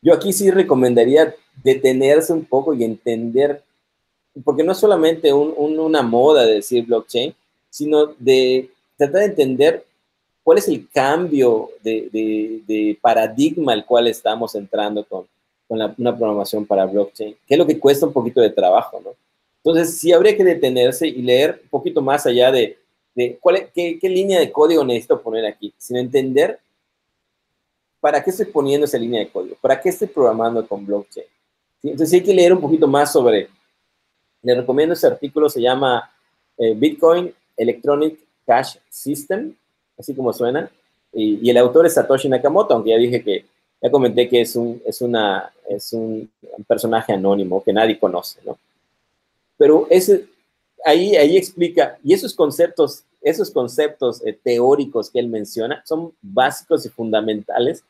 [0.00, 3.62] Yo aquí sí recomendaría detenerse un poco y entender,
[4.42, 7.34] porque no es solamente una moda de decir blockchain,
[7.68, 9.84] sino de tratar de entender
[10.42, 15.26] cuál es el cambio de, paradigma al cual estamos entrando con,
[15.68, 19.10] una programación para blockchain, que es lo que cuesta un poquito de trabajo, ¿no?
[19.64, 22.76] Entonces, sí habría que detenerse y leer un poquito más allá de,
[23.40, 26.58] cuál qué, línea de código necesito poner aquí, sin entender
[27.98, 31.24] para qué estoy poniendo esa línea de código, para qué estoy programando con blockchain.
[31.82, 33.48] Entonces, sí hay que leer un poquito más sobre,
[34.42, 36.12] le recomiendo ese artículo, se llama
[36.58, 39.54] eh, Bitcoin Electronic Cash System,
[39.96, 40.70] así como suena,
[41.10, 43.46] y, el autor es Satoshi Nakamoto, aunque ya dije que,
[43.80, 46.30] ya comenté que es un, es una, es un
[46.66, 48.58] personaje anónimo que nadie conoce, ¿no?
[49.56, 50.26] Pero ese,
[50.84, 56.84] ahí, ahí explica, y esos conceptos, esos conceptos eh, teóricos que él menciona son básicos
[56.86, 57.84] y fundamentales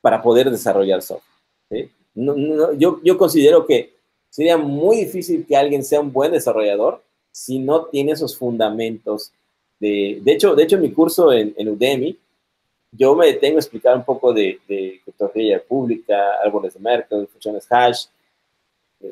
[0.00, 1.90] para poder desarrollar software.
[2.14, 3.94] yo, yo considero que
[4.30, 7.02] sería muy difícil que alguien sea un buen desarrollador
[7.32, 9.32] si no tiene esos fundamentos.
[9.80, 12.18] De, de, hecho, de hecho, en mi curso en, Udemy,
[12.92, 17.66] yo me detengo a explicar un poco de, de criptografía pública, árboles de Merkle, funciones
[17.70, 18.06] hash,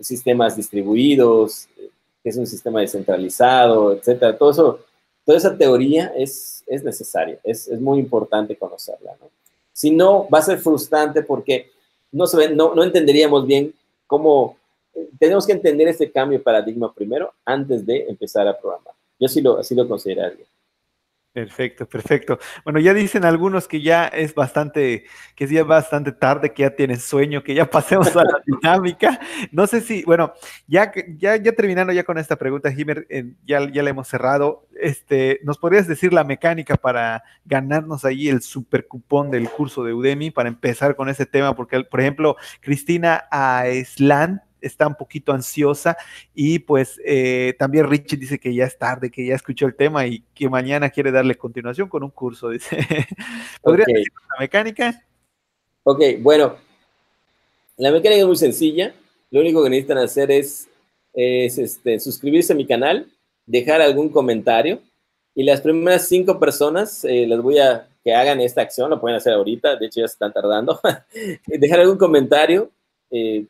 [0.00, 1.90] sistemas distribuidos, eh,
[2.22, 4.36] que es un sistema descentralizado, etcétera.
[4.36, 4.80] Todo eso,
[5.24, 9.16] toda esa teoría es, es necesaria, es, es muy importante conocerla.
[9.20, 9.30] ¿no?
[9.72, 11.70] Si no, va a ser frustrante porque
[12.12, 13.74] no, se no, no entenderíamos bien
[14.06, 14.56] cómo
[14.94, 18.94] eh, tenemos que entender este cambio de paradigma primero antes de empezar a programar.
[19.18, 20.46] Yo sí lo, así lo consideraría.
[21.36, 22.38] Perfecto, perfecto.
[22.64, 25.04] Bueno, ya dicen algunos que ya es bastante,
[25.34, 29.20] que es bastante tarde, que ya tienen sueño, que ya pasemos a la dinámica.
[29.52, 30.32] No sé si, bueno,
[30.66, 34.66] ya, ya, ya terminando ya con esta pregunta, Jimer, eh, ya, ya la hemos cerrado.
[34.80, 39.92] Este, ¿nos podrías decir la mecánica para ganarnos ahí el super cupón del curso de
[39.92, 41.54] Udemy para empezar con ese tema?
[41.54, 45.96] Porque, por ejemplo, Cristina Aislan está un poquito ansiosa
[46.34, 50.06] y pues eh, también Richie dice que ya es tarde, que ya escuchó el tema
[50.06, 52.76] y que mañana quiere darle continuación con un curso, dice.
[53.62, 55.04] ¿Podría decir la mecánica?
[55.84, 56.56] Ok, bueno,
[57.76, 58.94] la mecánica es muy sencilla.
[59.30, 60.68] Lo único que necesitan hacer es,
[61.12, 63.10] este, suscribirse a mi canal,
[63.46, 64.80] dejar algún comentario
[65.34, 69.16] y las primeras cinco personas eh, les voy a que hagan esta acción, lo pueden
[69.16, 70.80] hacer ahorita, de hecho ya se están tardando,
[71.46, 72.70] dejar algún comentario,
[73.10, 73.44] eh,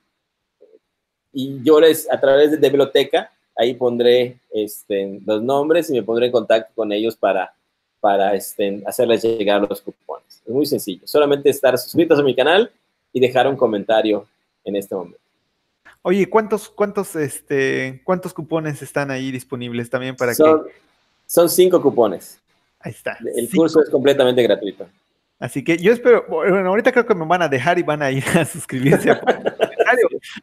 [1.39, 6.27] y yo les, a través de, biblioteca, ahí pondré este, los nombres y me pondré
[6.27, 7.55] en contacto con ellos para,
[8.01, 10.41] para este, hacerles llegar los cupones.
[10.47, 12.71] Es muy sencillo, solamente estar suscritos a mi canal
[13.13, 14.27] y dejar un comentario
[14.65, 15.19] en este momento.
[16.01, 20.73] Oye, ¿cuántos, cuántos, este, cuántos cupones están ahí disponibles también para son, que...
[21.27, 22.41] Son cinco cupones.
[22.81, 23.19] Ahí está.
[23.37, 24.87] El curso es completamente gratuito.
[25.39, 28.11] Así que yo espero, bueno, ahorita creo que me van a dejar y van a
[28.11, 29.21] ir a suscribirse a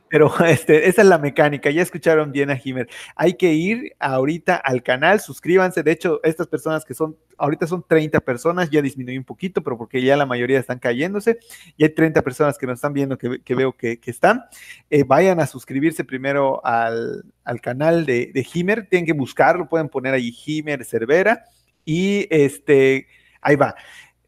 [0.10, 1.70] pero este, esa es la mecánica.
[1.70, 2.88] Ya escucharon bien a Jimer.
[3.16, 5.84] Hay que ir ahorita al canal, suscríbanse.
[5.84, 9.78] De hecho, estas personas que son, ahorita son 30 personas, ya disminuí un poquito, pero
[9.78, 11.40] porque ya la mayoría están cayéndose.
[11.78, 14.44] Y hay 30 personas que nos están viendo que, veo que, están.
[14.90, 17.24] Eh, vayan a suscribirse primero al,
[17.62, 18.88] canal de, de Jimer.
[18.90, 21.44] Tienen que buscarlo, pueden poner ahí Jimer Cervera.
[21.86, 23.08] Y este,
[23.42, 23.76] ahí va.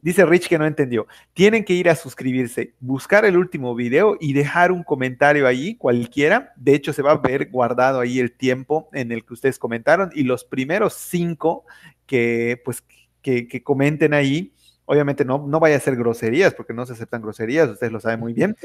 [0.05, 1.07] Dice Rich que no entendió.
[1.33, 6.53] Tienen que ir a suscribirse, buscar el último video y dejar un comentario ahí, cualquiera.
[6.57, 10.11] De hecho, se va a ver guardado ahí el tiempo en el que ustedes comentaron
[10.13, 11.65] y los primeros cinco
[12.05, 12.83] que, pues,
[13.23, 14.53] que, comenten ahí.
[14.85, 18.19] Obviamente no, no vaya a ser groserías, porque no se aceptan groserías, ustedes lo saben
[18.19, 18.55] muy bien.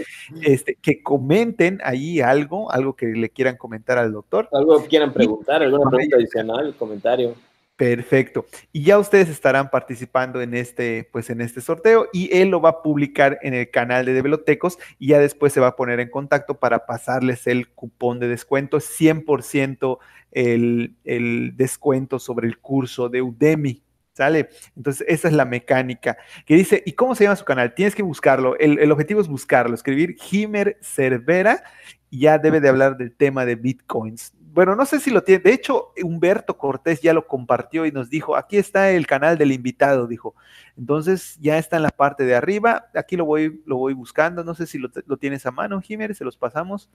[0.42, 4.46] Este, que comenten ahí algo, algo que le quieran comentar al doctor.
[4.52, 7.34] Algo que quieran preguntar, alguna pregunta adicional, comentario.
[7.80, 8.44] Perfecto.
[8.72, 12.68] Y ya ustedes estarán participando en este, pues en este sorteo y él lo va
[12.68, 16.10] a publicar en el canal de Develotecos y ya después se va a poner en
[16.10, 19.96] contacto para pasarles el cupón de descuento, 100%
[20.30, 23.82] el, el descuento sobre el curso de Udemy.
[24.12, 24.50] ¿Sale?
[24.76, 27.74] Entonces, esa es la mecánica que dice, ¿y cómo se llama su canal?
[27.74, 28.58] Tienes que buscarlo.
[28.58, 31.62] El, el objetivo es buscarlo, escribir Himer Cervera
[32.10, 35.42] y ya debe de hablar del tema de bitcoins bueno, no sé si lo tiene.
[35.42, 39.52] De hecho, Humberto Cortés ya lo compartió y nos dijo, aquí está el canal del
[39.52, 40.34] invitado, dijo.
[40.76, 42.90] Entonces ya está en la parte de arriba.
[42.94, 44.42] Aquí lo voy, lo voy buscando.
[44.42, 46.90] No sé si lo, tienes a mano, Jiménez, se los pasamos.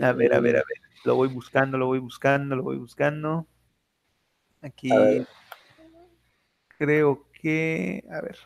[0.00, 0.80] A ver, a ver, a ver.
[1.04, 3.46] Lo voy buscando, lo voy buscando, lo voy buscando.
[4.62, 4.90] Aquí.
[6.78, 8.04] Creo que.
[8.10, 8.38] A ver.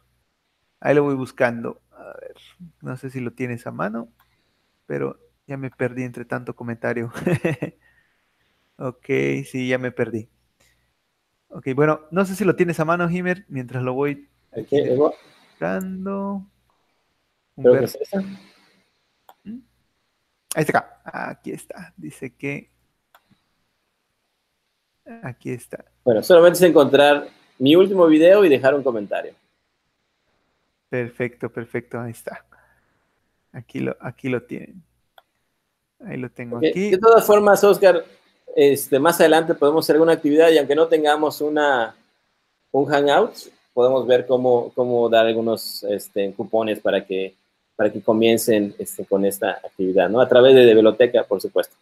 [0.81, 1.83] Ahí lo voy buscando.
[1.91, 2.37] A ver.
[2.81, 4.09] No sé si lo tienes a mano.
[4.87, 7.13] Pero ya me perdí entre tanto comentario.
[8.83, 9.07] Ok,
[9.47, 10.29] sí, ya me perdí.
[11.47, 14.29] Ok, bueno, no sé si lo tienes a mano, Himer, mientras lo voy
[15.53, 16.45] buscando.
[17.55, 17.77] ¿Mm?
[20.57, 21.01] Ahí está.
[21.05, 21.95] Aquí está.
[21.97, 22.73] Dice que.
[25.23, 25.85] Aquí está.
[26.03, 27.29] Bueno, solamente es encontrar
[27.61, 29.37] mi último video y dejar un comentario.
[30.89, 32.01] Perfecto, perfecto.
[32.01, 32.45] Ahí está.
[33.53, 34.83] Aquí lo, aquí lo tienen.
[36.01, 36.91] Ahí lo tengo aquí.
[36.91, 38.05] De todas formas, Oscar,
[38.55, 41.95] este, más adelante podemos hacer alguna actividad y aunque no tengamos una,
[42.71, 43.35] un hangout,
[43.73, 47.35] podemos ver cómo, cómo dar algunos este, cupones para que,
[47.77, 50.21] para que comiencen este, con esta actividad, ¿no?
[50.21, 51.75] A través de biblioteca, por supuesto.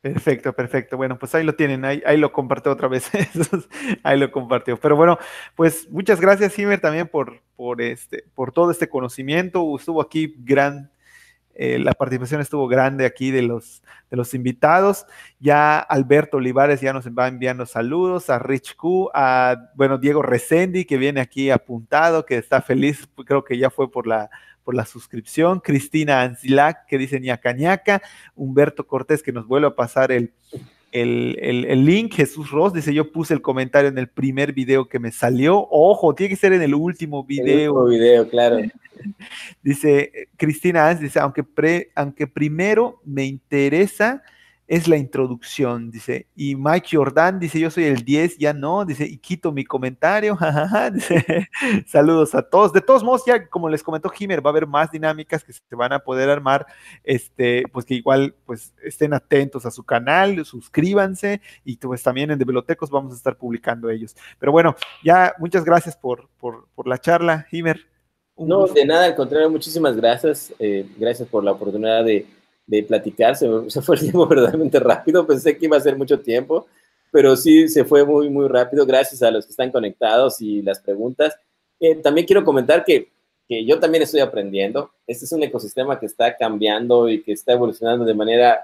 [0.00, 0.96] Perfecto, perfecto.
[0.96, 3.10] Bueno, pues ahí lo tienen, ahí, ahí lo compartió otra vez.
[4.04, 4.78] ahí lo compartió.
[4.78, 5.18] Pero bueno,
[5.56, 9.76] pues muchas gracias, Himer, también por, por, este, por todo este conocimiento.
[9.76, 10.90] Estuvo aquí gran
[11.60, 15.06] eh, la participación estuvo grande aquí de los, de los invitados.
[15.40, 20.84] Ya Alberto Olivares ya nos va enviando saludos, a Rich Q, a, bueno, Diego Resendi,
[20.84, 24.30] que viene aquí apuntado, que está feliz, creo que ya fue por la,
[24.62, 25.58] por la suscripción.
[25.58, 28.02] Cristina Ancilac, que dice ñaca ñaca.
[28.36, 30.32] Humberto Cortés, que nos vuelve a pasar el,
[30.92, 35.12] el, link, Jesús Ross, dice, yo puse el comentario en el primer video que me
[35.12, 35.66] salió.
[35.70, 37.86] Ojo, tiene que ser en el último video.
[37.86, 38.58] El video, claro.
[39.62, 44.22] dice Cristina dice, aunque, pre, aunque primero me interesa
[44.68, 46.26] es la introducción, dice.
[46.36, 50.36] Y Mike Jordan dice, yo soy el 10, ya no, dice, y quito mi comentario,
[50.36, 51.48] jajaja, dice,
[51.86, 52.72] saludos a todos.
[52.74, 55.62] De todos modos, ya como les comentó Jimer, va a haber más dinámicas que se
[55.74, 56.66] van a poder armar,
[57.02, 62.38] este, pues que igual, pues estén atentos a su canal, suscríbanse, y pues también en
[62.38, 64.14] Bibliotecos vamos a estar publicando ellos.
[64.38, 67.86] Pero bueno, ya muchas gracias por, por, por la charla, Jimer.
[68.36, 70.52] No, de nada, al contrario, muchísimas gracias.
[70.58, 72.26] Eh, gracias por la oportunidad de
[72.68, 73.34] de platicar,
[73.68, 76.66] se, fue el tiempo verdaderamente rápido, pensé que iba a ser mucho tiempo,
[77.10, 80.78] pero sí se fue muy, muy rápido, gracias a los que están conectados y las
[80.78, 81.34] preguntas.
[81.80, 83.08] Eh, también quiero comentar que,
[83.48, 87.54] que, yo también estoy aprendiendo, este es un ecosistema que está cambiando y que está
[87.54, 88.60] evolucionando de manera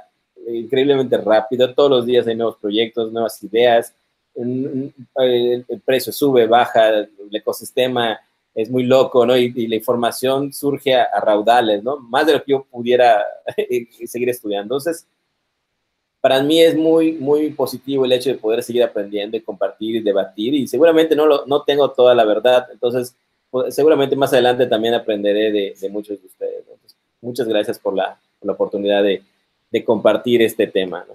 [0.46, 3.94] increíblemente rápida, todos los días hay nuevos proyectos, nuevas ideas,
[4.34, 8.20] el, el precio sube, baja, el ecosistema
[8.54, 9.36] es muy loco, ¿no?
[9.36, 11.98] Y, la información surge a, raudales, ¿no?
[11.98, 13.22] Más de lo que yo pudiera
[14.06, 14.76] seguir estudiando.
[14.76, 15.06] Entonces,
[16.20, 20.54] para mí es muy, muy positivo el hecho de poder seguir aprendiendo compartir y debatir
[20.54, 23.14] y seguramente no, lo, no tengo toda la verdad, entonces
[23.50, 26.64] pues, seguramente más adelante también aprenderé de, muchos de ustedes.
[27.20, 29.22] muchas gracias por la, la oportunidad de,
[29.70, 31.04] de compartir este tema.
[31.06, 31.14] ¿no?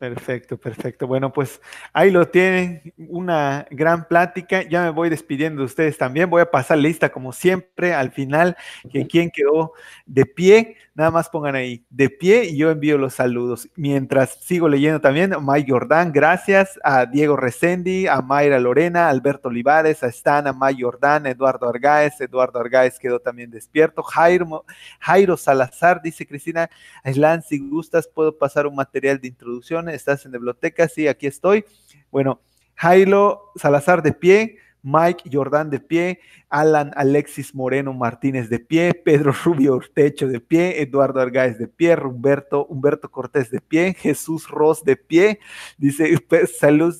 [0.00, 1.06] Perfecto, perfecto.
[1.06, 1.60] Bueno, pues
[1.92, 4.62] ahí lo tienen, una gran plática.
[4.62, 6.30] Ya me voy despidiendo de ustedes también.
[6.30, 8.56] Voy a pasar lista como siempre al final,
[8.90, 9.74] que quien quedó
[10.06, 13.68] de pie, nada más pongan ahí de pie y yo envío los saludos.
[13.76, 20.02] Mientras sigo leyendo también, Mike Jordán, gracias, a Diego Resendi, a Mayra Lorena, Alberto Olivares,
[20.02, 24.64] a Stan, a Mike Jordán, Eduardo Argáez, Eduardo Argáez quedó también despierto, Jairo,
[24.98, 26.68] Jairo Salazar, dice Cristina,
[27.02, 29.88] Aislan, si gustas, puedo pasar un material de introducción.
[29.88, 31.64] Estás en biblioteca, sí, aquí estoy.
[32.10, 32.40] Bueno,
[32.74, 39.32] Jairo Salazar de pie, Mike Jordán de pie, Alan Alexis Moreno Martínez de pie, Pedro
[39.44, 44.82] Rubio Ortecho de pie, Eduardo Argáez de pie, Humberto, Humberto Cortés de pie, Jesús Ross
[44.84, 45.40] de pie,
[45.78, 46.16] dice,
[46.58, 46.94] salud,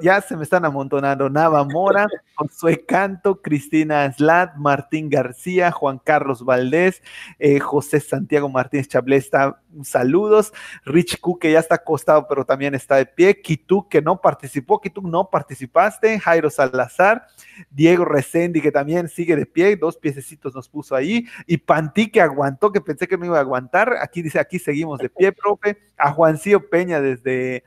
[0.00, 1.28] ya se me están amontonando.
[1.28, 2.06] Nava Mora,
[2.36, 7.02] Josué Canto, Cristina Aslat, Martín García, Juan Carlos Valdés,
[7.38, 10.52] eh, José Santiago Martínez Chablé está, saludos,
[10.84, 14.80] Rich Cook que ya está acostado pero también está de pie, Kitu que no participó,
[14.80, 17.26] Kitu no participaste, Jairo Salazar,
[17.70, 22.20] Diego Resendi que también sigue de pie, dos piececitos nos puso ahí, y Pantí que
[22.20, 25.78] aguantó, que pensé que no iba a aguantar, aquí dice, aquí seguimos de pie, profe,
[25.96, 27.64] a Juancío Peña desde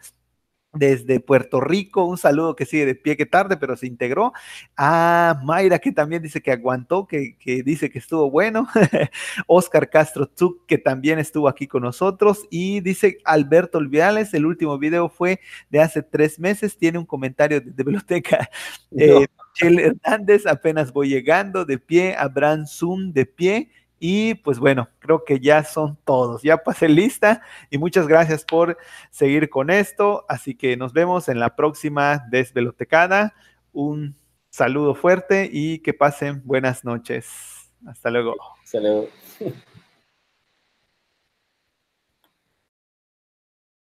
[0.74, 4.34] desde Puerto Rico, un saludo que sigue de pie que tarde, pero se integró.
[4.76, 7.36] A Mayra, que también dice que aguantó, que,
[7.66, 8.68] dice que estuvo bueno.
[9.48, 12.46] Oscar Castro Zuc, que también estuvo aquí con nosotros.
[12.50, 15.40] Y dice Alberto Olviales, el último video fue
[15.70, 18.50] de hace tres meses, tiene un comentario de, biblioteca.
[19.00, 19.28] Eh,
[19.60, 22.16] Hernández, apenas voy llegando, de pie.
[22.18, 23.70] Abraham Zoom, de pie.
[24.00, 26.44] Y pues bueno, creo que ya son todos.
[26.44, 28.78] Ya pasé lista y muchas gracias por
[29.10, 30.26] seguir con esto.
[30.30, 33.34] Así que nos vemos en la próxima desvelotecada.
[33.74, 34.16] Un
[34.50, 37.28] saludo fuerte y que pasen buenas noches.
[37.86, 38.36] Hasta luego.
[38.64, 39.08] Hasta luego.